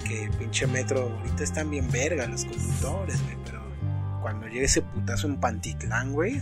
[0.00, 3.62] Y que pinche metro, ahorita están bien verga los conductores, güey, pero
[4.22, 6.40] cuando llegue ese putazo en Pantitlán, güey,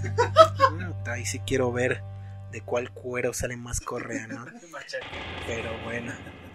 [1.07, 2.03] ahí sí quiero ver
[2.53, 4.45] de cuál cuero sale más correa, ¿no?
[5.47, 6.13] Pero bueno,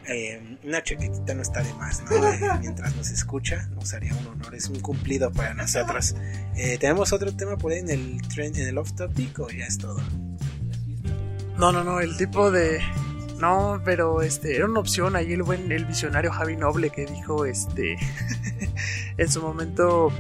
[0.08, 2.12] eh, una chaquetita no está de más, ¿no?
[2.34, 6.16] Eh, mientras nos escucha, nos haría un honor, es un cumplido para nosotros.
[6.56, 9.66] Eh, ¿Tenemos otro tema por ahí en el trend, en el off topic o ya
[9.66, 10.00] es todo?
[11.58, 12.82] No, no, no, el tipo de...
[13.38, 17.46] No, pero este, era una opción ahí el buen, el visionario Javi Noble que dijo,
[17.46, 17.98] este,
[19.18, 20.12] en su momento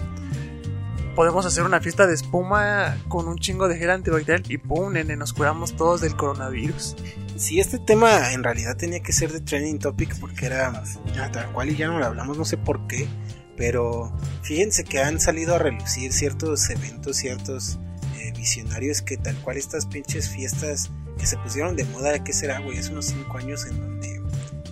[1.15, 5.15] podemos hacer una fiesta de espuma con un chingo de gel antibacterial y pum, nene,
[5.15, 6.97] nos curamos todos del coronavirus.
[7.37, 10.83] Sí, este tema en realidad tenía que ser de trending topic porque era
[11.31, 13.07] tal cual y ya no lo hablamos, no sé por qué,
[13.55, 17.79] pero fíjense que han salido a relucir ciertos eventos, ciertos
[18.17, 22.59] eh, visionarios que tal cual estas pinches fiestas que se pusieron de moda, ¿qué será,
[22.59, 22.77] güey?
[22.77, 24.21] Hace unos 5 años en donde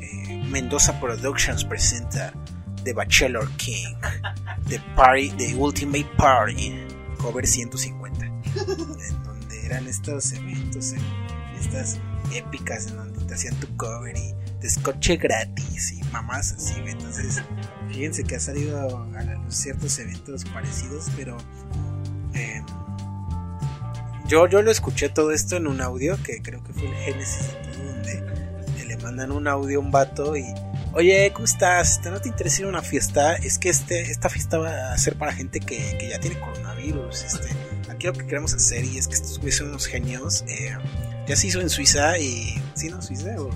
[0.01, 2.33] eh, Mendoza Productions presenta
[2.83, 3.95] The Bachelor King,
[4.67, 6.73] The Party, The Ultimate Party,
[7.17, 10.97] cover 150, en donde eran estos eventos, eh,
[11.53, 11.99] fiestas
[12.33, 16.75] épicas en donde te hacían tu cover y descoche gratis y mamás así.
[16.85, 17.41] Entonces,
[17.89, 21.37] fíjense que ha salido a la luz ciertos eventos parecidos, pero
[22.33, 22.61] eh,
[24.27, 27.49] yo, yo lo escuché todo esto en un audio que creo que fue el Génesis
[27.77, 30.45] donde le mandan un audio a un vato y
[30.95, 32.01] Oye, ¿cómo estás?
[32.03, 33.33] ¿Te no te interesa ir a una fiesta?
[33.33, 37.23] Es que este, esta fiesta va a ser para gente que, que ya tiene coronavirus.
[37.23, 37.47] Este,
[37.89, 40.43] aquí lo que queremos hacer y es que estos güeyes son unos genios.
[40.47, 40.77] Eh,
[41.25, 42.61] ya se hizo en Suiza y...
[42.75, 43.01] ¿Sí, no?
[43.01, 43.49] Suiza o...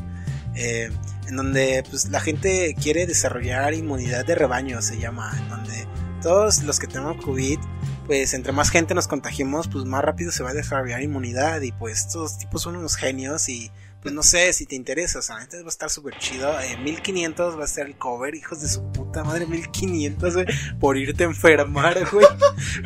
[0.56, 0.90] Eh,
[1.28, 5.88] en donde pues la gente quiere desarrollar inmunidad de rebaño, se llama, en donde
[6.24, 7.60] todos los que tenemos COVID,
[8.08, 11.74] pues entre más gente nos contagiemos, pues más rápido se va a desarrollar inmunidad y
[11.74, 13.70] pues estos tipos son unos genios y
[14.02, 16.58] pues no sé si te interesa, o sea, entonces va a estar súper chido.
[16.62, 20.46] Eh, 1500 va a ser el cover, hijos de su puta madre, 1500, güey,
[20.80, 22.26] por irte a enfermar, güey.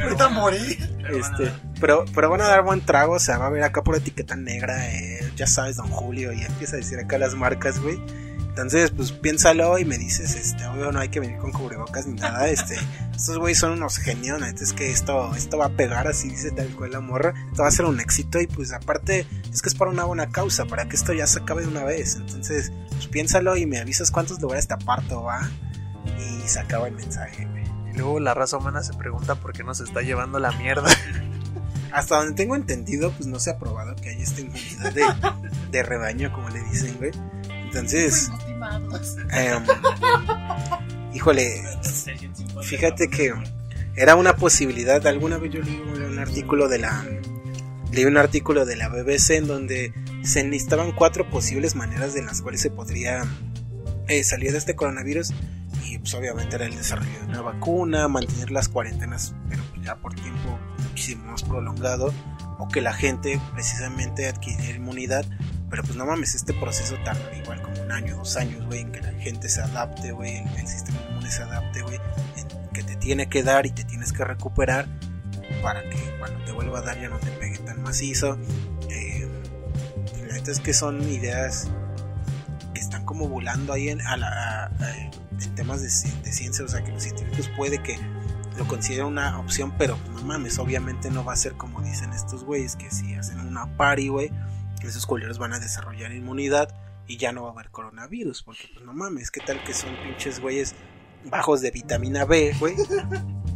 [0.01, 0.79] Ahorita morí.
[1.09, 3.95] Este, pero, pero van a dar buen trago, o sea, va a haber acá por
[3.95, 7.99] etiqueta negra, eh, ya sabes, don Julio, y empieza a decir acá las marcas, güey.
[8.51, 12.19] Entonces, pues piénsalo y me dices, este, obvio no hay que venir con cubrebocas ni
[12.19, 12.75] nada, este,
[13.15, 16.51] estos güeyes son unos genios, neta, es que esto, esto va a pegar, así dice
[16.51, 19.69] tal cual la morra, esto va a ser un éxito y pues aparte es que
[19.69, 22.73] es para una buena causa, para que esto ya se acabe de una vez, entonces,
[22.89, 25.49] pues piénsalo y me avisas cuántos lugares te aparto, va,
[26.19, 27.63] y se acaba el mensaje, güey.
[27.93, 30.89] Y luego la raza humana se pregunta por qué nos está llevando la mierda.
[31.91, 35.03] Hasta donde tengo entendido, pues no se ha probado que haya esta inmunidad de,
[35.71, 37.11] de rebaño, como le dicen, güey.
[37.71, 38.29] Entonces,
[39.31, 39.63] em,
[41.13, 41.63] híjole,
[42.63, 43.33] fíjate que
[43.95, 45.05] era una posibilidad.
[45.07, 47.05] Alguna vez yo leí un artículo de la
[47.93, 49.93] leí un artículo de la BBC en donde
[50.23, 53.23] se necesitaban cuatro posibles maneras de las cuales se podría
[54.07, 55.33] eh, salir de este coronavirus
[55.85, 60.13] y pues obviamente era el desarrollo de una vacuna, mantener las cuarentenas pero ya por
[60.13, 60.57] tiempo
[60.87, 62.13] muchísimo más prolongado
[62.59, 65.25] o que la gente precisamente adquiriera inmunidad
[65.71, 68.91] pero pues no mames, este proceso tarda igual como un año, dos años, güey, en
[68.91, 71.97] que la gente se adapte, güey, el, el sistema inmune se adapte, güey,
[72.73, 74.87] que te tiene que dar y te tienes que recuperar
[75.63, 78.37] para que cuando te vuelva a dar ya no te pegue tan macizo.
[78.89, 79.27] Eh,
[80.27, 81.69] la neta es que son ideas
[82.73, 84.71] que están como volando ahí en, a la,
[85.39, 85.87] en temas de,
[86.21, 87.97] de, ciencia, o sea que los científicos puede que
[88.57, 92.43] lo consideren una opción, pero no mames, obviamente no va a ser como dicen estos
[92.43, 94.31] güeyes, que si hacen una party, güey,
[94.87, 96.75] esos culeros van a desarrollar inmunidad
[97.07, 99.95] y ya no va a haber coronavirus, porque pues no mames, ¿qué tal que son
[100.03, 100.75] pinches güeyes
[101.25, 102.75] bajos de vitamina B, güey?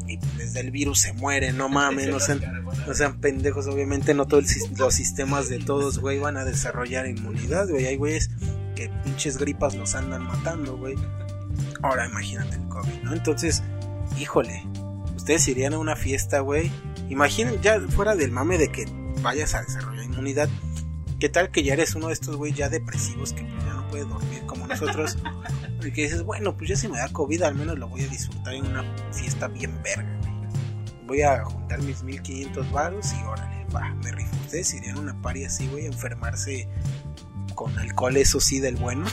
[0.08, 2.42] y desde el virus se muere, no mames, no sean,
[2.86, 4.46] no sean pendejos, obviamente no todos
[4.78, 8.30] los sistemas de todos, güey, van a desarrollar inmunidad, güey, hay güeyes
[8.76, 10.96] que pinches gripas los andan matando, güey.
[11.82, 13.14] Ahora imagínate el COVID, ¿no?
[13.14, 13.64] Entonces,
[14.20, 14.64] híjole,
[15.16, 16.72] ustedes irían a una fiesta, güey.
[17.10, 18.86] Imaginen, ya fuera del mame de que
[19.22, 20.50] vayas a desarrollar inmunidad,
[21.26, 23.88] ¿qué tal que ya eres uno de estos güey ya depresivos que pues, ya no
[23.88, 25.18] puede dormir como nosotros?
[25.84, 28.08] y que dices, bueno, pues ya si me da COVID, al menos lo voy a
[28.08, 31.08] disfrutar en una fiesta bien verga, güey.
[31.08, 34.36] Voy a juntar mis 1500 baros y órale, va, me rifo.
[34.46, 36.70] Ustedes irían a una party así, güey, a enfermarse
[37.56, 39.08] con alcohol, eso sí, del bueno.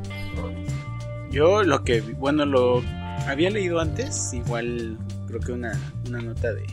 [1.30, 2.82] Yo lo que, bueno, lo
[3.26, 4.96] había leído antes, igual
[5.26, 6.64] creo que una, una nota de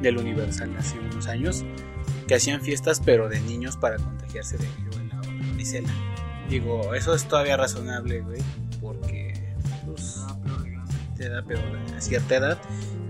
[0.00, 1.64] del Universal hace unos años,
[2.24, 5.90] que hacían fiestas pero de niños para contagiarse de viruela o varicela.
[6.48, 8.42] Digo, eso es todavía razonable, güey,
[8.80, 9.32] porque
[9.86, 10.24] pues,
[11.16, 11.62] te da peor
[11.96, 12.58] a cierta edad.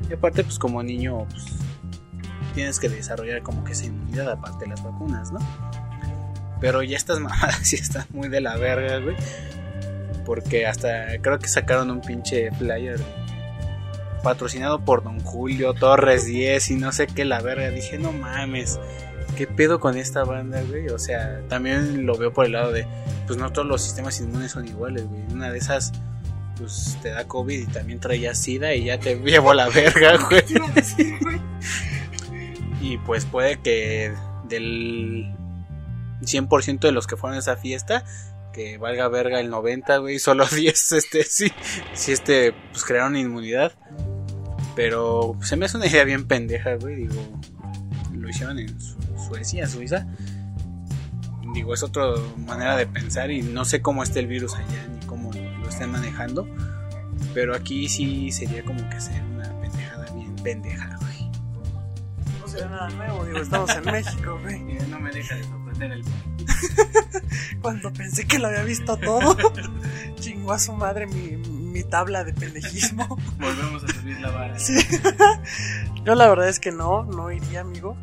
[0.09, 1.45] Y aparte, pues como niño, pues
[2.55, 5.41] tienes que desarrollar como que esa inmunidad aparte de las vacunas, ¿no?
[6.61, 9.17] Pero ya estas mamadas sí están muy de la verga, güey.
[10.25, 12.99] Porque hasta creo que sacaron un pinche flyer
[14.23, 17.69] patrocinado por Don Julio Torres 10 y no sé qué la verga.
[17.69, 18.81] Dije, no mames,
[19.35, 20.89] ¿qué pedo con esta banda, güey?
[20.89, 22.87] O sea, también lo veo por el lado de,
[23.27, 25.23] pues no todos los sistemas inmunes son iguales, güey.
[25.33, 25.93] Una de esas,
[26.57, 30.17] pues te da COVID y también traía SIDA y ya te llevo a la verga,
[30.29, 30.45] güey.
[32.81, 34.13] y pues puede que
[34.49, 35.35] del
[36.23, 38.05] 100% de los que fueron a esa fiesta,
[38.53, 41.53] que valga verga el 90, güey, solo 10, este, sí,
[41.93, 43.73] sí, este, pues crearon inmunidad.
[44.77, 47.15] Pero se me hace una idea bien pendeja, güey, digo,
[48.13, 48.77] lo hicieron en
[49.27, 50.07] Suecia, Suiza.
[51.53, 52.07] Digo, es otra
[52.47, 55.91] manera de pensar y no sé cómo está el virus allá ni cómo lo estén
[55.91, 56.49] manejando.
[57.33, 61.31] Pero aquí sí sería como que hacer una pendejada bien pendeja, güey.
[62.41, 64.79] No sería nada nuevo, digo, estamos en México, güey.
[64.89, 66.05] No me deja de sorprender el
[67.63, 69.37] Cuando pensé que lo había visto todo,
[70.21, 73.07] chingó a su madre mi, mi tabla de pendejismo.
[73.39, 74.59] Volvemos a subir la vara.
[74.59, 74.75] Sí.
[76.05, 77.97] Yo la verdad es que no, no iría, amigo.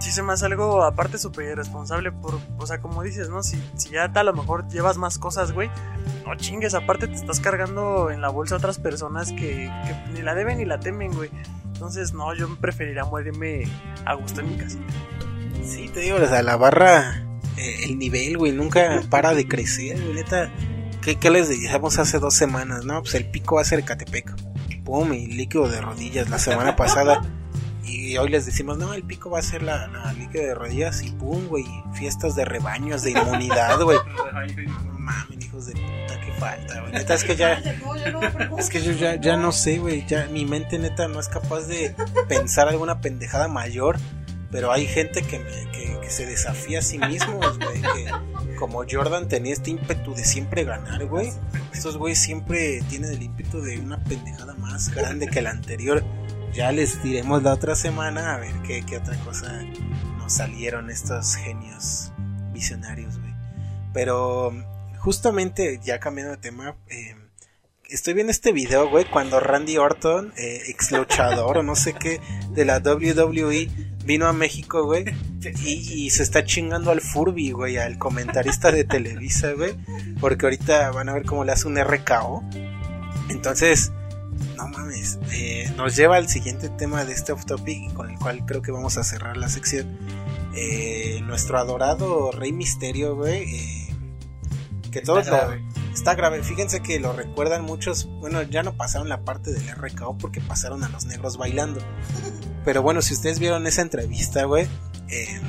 [0.00, 3.42] Sí se me hace algo aparte súper irresponsable por, o sea, como dices, ¿no?
[3.42, 5.70] Si, si ya a lo mejor llevas más cosas, güey,
[6.26, 9.70] no chingues, aparte te estás cargando en la bolsa a otras personas que,
[10.14, 11.30] ni la deben ni la temen, güey.
[11.74, 13.64] Entonces, no, yo preferiría morirme
[14.06, 14.78] a gusto en mi casa.
[15.64, 17.22] Sí, te digo, o sea, la barra,
[17.56, 20.24] eh, el nivel, güey, nunca para de crecer, güey.
[21.02, 22.84] ¿Qué, ¿Qué, les dijimos hace dos semanas?
[22.84, 24.34] No, pues el pico va a ser Catepec.
[24.84, 27.22] Pum, y líquido de rodillas la semana pasada.
[27.84, 31.02] Y hoy les decimos, no, el pico va a ser la, la líquido de rodillas.
[31.02, 33.98] Y pum, güey, fiestas de rebaños, de inmunidad, güey.
[34.84, 36.92] No mames, hijos de puta, qué falta, güey.
[36.92, 37.54] Neta, es que ya.
[38.58, 40.06] Es que yo ya, ya no sé, güey.
[40.06, 41.96] Ya mi mente, neta, no es capaz de
[42.28, 43.98] pensar alguna pendejada mayor
[44.50, 47.80] pero hay gente que, me, que, que, se desafía a sí mismos, güey.
[47.80, 51.32] Que como Jordan tenía este ímpetu de siempre ganar, güey.
[51.72, 56.04] Estos güeyes siempre tienen el ímpetu de una pendejada más grande que la anterior.
[56.52, 59.62] Ya les diremos la otra semana a ver qué, qué otra cosa
[60.18, 62.12] nos salieron estos genios
[62.52, 63.32] visionarios, güey.
[63.94, 64.52] Pero
[64.98, 67.14] justamente, ya cambiando de tema, eh,
[67.88, 72.20] estoy viendo este video, güey, cuando Randy Orton, eh, ex luchador o no sé qué,
[72.50, 73.70] de la WWE,
[74.04, 75.04] vino a México, güey,
[75.64, 79.74] y, y, se está chingando al Furby, güey, al comentarista de Televisa, güey,
[80.20, 82.42] porque ahorita van a ver cómo le hace un RKO.
[83.28, 83.92] Entonces,
[84.56, 88.44] no mames, eh, nos lleva al siguiente tema de este off topic, con el cual
[88.46, 89.98] creo que vamos a cerrar la sección.
[90.54, 93.88] Eh, nuestro adorado Rey Misterio, güey, eh,
[94.90, 95.36] que todos lo,
[95.92, 96.42] está grave.
[96.42, 98.06] Fíjense que lo recuerdan muchos.
[98.20, 101.80] Bueno, ya no pasaron la parte del RKO porque pasaron a los negros bailando.
[102.64, 104.66] Pero bueno, si ustedes vieron esa entrevista, güey,
[105.08, 105.40] eh,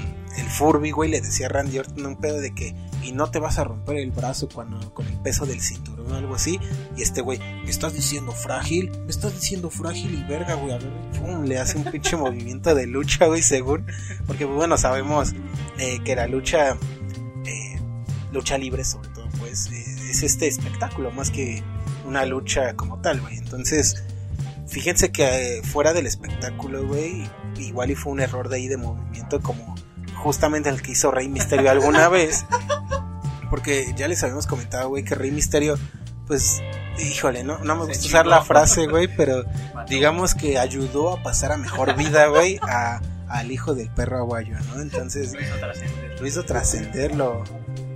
[0.41, 3.39] el Furby, güey, le decía a Randy Orton un pedo de que y no te
[3.39, 6.59] vas a romper el brazo cuando con el peso del cinturón o algo así.
[6.97, 8.91] Y este güey, ¿me estás diciendo frágil?
[9.05, 10.73] ¿Me estás diciendo frágil y verga, güey?
[10.73, 13.85] A ver, pum, le hace un pinche movimiento de lucha, güey, según.
[14.27, 15.33] Porque, pues, bueno, sabemos
[15.79, 16.77] eh, que la lucha,
[17.45, 17.79] eh,
[18.31, 21.63] lucha libre, sobre todo, pues, eh, es este espectáculo más que
[22.05, 23.37] una lucha como tal, güey.
[23.37, 24.03] Entonces,
[24.67, 29.39] fíjense que fuera del espectáculo, güey, igual y fue un error de ahí de movimiento
[29.41, 29.75] como
[30.21, 32.45] justamente el que hizo Rey Misterio alguna vez.
[33.49, 35.77] Porque ya les habíamos comentado, güey, que Rey Misterio,
[36.27, 36.61] pues,
[36.99, 39.43] híjole, no, no me gusta usar la frase, güey, pero
[39.89, 44.55] digamos que ayudó a pasar a mejor vida, güey, a, al hijo del perro aguayo,
[44.73, 44.81] ¿no?
[44.81, 46.21] Entonces, Lo hizo trascender.
[46.21, 47.43] lo hizo trascender, lo,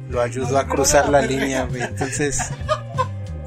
[0.09, 1.83] lo ayudó a cruzar la línea, güey.
[1.83, 2.39] Entonces,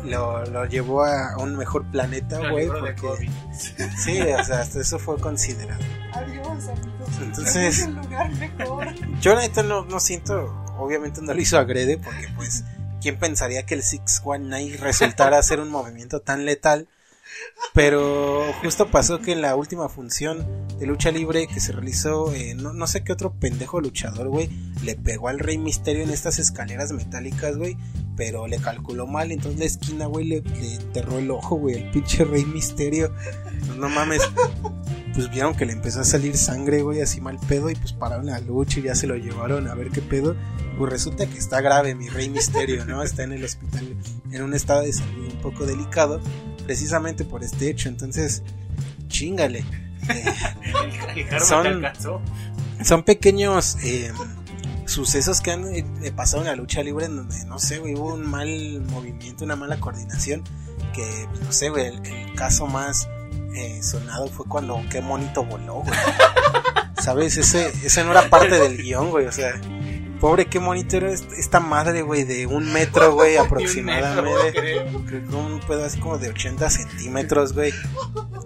[0.09, 3.31] lo, lo llevó a un mejor planeta, güey, porque
[3.97, 5.81] sí, o sea, hasta eso fue considerado.
[6.13, 7.09] Adiós, amigos.
[7.21, 8.89] Entonces- Es un lugar mejor.
[9.21, 10.47] Yo neta no, no siento,
[10.79, 12.65] obviamente no lo hizo agrede, porque pues,
[13.01, 16.89] ¿quién pensaría que el 619 resultara ser un movimiento tan letal?
[17.75, 20.47] Pero justo pasó que en la última función
[20.79, 24.49] de lucha libre que se realizó, eh, no, no sé qué otro pendejo luchador, güey,
[24.83, 27.77] le pegó al Rey Misterio en estas escaleras metálicas, güey,
[28.17, 31.91] pero le calculó mal, entonces la esquina, güey, le, le enterró el ojo, güey, el
[31.91, 33.13] pinche Rey Misterio.
[33.67, 34.23] Pues, no mames.
[35.15, 38.27] Pues vieron que le empezó a salir sangre, güey, así mal pedo, y pues pararon
[38.27, 40.37] la lucha y ya se lo llevaron a ver qué pedo.
[40.79, 43.03] Pues resulta que está grave mi Rey Misterio, ¿no?
[43.03, 43.97] Está en el hospital
[44.31, 46.21] en un estado de salud un poco delicado,
[46.69, 47.89] precisamente por este hecho.
[47.89, 48.43] Entonces,
[49.09, 49.65] chingale.
[51.17, 51.83] Eh, Son-
[52.83, 54.13] son pequeños eh,
[54.87, 55.85] sucesos que han eh,
[56.15, 59.57] pasado en la lucha libre en donde, no sé, güey, hubo un mal movimiento, una
[59.57, 60.45] mala coordinación.
[60.95, 63.09] Que, pues, no sé, güey, el, el caso más
[63.55, 65.99] eh, sonado fue cuando qué monito voló, güey.
[67.03, 67.37] ¿Sabes?
[67.39, 69.61] Ese, ese no era parte del guion, güey, o sea.
[70.21, 74.53] Pobre, qué monito era est- esta madre, güey, de un metro, güey, aproximadamente.
[74.53, 74.87] creo.
[75.07, 77.73] Creo que un pedo así como de 80 centímetros, güey.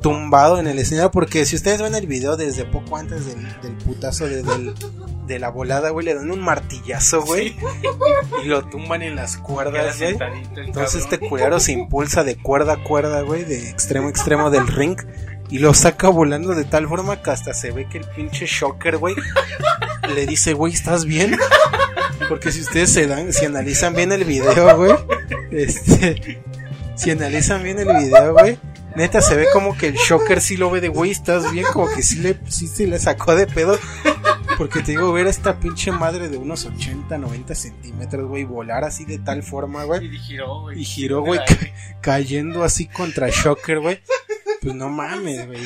[0.00, 1.10] Tumbado en el escenario.
[1.10, 4.74] Porque si ustedes ven el video desde poco antes del, del putazo de, del-
[5.26, 7.56] de la volada, güey, le dan un martillazo, güey.
[8.42, 10.16] Y lo tumban en las cuerdas, güey.
[10.16, 10.22] el
[10.66, 11.14] Entonces cabrón.
[11.14, 14.98] este culero se impulsa de cuerda a cuerda, güey, de extremo a extremo del ring.
[15.52, 18.96] Y lo saca volando de tal forma que hasta se ve que el pinche shocker,
[18.96, 19.14] güey,
[20.14, 21.36] le dice, güey, ¿estás bien?
[22.28, 24.92] Porque si ustedes se dan, si analizan bien el video, güey,
[25.50, 26.42] este,
[26.96, 28.58] si analizan bien el video, güey,
[28.96, 31.66] neta se ve como que el shocker sí lo ve de, güey, ¿estás bien?
[31.72, 33.78] Como que sí le, sí, sí le sacó de pedo.
[34.58, 38.84] Porque te digo, ver a esta pinche madre de unos 80, 90 centímetros, güey, volar
[38.84, 40.06] así de tal forma, güey.
[40.06, 40.80] Y giró, güey.
[40.80, 41.56] Y giró, güey, ca-
[42.00, 44.00] cayendo así contra Shocker, güey.
[44.62, 45.60] Pues no mames, güey.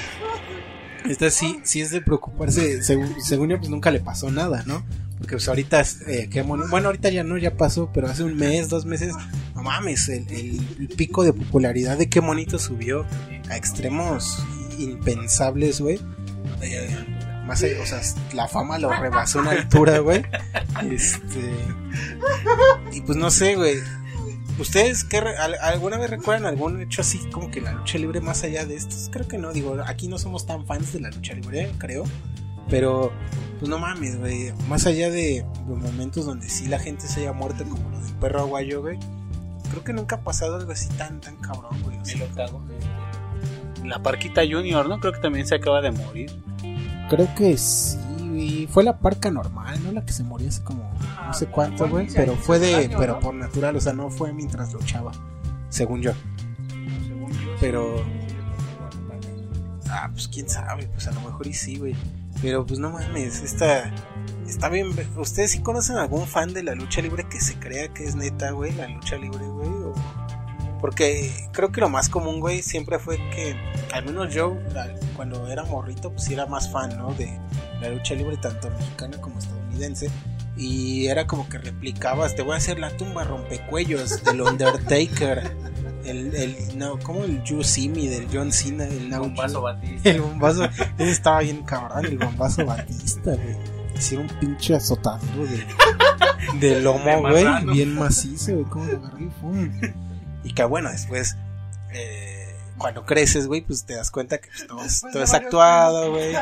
[1.09, 2.83] Esta sí, sí es de preocuparse.
[2.83, 4.85] Según, yo, pues nunca le pasó nada, ¿no?
[5.19, 8.37] Porque pues ahorita, eh, qué moni- bueno, ahorita ya no, ya pasó, pero hace un
[8.37, 9.15] mes, dos meses,
[9.55, 13.07] no mames, el, pico de popularidad de qué monito subió
[13.49, 14.43] a extremos
[14.79, 16.01] impensables, güey.
[16.63, 16.89] Eh,
[17.47, 18.01] más allá, o sea,
[18.35, 20.25] la fama lo rebasó en altura, güey.
[20.91, 21.51] Este.
[22.93, 23.77] Y pues no sé, güey.
[24.59, 28.65] ¿Ustedes qué alguna vez recuerdan algún hecho así como que la lucha libre más allá
[28.65, 29.11] de estos?
[29.13, 32.05] Creo que no, digo, aquí no somos tan fans de la lucha libre, creo.
[32.71, 33.13] Pero,
[33.59, 34.53] pues no mames, güey.
[34.69, 38.15] Más allá de, de momentos donde sí la gente se haya muerto, como lo del
[38.15, 38.99] perro aguayo, güey.
[39.71, 41.99] Creo que nunca ha pasado algo así tan, tan cabrón, güey.
[42.13, 42.63] El octavo.
[42.71, 45.01] este, La Parquita Junior, ¿no?
[45.01, 46.33] Creo que también se acaba de morir.
[47.11, 47.99] Creo que sí,
[48.37, 48.67] güey.
[48.67, 49.93] Fue la parca normal, ¿no?
[49.93, 50.91] La que se murió hace como
[51.27, 52.07] no sé cuánto, güey.
[52.15, 55.13] Pero fue de, pero por natural, o sea, no fue mientras luchaba,
[55.69, 56.13] según yo.
[57.07, 57.51] Según yo.
[57.61, 58.05] Pero-
[59.89, 61.95] Ah, pues quién sabe, pues a lo mejor y sí, güey.
[62.43, 63.93] Pero pues no mames, esta
[64.47, 64.89] está bien.
[65.17, 68.51] ¿Ustedes sí conocen algún fan de la lucha libre que se crea que es neta,
[68.51, 68.73] güey?
[68.73, 69.69] La lucha libre, güey.
[69.69, 69.95] O-
[70.81, 73.57] Porque creo que lo más común, güey, siempre fue que,
[73.95, 74.57] al menos yo,
[75.17, 77.15] cuando era morrito, pues era más fan, ¿no?
[77.15, 77.39] De
[77.81, 80.11] la lucha libre, tanto mexicana como estadounidense.
[80.57, 85.53] Y era como que replicabas, te voy a hacer la tumba rompecuellos del Undertaker.
[86.05, 90.09] El, el, no, como el You See Me del John Cena, el You- vaso Batista.
[90.11, 93.57] el bombazo, ese estaba bien cabrón, el bombazo Batista, güey.
[93.97, 95.65] Hicieron un pinche azotaduro de,
[96.61, 99.31] de lomo, De güey, bien macizo, güey, como lo agarré.
[100.45, 101.37] Y que bueno, después,
[101.93, 102.36] eh,
[102.79, 104.79] cuando creces, güey, pues te das cuenta que pues, todo,
[105.13, 106.35] todo de es actuado, güey.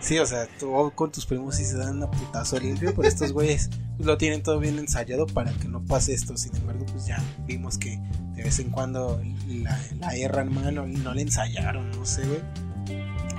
[0.00, 3.32] Sí, o sea, tú con tus primos sí se dan una putazo limpio, pero estos
[3.32, 6.36] güeyes pues, lo tienen todo bien ensayado para que no pase esto.
[6.36, 7.98] Sin embargo, pues ya vimos que
[8.34, 12.40] de vez en cuando la, la erran mal, no, no le ensayaron, no sé, güey.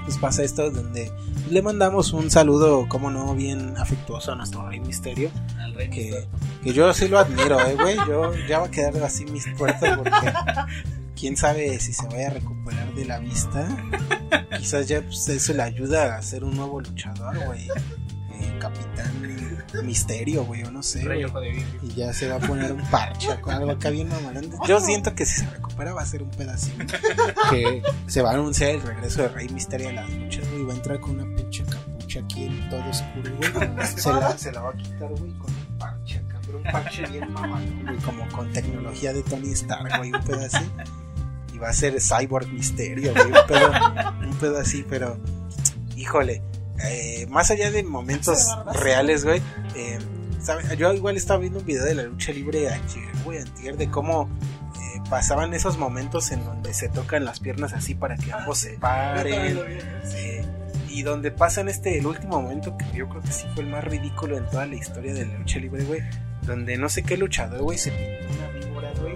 [0.06, 1.11] Pues pasa esto donde
[1.49, 5.32] le mandamos un saludo, como no, bien afectuoso a nuestro rey misterio.
[5.60, 6.27] Al rey Que,
[6.64, 7.98] que yo sí lo admiro, eh, güey.
[8.07, 10.11] Yo ya va a quedar así mis puertas porque
[11.19, 13.68] quién sabe si se vaya a recuperar de la vista.
[14.57, 17.68] Quizás ya pues, eso le ayuda a ser un nuevo luchador, güey.
[18.40, 19.26] Eh, Capitán
[19.84, 20.99] Misterio, güey, o no sé.
[20.99, 21.24] Rey güey.
[21.26, 21.80] ojo de vidrio.
[21.84, 24.49] Y ya se va a poner un parche con algo acá bien mamalón.
[24.68, 26.86] Yo siento que si se recupera va a ser un pedacito.
[27.49, 30.64] Que se va a anunciar el regreso de Rey Misterio a las luchas, güey.
[30.64, 33.88] Va a entrar con una pinche capucha aquí en todo oscuro, güey.
[33.88, 36.40] Se la, se la va a quitar, güey, con un parche acá.
[36.45, 37.98] Pero un parche bien mamalón, güey.
[37.98, 40.12] Como con tecnología de Tony Stark, güey.
[40.12, 40.66] Un así.
[41.53, 43.28] Y va a ser Cyborg Misterio, güey.
[43.28, 43.72] Un pedo,
[44.22, 45.20] un pedo así, pero.
[45.95, 46.41] Híjole.
[46.84, 49.41] Eh, más allá de momentos reales, güey.
[49.76, 49.99] eh.
[50.77, 54.30] Yo igual estaba viendo un video de la lucha libre ayer, güey, antier, de cómo
[54.76, 58.77] eh, pasaban esos momentos en donde se tocan las piernas así para que ambos se
[58.77, 59.57] paren.
[60.15, 60.45] eh,
[60.88, 63.84] y donde pasan este, el último momento que yo creo que sí fue el más
[63.85, 66.02] ridículo en toda la historia de la lucha libre, güey.
[66.43, 69.15] Donde no sé qué luchador, güey, se pintó una víbora, güey,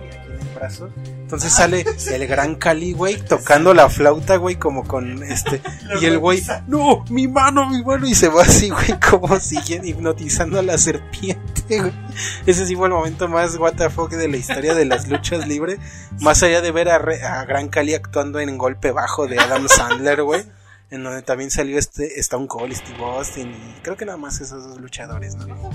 [1.22, 5.62] Entonces sale el gran Cali, güey, tocando la flauta, güey, como con este.
[6.02, 8.08] Y el güey, no, mi mano, mi mano.
[8.08, 11.94] Y se va así, güey, como siguen hipnotizando a la serpiente, güey.
[12.46, 13.58] Ese sí fue el momento más
[13.94, 15.80] fuck de la historia de las luchas libres.
[16.20, 19.68] Más allá de ver a, Re- a Gran Cali actuando en golpe bajo de Adam
[19.68, 20.44] Sandler, güey.
[20.92, 24.64] En donde también salió este Stone Cold, Steve Austin y creo que nada más esos
[24.68, 25.70] dos luchadores, ¿no?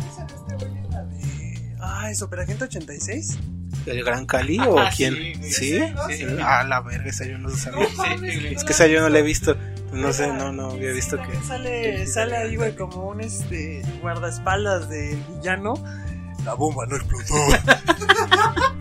[1.81, 3.39] Ah, ¿es Superagente 86?
[3.87, 5.15] ¿El Gran Cali o Ah, quién?
[5.43, 5.81] sí, ¿Sí?
[6.17, 6.25] sí.
[6.43, 7.87] Ah, la verga, esa yo no sabía.
[7.89, 8.55] Sí, güey.
[8.55, 9.57] Es que esa yo no la he visto.
[9.93, 11.37] No sé, no, no había visto que.
[11.47, 15.75] Sale, sale ahí, güey, como un este guardaespaldas del villano.
[16.45, 17.35] La bomba no explotó.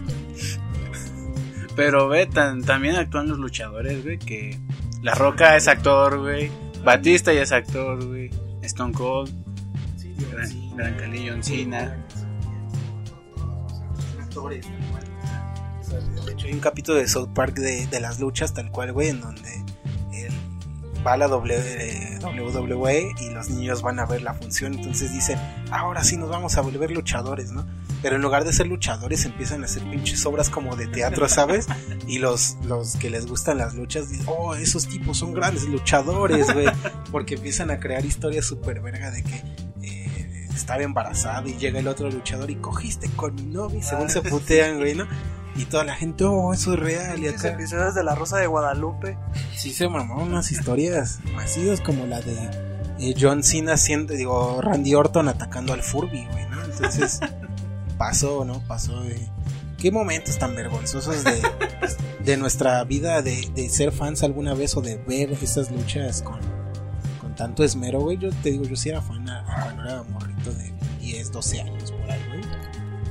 [1.76, 4.60] Pero ve, tan, también actúan los luchadores, güey, que
[5.02, 6.52] La Roca es actor, güey.
[6.84, 8.30] Batista ya es actor, güey.
[8.62, 9.32] Stone Cold,
[10.32, 11.98] Gran, Gran Cali, John Cena.
[14.30, 14.50] Hecho,
[16.44, 19.54] hay un capítulo de South Park de, de las luchas, tal cual, güey, en donde
[20.14, 20.34] él
[21.06, 24.74] va a la W- WWE y los niños van a ver la función.
[24.74, 25.40] Entonces dicen,
[25.72, 27.66] ahora sí nos vamos a volver luchadores, ¿no?
[28.02, 31.68] Pero en lugar de ser luchadores, empiezan a hacer pinches obras como de teatro, ¿sabes?
[32.08, 36.54] Y los, los que les gustan las luchas dicen, oh, esos tipos son grandes luchadores,
[36.54, 36.68] güey.
[37.12, 39.42] Porque empiezan a crear historias súper verga de que
[39.84, 44.22] eh, estaba embarazado y llega el otro luchador y cogiste con mi novia según se
[44.22, 45.08] putean, güey, ¿no?
[45.56, 47.20] Y toda la gente, oh, eso es real.
[47.20, 49.18] Y acá episodios de La Rosa de Guadalupe.
[49.56, 52.34] sí se mamó unas historias masivas como la de
[53.00, 56.64] eh, John Cena haciendo, digo, Randy Orton atacando al Furby, güey, ¿no?
[56.64, 57.20] Entonces
[57.98, 58.60] pasó, ¿no?
[58.68, 59.28] Pasó de...
[59.78, 61.42] Qué momentos tan vergonzosos de,
[62.24, 66.40] de nuestra vida de, de ser fans alguna vez o de ver esas luchas con,
[67.20, 68.18] con tanto esmero, güey.
[68.18, 70.72] Yo te digo, yo sí era fan a- cuando era morrito de
[71.02, 72.42] 10, 12 años por ahí, güey.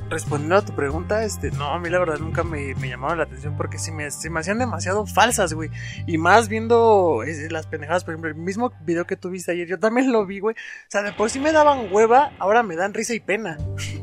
[0.09, 3.23] Respondiendo a tu pregunta, este, no, a mí la verdad nunca me, me llamaron la
[3.23, 5.69] atención porque se me, se me hacían demasiado falsas, güey.
[6.05, 10.11] Y más viendo las pendejadas, por ejemplo, el mismo video que tuviste ayer, yo también
[10.11, 10.55] lo vi, güey.
[10.55, 13.57] O sea, de por sí me daban hueva, ahora me dan risa y pena.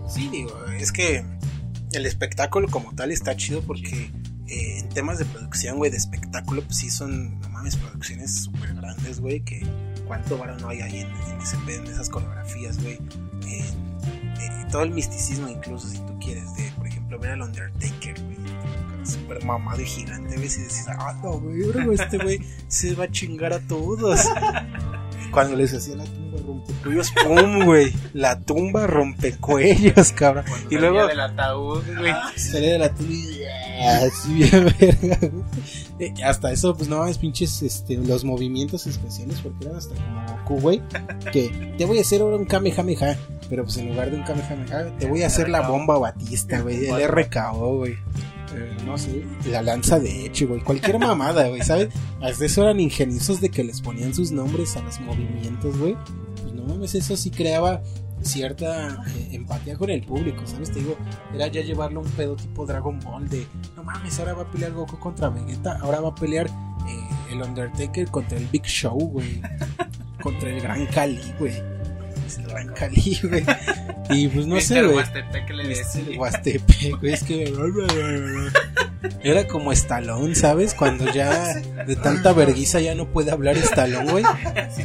[0.09, 1.25] Sí, digo, es que
[1.93, 4.11] el espectáculo como tal está chido porque
[4.49, 8.75] eh, en temas de producción, güey, de espectáculo, pues sí son, no mames, producciones súper
[8.75, 9.65] grandes, güey, que
[10.07, 12.99] cuánto varo no hay ahí en, en esas coreografías, güey.
[14.71, 18.37] Todo el misticismo incluso, si tú quieres, de, por ejemplo, ver al Undertaker, güey,
[19.05, 23.11] súper mamado y gigante, güey, y decís, ah, no, güey, este güey se va a
[23.11, 24.21] chingar a todos.
[25.31, 27.93] Cuando les hacía la tumba rompecuellos, pum, güey.
[28.13, 30.45] La tumba rompecuellos, cabrón.
[30.71, 32.13] Y luego del ataúd, güey.
[32.37, 33.45] salía de la tumba y
[33.85, 35.45] así bien verga, güey.
[35.99, 40.27] Eh, Hasta eso, pues no, es pinches este, los movimientos especiales, porque eran hasta como
[40.27, 40.83] Goku, güey.
[41.33, 43.17] Que te voy a hacer ahora un Kamehameha,
[43.49, 46.87] pero pues en lugar de un Kamehameha, te voy a hacer la bomba Batista, güey.
[46.87, 47.97] El RKO, güey.
[48.85, 50.61] No sé, la lanza de hecho, güey.
[50.61, 51.89] Cualquier mamada, güey, ¿sabes?
[52.21, 55.97] Hasta eso eran ingeniosos de que les ponían sus nombres a los movimientos, güey.
[56.43, 57.83] Pues no mames, eso sí creaba
[58.23, 60.71] cierta eh, empatía con el público, ¿sabes?
[60.71, 60.97] Te digo,
[61.35, 63.47] era ya llevarlo un pedo tipo Dragon Ball de,
[63.77, 67.43] no mames, ahora va a pelear Goku contra Vegeta, ahora va a pelear eh, el
[67.43, 69.41] Undertaker contra el Big Show, güey.
[70.23, 71.80] contra el Gran Cali, güey.
[72.31, 73.45] Es el Gran Cali, güey.
[74.11, 74.97] Y pues no sé, güey.
[74.97, 76.17] Huastepec le Este.
[76.17, 77.53] Huastepec, güey, es que
[79.25, 80.75] Era como Stallone, ¿sabes?
[80.75, 81.55] Cuando ya
[81.87, 84.25] de tanta verguiza ya no puede hablar Stallone, güey.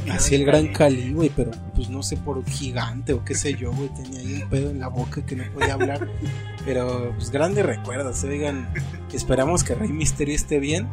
[0.10, 3.72] Así el gran Cali, güey, pero pues no sé por gigante o qué sé yo,
[3.72, 3.90] güey.
[3.90, 6.10] Tenía ahí un pedo en la boca que no podía hablar.
[6.66, 8.68] Pero pues grandes recuerdos, oigan.
[9.14, 10.88] Esperamos que Rey Misterio esté bien.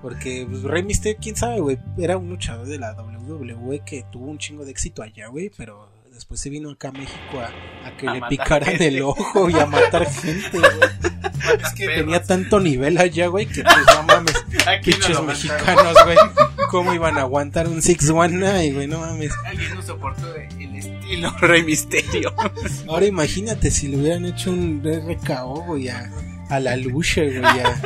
[0.00, 1.78] Porque pues, Rey Misterio, quién sabe, güey.
[1.98, 5.50] Era un luchador de la WWE que tuvo un chingo de éxito allá, güey.
[5.56, 5.87] Pero
[6.18, 8.88] después se vino acá a México a, a que A le picaran gente.
[8.88, 11.60] el ojo y a matar gente, güey.
[11.64, 14.34] Es que tenía tanto nivel allá, güey, que pues no mames.
[14.66, 15.26] Aquí no Pinches mataron.
[15.26, 16.16] mexicanos, güey.
[16.70, 18.86] ¿Cómo iban a aguantar un 619, güey?
[18.86, 19.32] No mames.
[19.46, 22.34] Alguien no soportó el estilo Rey Misterio.
[22.88, 26.10] Ahora imagínate si le hubieran hecho un RKO, güey, a,
[26.50, 27.80] a la lucha, güey, a,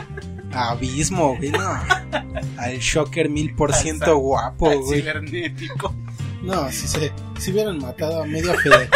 [0.52, 1.60] a Abismo, güey, no.
[2.58, 5.00] Al Shocker mil por ciento guapo, Al güey.
[5.02, 5.94] cibernético.
[6.42, 8.88] No, si se si hubieran matado a medio fede-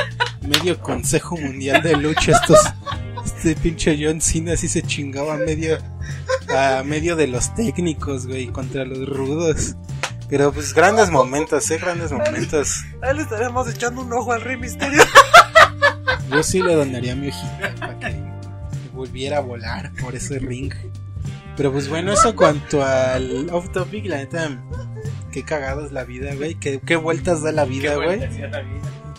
[0.47, 2.59] medio Consejo Mundial de Lucha estos
[3.25, 5.79] este pinche John Cena así se chingaba a medio
[6.57, 9.75] a medio de los técnicos, güey, contra los rudos.
[10.29, 12.83] Pero pues grandes momentos, eh, grandes momentos.
[13.03, 15.03] Ahí le estaremos echando un ojo al Rey Misterio.
[16.31, 18.17] Yo sí le donaría mi hojita para que
[18.93, 20.73] volviera a volar por ese ring.
[21.57, 24.61] Pero pues bueno, eso cuanto al off topic, la neta,
[25.37, 26.55] qué cagada es la vida, güey.
[26.55, 28.21] Qué, qué vueltas da la vida, güey.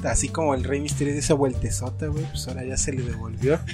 [0.04, 3.60] Así como el Rey Misterio de esa vueltezota, güey, pues ahora ya se le devolvió.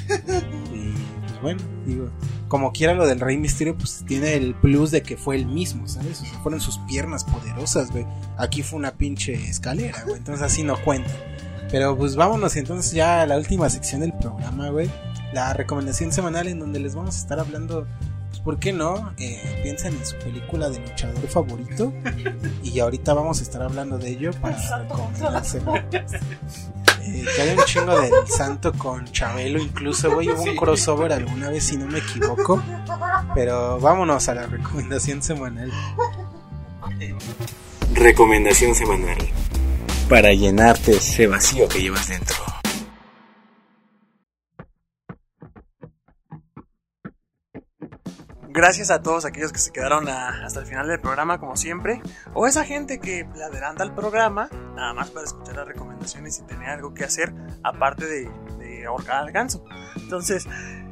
[0.73, 0.91] Y
[1.21, 2.09] pues bueno, digo,
[2.49, 5.87] como quiera lo del Rey Misterio, pues tiene el plus de que fue el mismo,
[5.87, 6.21] ¿sabes?
[6.21, 8.05] O sea, fueron sus piernas poderosas, güey.
[8.37, 11.11] Aquí fue una pinche escalera, güey, entonces así no cuenta.
[11.71, 14.89] Pero pues vámonos entonces ya a la última sección del programa, güey.
[15.31, 17.87] La recomendación semanal en donde les vamos a estar hablando,
[18.43, 19.13] ¿por qué no?
[19.17, 21.93] Eh, piensen en su película de luchador favorito.
[22.63, 24.57] Y ahorita vamos a estar hablando de ello para.
[27.05, 30.29] Eh, que hay un chingo del santo con Chabelo, incluso, güey.
[30.29, 32.63] Hubo un crossover alguna vez, si no me equivoco.
[33.35, 35.71] Pero vámonos a la recomendación semanal.
[37.93, 39.17] Recomendación semanal.
[40.07, 42.35] Para llenarte ese vacío que llevas dentro.
[48.53, 52.03] Gracias a todos aquellos que se quedaron hasta el final del programa, como siempre.
[52.35, 56.43] O esa gente que le adelanta el programa, nada más para escuchar las recomendaciones y
[56.43, 59.65] tener algo que hacer, aparte de, de ahorcar al ganso.
[59.95, 60.45] Entonces,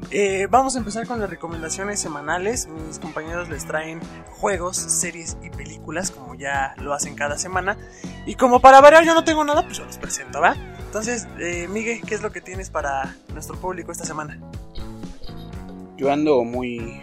[0.09, 2.67] eh, vamos a empezar con las recomendaciones semanales.
[2.87, 3.99] Mis compañeros les traen
[4.31, 7.77] juegos, series y películas, como ya lo hacen cada semana.
[8.25, 10.55] Y como para variar yo no tengo nada, pues yo los presento, ¿va?
[10.87, 14.39] Entonces, eh, Miguel, ¿qué es lo que tienes para nuestro público esta semana?
[15.95, 16.99] Yo ando muy,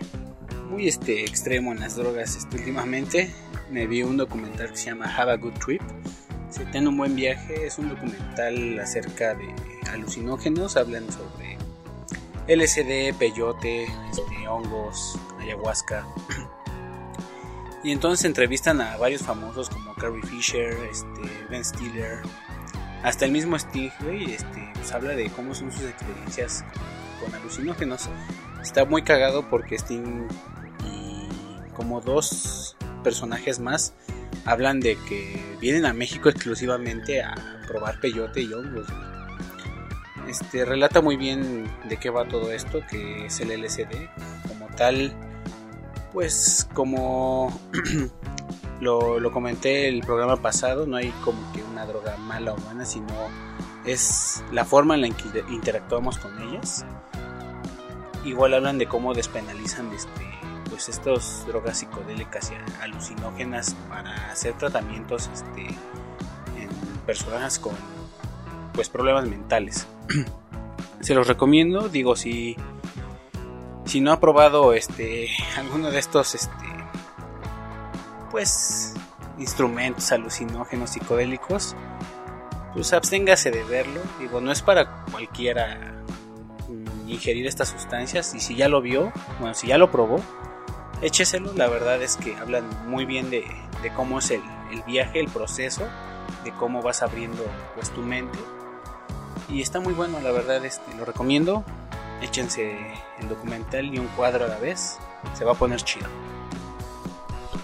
[0.68, 3.34] muy este, extremo en las drogas este, últimamente.
[3.70, 5.82] Me vi un documental que se llama Have a Good Trip.
[6.50, 9.54] Si ten un buen viaje, es un documental acerca de
[9.90, 10.76] alucinógenos.
[10.76, 11.58] Hablan sobre
[12.48, 16.06] LSD, peyote, este, hongos, ayahuasca.
[17.84, 22.22] Y entonces entrevistan a varios famosos como Carrie Fisher, este, Ben Stiller,
[23.04, 26.64] hasta el mismo Sting, güey, este, pues habla de cómo son sus experiencias
[27.20, 28.08] con alucinógenos.
[28.62, 30.26] Está muy cagado porque Sting
[30.84, 31.28] y
[31.74, 33.94] como dos personajes más
[34.44, 37.34] hablan de que vienen a México exclusivamente a
[37.66, 38.86] probar peyote y hongos.
[40.26, 44.08] Este relata muy bien de qué va todo esto, que es el LSD.
[44.46, 45.12] Como tal,
[46.12, 47.58] pues como
[48.80, 52.84] lo, lo comenté el programa pasado, no hay como que una droga mala o buena,
[52.84, 53.14] sino
[53.86, 56.84] es la forma en la que interactuamos con ellas
[58.24, 60.38] igual hablan de cómo despenalizan este
[60.68, 66.68] pues estas drogas psicodélicas y alucinógenas para hacer tratamientos este en
[67.06, 67.74] personas con
[68.74, 69.86] pues problemas mentales.
[71.00, 72.56] Se los recomiendo digo si
[73.84, 76.52] si no ha probado este alguno de estos este
[78.30, 78.94] pues
[79.38, 81.74] instrumentos alucinógenos psicodélicos
[82.74, 84.00] pues absténgase de verlo.
[84.20, 85.97] Digo no es para cualquiera
[87.12, 90.20] ingerir estas sustancias y si ya lo vio, bueno, si ya lo probó,
[91.02, 93.44] écheselo, la verdad es que hablan muy bien de,
[93.96, 95.88] cómo es el, el, viaje, el proceso,
[96.44, 97.44] de cómo vas abriendo
[97.74, 98.38] pues tu mente
[99.48, 101.64] y está muy bueno, la verdad este, lo recomiendo,
[102.20, 102.76] échense
[103.18, 104.98] el documental y un cuadro a la vez,
[105.34, 106.06] se va a poner chido.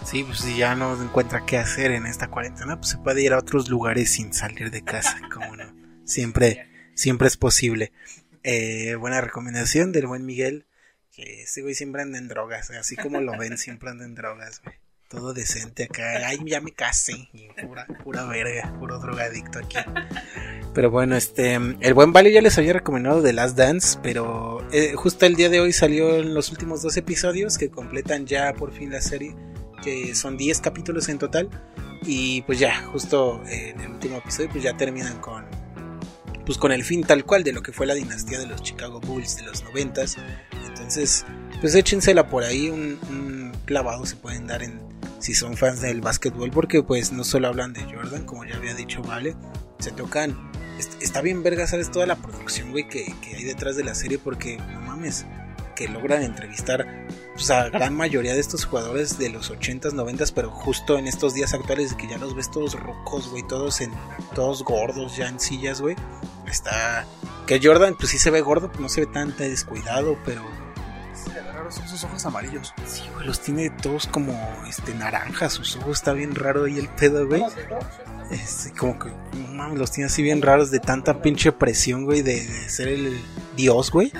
[0.04, 3.32] Sí, pues si ya no encuentra qué hacer en esta cuarentena, pues se puede ir
[3.32, 5.64] a otros lugares sin salir de casa, como no.
[6.04, 7.92] Siempre, siempre es posible.
[8.44, 10.66] Eh, buena recomendación del buen Miguel.
[11.10, 12.70] Que este güey siempre anda en drogas.
[12.70, 14.76] Así como lo ven, siempre anda en drogas, güey.
[15.08, 16.26] Todo decente acá.
[16.26, 17.28] Ay, ya me casé.
[17.66, 19.78] Pura, pura verga, puro drogadicto aquí.
[20.74, 24.94] Pero bueno, este, el buen Vale ya les había recomendado The Last Dance, pero eh,
[24.96, 28.72] justo el día de hoy salió en los últimos dos episodios que completan ya por
[28.72, 29.36] fin la serie,
[29.84, 31.48] que son 10 capítulos en total.
[32.02, 35.44] Y pues ya, justo en el último episodio, pues ya terminan con,
[36.44, 39.00] pues con el fin tal cual de lo que fue la dinastía de los Chicago
[39.00, 40.16] Bulls de los noventas.
[40.66, 41.24] Entonces,
[41.60, 44.80] pues échensela por ahí, un, un clavado se pueden dar en
[45.18, 48.74] si son fans del básquetbol, porque pues no solo hablan de Jordan, como ya había
[48.74, 49.34] dicho Vale,
[49.78, 50.52] se tocan
[51.00, 51.90] está bien verga, ¿sabes?
[51.90, 55.24] Toda la producción, güey, que, que, hay detrás de la serie, porque no mames,
[55.74, 60.50] que logran entrevistar pues, a gran mayoría de estos jugadores de los 80s, 90s, pero
[60.50, 63.92] justo en estos días actuales que ya los ves todos rocos, güey, todos en
[64.34, 65.96] todos gordos ya en sillas, güey.
[66.46, 67.06] Está
[67.46, 70.42] que Jordan pues sí se ve gordo, no se ve tan descuidado, pero
[71.70, 72.72] son sus ojos amarillos.
[72.86, 74.38] Sí, güey, los tiene todos como
[74.68, 77.42] este naranjas, sus ojos está bien raro ahí el pedo, güey.
[78.30, 82.22] Este, como que, no mames, los tiene así bien raros de tanta pinche presión, güey,
[82.22, 83.20] de, de ser el
[83.56, 84.12] dios, güey.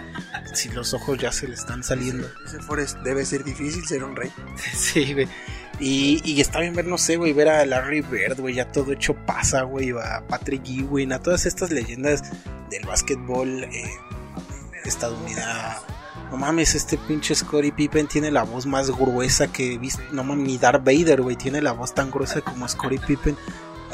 [0.52, 2.28] Si los ojos ya se le están saliendo.
[2.46, 4.30] Ese Forrest debe ser difícil ser un rey.
[4.74, 5.28] sí, güey.
[5.80, 8.92] Y, y, está bien ver, no sé, güey, ver a Larry Bird, güey, ya todo
[8.92, 12.22] hecho pasa, güey, a Patrick Ewing, a todas estas leyendas
[12.70, 13.90] del básquetbol eh,
[14.84, 15.44] estadounidense.
[16.30, 20.02] No mames, este pinche Scottie Pippen tiene la voz más gruesa que he visto.
[20.12, 23.36] No mames, ni Darth Vader, güey, tiene la voz tan gruesa como Scottie Pippen.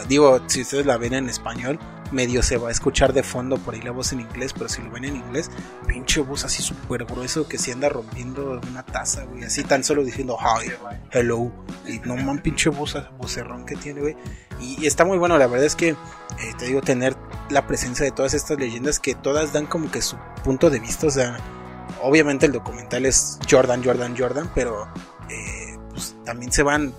[0.09, 1.79] Digo, si ustedes la ven en español,
[2.13, 4.83] medio se va a escuchar de fondo por ahí la voz en inglés, pero si
[4.83, 5.51] lo ven en inglés,
[5.87, 10.05] pinche voz así súper grueso que se anda rompiendo una taza, güey, así tan solo
[10.05, 10.71] diciendo hi,
[11.11, 11.51] hello,
[11.87, 14.17] y no man, pinche voz, vocerrón que tiene, güey,
[14.61, 15.97] y, está muy bueno, la verdad es que, eh,
[16.59, 17.17] te digo, tener
[17.49, 21.07] la presencia de todas estas leyendas que todas dan como que su punto de vista,
[21.07, 21.39] o sea,
[22.03, 24.89] obviamente el documental es Jordan, Jordan, Jordan, pero
[25.29, 26.93] eh, pues también se van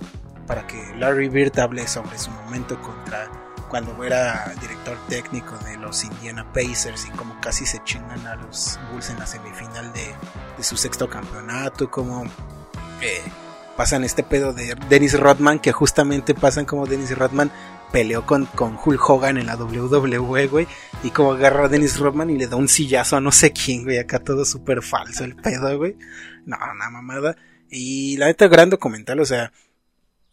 [0.47, 3.29] para que Larry Bird hable sobre su momento contra
[3.71, 8.77] cuando era director técnico de los Indiana Pacers y como casi se chingan a los
[8.91, 10.13] Bulls en la semifinal de,
[10.61, 12.25] su sexto campeonato, como
[13.01, 13.23] eh,
[13.77, 17.49] pasan este pedo de Dennis Rodman, que justamente pasan como Dennis Rodman
[17.93, 20.67] peleó con, con Hulk Hogan en la WWE, güey,
[21.01, 23.83] y como agarra a Dennis Rodman y le da un sillazo a no sé quién,
[23.83, 25.95] güey, acá todo súper falso el pedo, güey.
[26.45, 27.37] No, una mamada.
[27.69, 29.53] Y la neta, gran documental, o sea,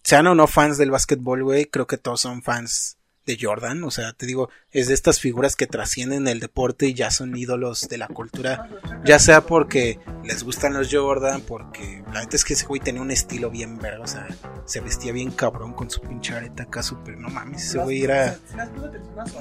[0.02, 2.97] sean o no fans del básquetbol, güey, creo que todos son fans
[3.28, 6.94] de Jordan, o sea, te digo, es de estas figuras que trascienden el deporte y
[6.94, 8.70] ya son ídolos de la cultura,
[9.04, 13.02] ya sea porque les gustan los Jordan, porque la neta es que ese güey tenía
[13.02, 14.26] un estilo bien verga, o sea,
[14.64, 18.38] se vestía bien cabrón con su pinche areta acá súper, no mames, ese güey era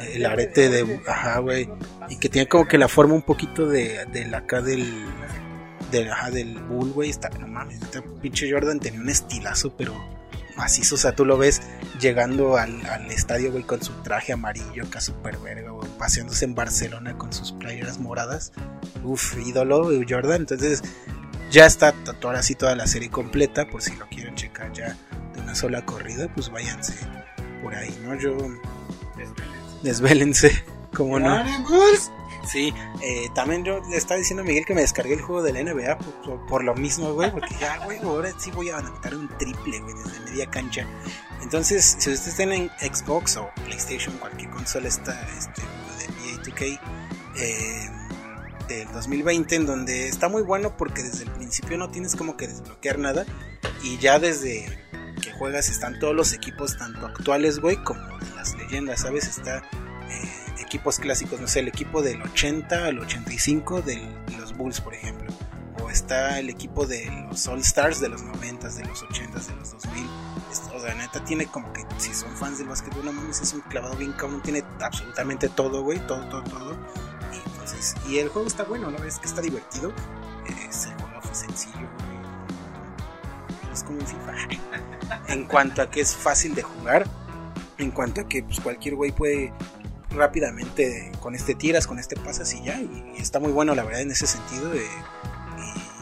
[0.01, 1.69] el arete de, ajá, güey,
[2.09, 5.05] y que tiene como que la forma un poquito de, de acá del,
[5.91, 10.16] del, ajá, del bull, güey, está, no mames, este pinche Jordan tenía un estilazo, pero
[10.57, 11.61] macizo, o sea, tú lo ves
[11.99, 16.55] llegando al, al estadio, güey, con su traje amarillo, acá super verga, güey, paseándose en
[16.55, 18.51] Barcelona con sus playeras moradas.
[19.03, 20.41] Uf, ídolo, Jordan.
[20.41, 20.81] Entonces,
[21.51, 21.93] ya está
[22.23, 24.97] ahora sí toda la serie completa, por si lo quieren checar ya
[25.33, 26.93] de una sola corrida, pues váyanse
[27.61, 28.15] por ahí, ¿no?
[28.15, 28.35] Yo.
[29.83, 30.51] Desvélense,
[30.93, 31.43] como no.
[32.47, 35.65] Sí, eh, también yo le estaba diciendo a Miguel que me descargué el juego del
[35.65, 35.97] NBA
[36.47, 39.93] por, lo mismo, güey, porque ya, güey, ahora sí voy a anotar un triple, güey,
[39.95, 40.87] desde media cancha.
[41.41, 46.79] Entonces, si ustedes tienen Xbox o PlayStation, cualquier consola está este de NBA 2K
[47.35, 47.89] eh,
[48.69, 52.47] del 2020, en donde está muy bueno porque desde el principio no tienes como que
[52.47, 53.25] desbloquear nada
[53.83, 54.65] y ya desde
[55.21, 59.27] que juegas están todos los equipos, tanto actuales, güey, como de las leyendas, ¿sabes?
[59.27, 59.63] Está
[60.67, 64.93] equipos clásicos, no sé, el equipo del 80 al 85 del, de los Bulls, por
[64.93, 65.33] ejemplo.
[65.81, 69.55] O está el equipo de los All Stars de los 90, de los 80, de
[69.55, 70.05] los 2000.
[70.75, 73.61] O sea, neta tiene como que, si son fans del básquetbol, no mames, es un
[73.61, 76.77] clavado bien cabrón, tiene absolutamente todo, güey, todo, todo, todo.
[77.31, 79.01] Y entonces, y el juego está bueno, ¿no?
[79.05, 79.93] Es que está divertido.
[80.69, 82.17] Es el juego fue sencillo, güey.
[83.71, 84.33] Es como un FIFA.
[85.29, 87.05] en cuanto a que es fácil de jugar,
[87.77, 89.53] en cuanto a que pues, cualquier güey puede
[90.17, 92.79] rápidamente con este tiras, con este pasas y ya.
[92.79, 94.73] Y, y está muy bueno, la verdad, en ese sentido.
[94.73, 94.81] Eh,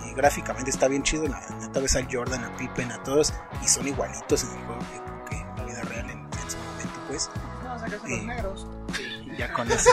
[0.05, 1.27] y, y, gráficamente está bien chido.
[1.27, 3.33] La neta ves a Jordan, a Pippen, a todos.
[3.63, 6.57] Y son igualitos en el juego que, que en la vida real en, en su
[6.57, 7.29] momento, pues.
[7.63, 8.67] No, sacas los negros.
[9.37, 9.89] Ya con eso.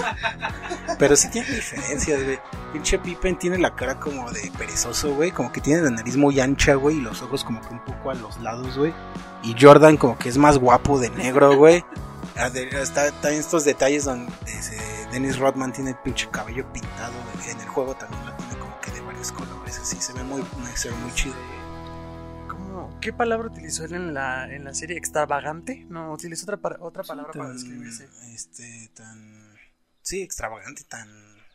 [0.98, 2.38] Pero sí tiene diferencias, güey.
[2.72, 5.32] Pinche Pippen tiene la cara como de perezoso, güey.
[5.32, 6.98] Como que tiene la nariz muy ancha, güey.
[6.98, 8.94] Y los ojos como que un poco a los lados, güey.
[9.42, 11.84] Y Jordan como que es más guapo de negro, güey.
[12.46, 14.76] Está, está en estos detalles donde ese
[15.12, 17.14] Dennis Rodman tiene el pinche cabello pintado.
[17.48, 19.78] En el juego también lo tiene como que de varios colores.
[19.78, 20.42] Así se ve muy,
[20.74, 21.36] se ve muy chido.
[22.48, 22.98] ¿Cómo?
[23.00, 24.96] ¿Qué palabra utilizó él en la, en la serie?
[24.96, 25.86] ¿Extravagante?
[25.88, 28.08] No, utilizó otra, otra palabra tan, para describirse.
[28.34, 29.54] Este, tan.
[30.02, 31.08] sí, extravagante, tan,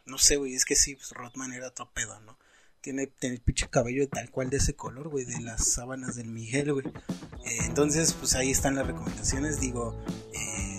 [0.05, 2.37] no sé, güey, es que sí, pues Rodman era otro pedo, ¿no?
[2.79, 6.27] Tiene, tiene el pinche cabello tal cual de ese color, güey, de las sábanas del
[6.27, 6.87] Miguel, güey.
[7.45, 10.01] Eh, entonces, pues ahí están las recomendaciones, digo,
[10.33, 10.76] eh,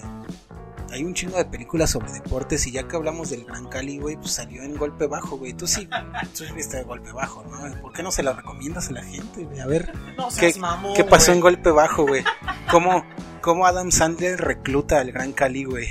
[0.91, 4.17] hay un chingo de películas sobre deportes y ya que hablamos del Gran Cali, güey,
[4.17, 5.53] pues salió en golpe bajo, güey.
[5.53, 5.89] Tú sí,
[6.37, 7.81] tú sí viste golpe bajo, ¿no?
[7.81, 9.61] ¿Por qué no se la recomiendas a la gente, güey?
[9.61, 11.37] A ver, No ¿qué, seas mamón, qué pasó güey.
[11.37, 12.25] en golpe bajo, güey?
[12.71, 13.05] ¿Cómo,
[13.43, 15.89] ¿Cómo Adam Sandler recluta al Gran Cali, güey?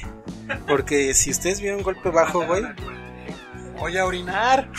[0.68, 2.64] Porque si ustedes vieron golpe bajo, güey,
[3.80, 4.72] Voy a orinar.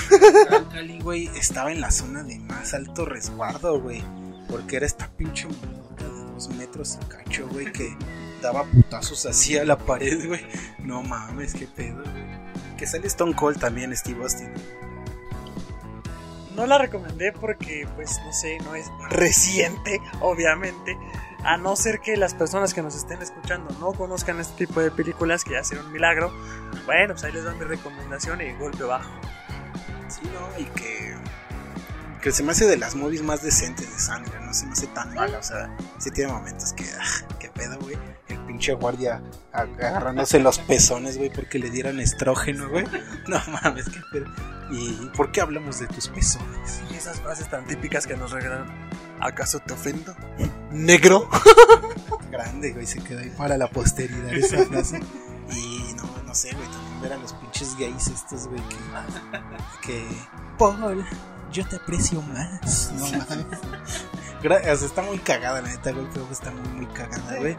[0.48, 4.02] Gran Cali, güey, estaba en la zona de más alto resguardo, güey.
[4.48, 7.96] Porque era esta pinche de dos metros y cacho, güey, que
[8.40, 10.46] daba putazos así a la pared, güey.
[10.78, 12.76] No mames, qué pedo, güey.
[12.76, 14.52] Que sale Stone Cold también, Steve Austin.
[16.54, 20.98] No la recomendé porque, pues, no sé, no es reciente, obviamente.
[21.44, 24.90] A no ser que las personas que nos estén escuchando no conozcan este tipo de
[24.90, 26.32] películas, que ya sería un milagro.
[26.84, 29.10] Bueno, pues ahí les doy mi recomendación y golpe bajo.
[30.08, 31.16] Sí, no, y que.
[32.20, 34.88] Que se me hace de las movies más decentes de Sandler, no se me hace
[34.88, 36.84] tan mala, o sea, sí tiene momentos que.
[36.84, 37.98] Ah, pedo, güey.
[38.28, 39.20] El pinche guardia
[39.52, 42.84] ag- agarrándose los pezones, güey, porque le dieran estrógeno, güey.
[43.26, 44.26] No mames, qué pedo.
[44.70, 46.80] ¿Y por qué hablamos de tus pezones?
[46.90, 48.66] Y esas frases tan típicas que nos regalan.
[49.20, 50.14] ¿Acaso te ofendo?
[50.70, 51.28] negro.
[52.30, 55.00] Grande, güey, se quedó ahí para la posteridad esa frase.
[55.50, 58.76] Y no, no sé, güey, también ver a los pinches gays estos, güey, que.
[59.86, 60.06] que.
[60.58, 61.04] Paul,
[61.52, 62.92] yo te aprecio más.
[62.94, 64.82] No mames.
[64.82, 67.56] Está muy cagada, la neta, güey, creo que está muy, muy cagada, güey.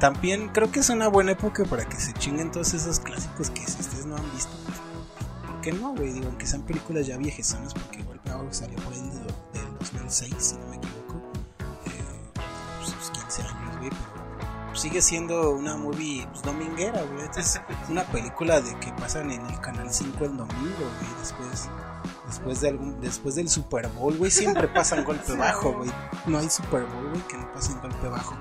[0.00, 3.66] También creo que es una buena época para que se chinguen todos esos clásicos que
[3.66, 4.78] si ustedes no han visto, pues,
[5.46, 6.12] ¿por qué no, güey?
[6.12, 10.34] Digo, aunque sean películas ya viejesonas, porque igual Power salió por ahí del, del 2006,
[10.38, 11.22] si no me equivoco.
[11.86, 12.32] Eh,
[12.78, 17.24] pues, sus 15 años, güey, pero sigue siendo una movie pues, dominguera, güey.
[17.24, 21.20] Esta es una película de que pasan en el canal 5 el domingo, güey.
[21.20, 21.70] Después,
[22.26, 25.90] después de algún, después del Super Bowl, güey, siempre pasan golpe bajo, güey.
[26.26, 28.36] No hay Super Bowl, güey, que no pasen golpe bajo.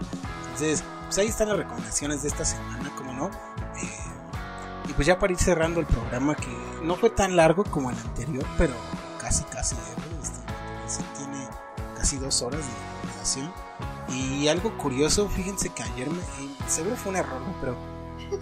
[0.53, 3.27] Entonces, pues ahí están las recomendaciones de esta semana, como no.
[3.27, 3.89] Eh,
[4.89, 6.47] y pues ya para ir cerrando el programa, que
[6.83, 8.73] no fue tan largo como el anterior, pero
[9.19, 10.21] casi, casi, eh, güey,
[10.87, 11.47] este, tiene
[11.95, 13.51] casi dos horas de recomendación.
[14.09, 16.17] Y algo curioso, fíjense que ayer me.
[16.19, 17.75] eh, seguro fue un error, pero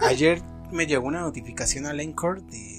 [0.02, 2.73] ayer me llegó una notificación al Encore de,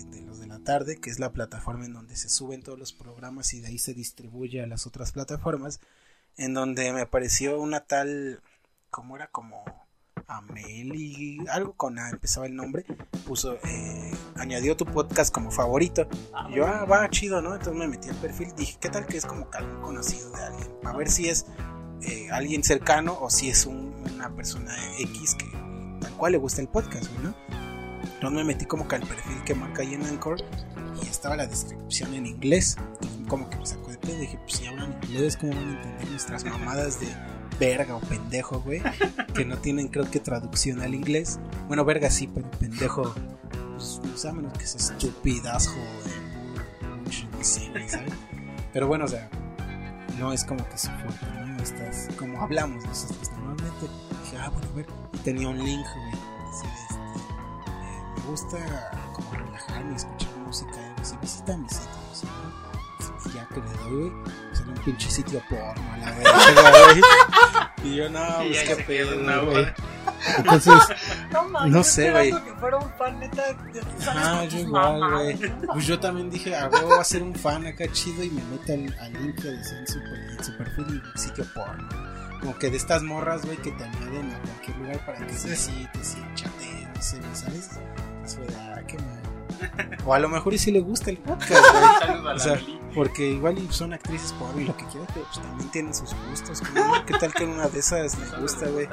[0.65, 3.79] tarde, que es la plataforma en donde se suben todos los programas y de ahí
[3.79, 5.79] se distribuye a las otras plataformas,
[6.35, 8.41] en donde me apareció una tal.
[8.89, 9.27] ¿Cómo era?
[9.27, 9.63] Como.
[10.27, 12.83] Ameli, algo con A empezaba el nombre,
[13.27, 16.07] puso, eh, añadió tu podcast como favorito.
[16.49, 17.53] Y yo, ah, va, chido, ¿no?
[17.53, 20.71] Entonces me metí al perfil, dije, ¿qué tal que es como algún conocido de alguien?
[20.83, 21.45] A ver si es
[22.01, 25.45] eh, alguien cercano o si es un- una persona X que
[26.01, 27.33] tal cual le gusta el podcast, güey,
[28.21, 28.29] ¿no?
[28.29, 30.37] Entonces me metí como que al perfil que marca ahí en Anchor
[31.03, 32.77] y estaba la descripción en inglés.
[32.93, 35.73] Entonces como que me sacó de pedo, dije, pues si hablan inglés, ¿cómo van a
[35.73, 37.07] entender nuestras mamadas de
[37.59, 38.81] verga o pendejo, güey?
[39.33, 41.39] Que no tienen creo que traducción al inglés.
[41.67, 43.13] Bueno, verga sí, pero pendejo,
[43.73, 46.25] pues no sé, a menos que sea estupidazo de
[47.31, 47.71] no sé.
[48.73, 49.29] Pero bueno, o sea,
[50.19, 51.61] no es como que su fuerte, ¿no?
[51.61, 53.87] Estás, como hablamos nosotros normalmente.
[54.23, 56.11] Dije, ah, bueno, a ver, y tenía un link, güey.
[56.11, 56.94] Me
[58.25, 58.57] gusta
[59.13, 61.89] como relajarme y escuchar música, y así, visita mi sitio,
[62.23, 62.65] ¿no?
[63.25, 64.11] Y ya que le doy, güey,
[64.53, 67.01] sale un pinche sitio porno a la güey.
[67.83, 69.65] Y yo, no, Y pues qué pedo, una güey.
[70.37, 70.73] Entonces,
[71.31, 72.31] No mames, No yo sé, güey.
[72.31, 75.37] que fuera un fan neta de tus Ah, yo igual, güey.
[75.73, 78.73] Pues yo también dije, ah, voy a ser un fan acá chido y me meto
[78.73, 81.87] al, al link que decía en su, en su perfil y sitio porno.
[82.39, 85.49] Como que de estas morras, güey, que te añaden a cualquier lugar para que se
[85.49, 87.69] visites y chateen, no sé, ¿sabes?
[88.87, 89.97] Qué mal.
[90.05, 91.83] O a lo mejor y si le gusta el podcast, güey.
[91.99, 92.79] Saludos a O la sea, Meli.
[92.93, 96.61] porque igual son actrices porno y lo que quieran, pero pues también tienen sus gustos.
[97.05, 98.87] ¿Qué tal que una de esas le gusta, güey?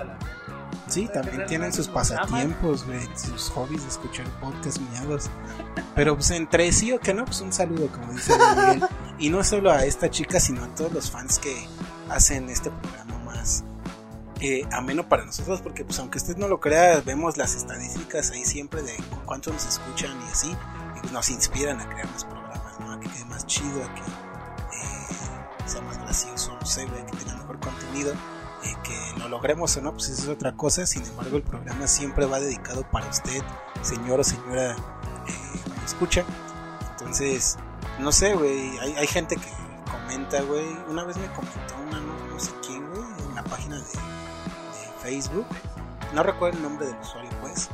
[0.89, 5.31] Sí, también tienen sus pasatiempos, güey, sus hobbies de escuchar podcasts miados.
[5.95, 8.89] Pero pues entre sí o que no, pues un saludo, como dice Miguel.
[9.19, 11.67] Y no solo a esta chica, sino a todos los fans que
[12.09, 13.02] hacen este programa
[14.43, 18.45] eh, ameno para nosotros, porque pues aunque usted no lo crea, vemos las estadísticas ahí
[18.45, 22.25] siempre de cu- cuánto nos escuchan y así, y pues nos inspiran a crear más
[22.25, 22.93] programas, ¿no?
[22.93, 27.35] A que quede más chido, a que eh, sea más gracioso, no sé, que tenga
[27.37, 28.13] mejor contenido.
[28.65, 30.87] eh, que lo logremos o no, pues eso es otra cosa.
[30.87, 33.43] Sin embargo, el programa siempre va dedicado para usted,
[33.83, 36.25] señor o señora eh, que me escucha.
[36.93, 37.57] Entonces,
[37.99, 38.79] no sé, güey.
[38.79, 39.49] Hay, hay gente que
[39.91, 40.65] comenta, güey.
[40.89, 43.83] Una vez me comentó una, no, no sé quién, güey, en la página de
[45.03, 45.47] Facebook.
[46.15, 47.69] No recuerdo el nombre del usuario, pues.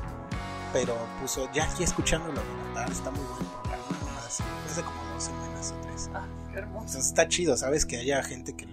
[0.72, 2.40] pero puso, ya aquí escuchándolo,
[2.74, 2.90] ¿verdad?
[2.90, 4.40] está muy bueno el programa, nomás,
[4.70, 6.10] hace como dos semanas o tres.
[6.14, 6.86] Ah, qué hermoso.
[6.86, 7.84] Entonces está chido, ¿sabes?
[7.84, 8.66] Que haya gente que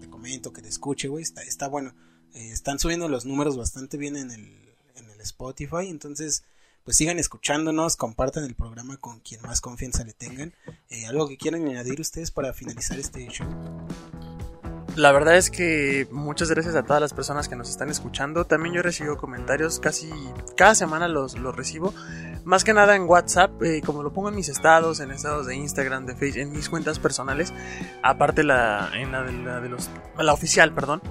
[0.00, 1.94] te comente o que te escuche, güey, está, está bueno.
[2.34, 6.44] Eh, están subiendo los números bastante bien en el, en el Spotify, entonces
[6.84, 10.54] pues sigan escuchándonos, compartan el programa con quien más confianza le tengan.
[10.88, 13.48] Eh, ¿Algo que quieran añadir ustedes para finalizar este show?
[14.96, 18.46] La verdad es que muchas gracias a todas las personas que nos están escuchando.
[18.46, 20.10] También yo recibo comentarios casi
[20.56, 21.92] cada semana los, los recibo.
[22.44, 25.54] Más que nada en WhatsApp, eh, como lo pongo en mis estados, en estados de
[25.54, 27.52] Instagram, de Facebook, en mis cuentas personales.
[28.02, 31.02] Aparte la, en la de, la de los, la oficial, perdón.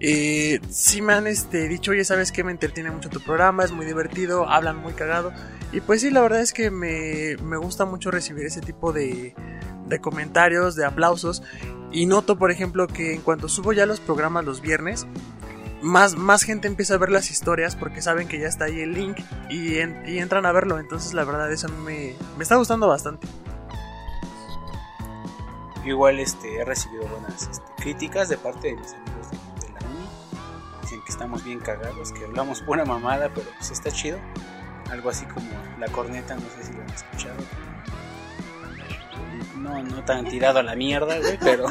[0.00, 3.72] Eh, sí me han este, dicho, oye, sabes que me entretiene mucho tu programa, es
[3.72, 5.34] muy divertido, hablan muy cagado.
[5.70, 9.34] Y pues sí, la verdad es que me, me gusta mucho recibir ese tipo de,
[9.86, 11.42] de comentarios, de aplausos.
[11.90, 15.06] Y noto, por ejemplo, que en cuanto subo ya los programas los viernes,
[15.82, 18.92] más, más gente empieza a ver las historias porque saben que ya está ahí el
[18.92, 20.78] link y, y entran a verlo.
[20.78, 23.26] Entonces, la verdad, eso me, me está gustando bastante.
[25.84, 29.72] Yo igual este, he recibido buenas este, críticas de parte de mis amigos de, de
[29.72, 30.08] la uni.
[30.82, 34.18] Dicen que estamos bien cagados, que hablamos buena mamada, pero pues está chido.
[34.90, 35.46] Algo así como
[35.78, 37.36] la corneta, no sé si lo han escuchado.
[39.68, 41.66] No, no tan tirado a la mierda, güey, pero...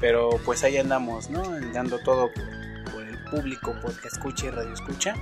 [0.00, 1.42] pero pues ahí andamos, ¿no?
[1.72, 5.14] Dando todo por, por el público podcast escucha y radio escucha.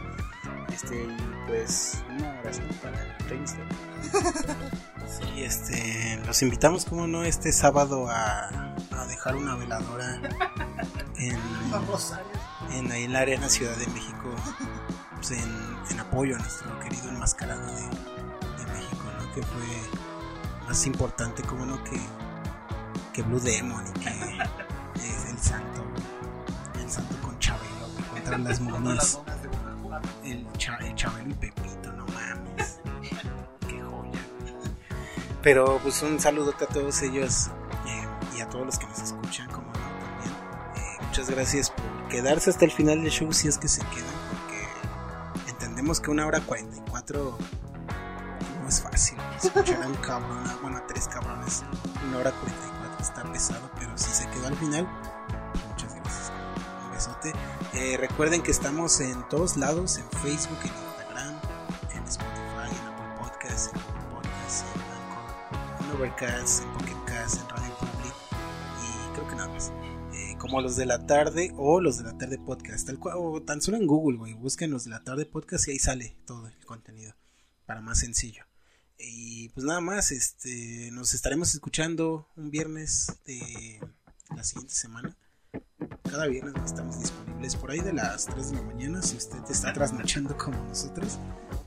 [0.72, 1.16] Este, y
[1.46, 3.68] pues una oración para Reinstein.
[5.06, 8.74] Sí, este, los invitamos, como no, este sábado a,
[9.08, 10.20] dejar una veladora
[11.16, 11.38] en,
[12.72, 14.34] en ahí en la Ciudad de México,
[15.14, 17.82] pues, en, en apoyo a nuestro querido enmascarado de.
[19.34, 22.00] Que fue más importante, como no, que,
[23.12, 25.84] que Blue Demon y que es el santo,
[26.80, 29.20] el santo con Chabelo, que contra las momias.
[30.24, 32.80] El, Cha- el Chabelo y Pepito, no mames.
[33.68, 34.20] Qué joya.
[35.42, 37.48] Pero pues un saludote a todos ellos
[37.86, 38.06] eh,
[38.36, 40.34] y a todos los que nos escuchan, como no, también.
[40.76, 44.14] Eh, muchas gracias por quedarse hasta el final del show si es que se quedan,
[44.30, 47.36] porque entendemos que una hora 44
[47.72, 47.73] no
[48.74, 49.18] es fácil.
[49.42, 51.62] Escuchar a un cabrón, bueno, tres cabrones,
[52.08, 54.88] una hora 44 está pesado, pero si se quedó al final,
[55.68, 56.32] muchas gracias.
[56.84, 57.32] Un besote.
[57.74, 61.34] Eh, recuerden que estamos en todos lados, en Facebook, en Instagram,
[61.94, 67.40] en Spotify, en Apple Podcasts, en Google Podcasts, en Anchor, en Overcast, en Pocket Cast,
[67.40, 68.14] en Radio Public
[68.82, 69.72] y creo que nada más.
[70.14, 73.40] Eh, como los de la tarde o los de la tarde podcast, tal cual, o
[73.40, 76.48] tan solo en Google, güey, busquen los de la tarde podcast y ahí sale todo
[76.48, 77.14] el contenido
[77.66, 78.44] para más sencillo.
[78.98, 83.80] Y pues nada más, este, nos estaremos escuchando un viernes de
[84.34, 85.16] la siguiente semana.
[86.08, 89.02] Cada viernes estamos disponibles por ahí de las 3 de la mañana.
[89.02, 91.18] Si usted está trasnochando como nosotros,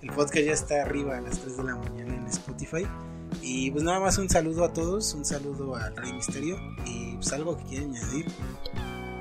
[0.02, 2.88] el podcast ya está arriba a las 3 de la mañana en Spotify.
[3.42, 6.58] Y pues nada más un saludo a todos, un saludo al Rey Misterio.
[6.86, 8.26] Y pues algo que quieren añadir.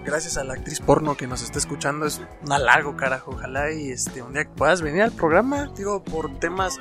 [0.04, 3.32] Gracias a la actriz porno que nos está escuchando, es un halago, carajo.
[3.32, 6.78] Ojalá y este, un día puedas venir al programa, digo, por temas.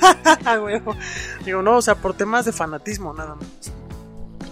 [0.62, 0.96] Huevo.
[1.44, 3.72] digo, no, o sea, por temas de fanatismo, nada más.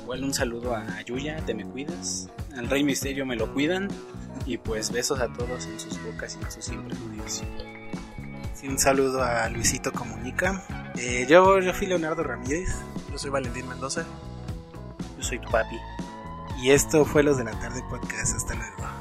[0.02, 2.28] Igual un saludo a Yuya, te me cuidas.
[2.56, 3.88] Al Rey Misterio me lo cuidan.
[4.46, 7.44] Y pues besos a todos en sus bocas y en sus impresiones.
[8.54, 10.64] Sí, un saludo a Luisito Comunica.
[10.96, 12.70] Eh, yo, yo fui Leonardo Ramírez.
[13.10, 14.04] Yo soy Valentín Mendoza.
[15.16, 15.76] Yo soy tu papi.
[16.60, 18.34] Y esto fue Los de la Tarde Podcast.
[18.34, 18.97] Hasta luego.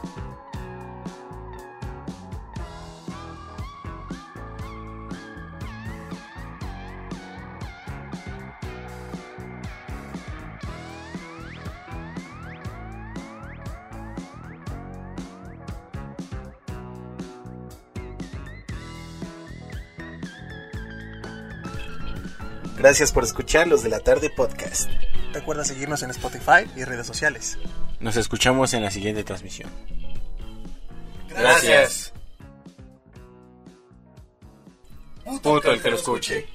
[22.78, 24.88] Gracias por escuchar Los de la Tarde Podcast.
[25.34, 27.58] Recuerda seguirnos en Spotify y redes sociales.
[28.00, 29.72] Nos escuchamos en la siguiente transmisión.
[31.30, 32.14] Gracias.
[35.42, 36.48] Puto el que lo escuche.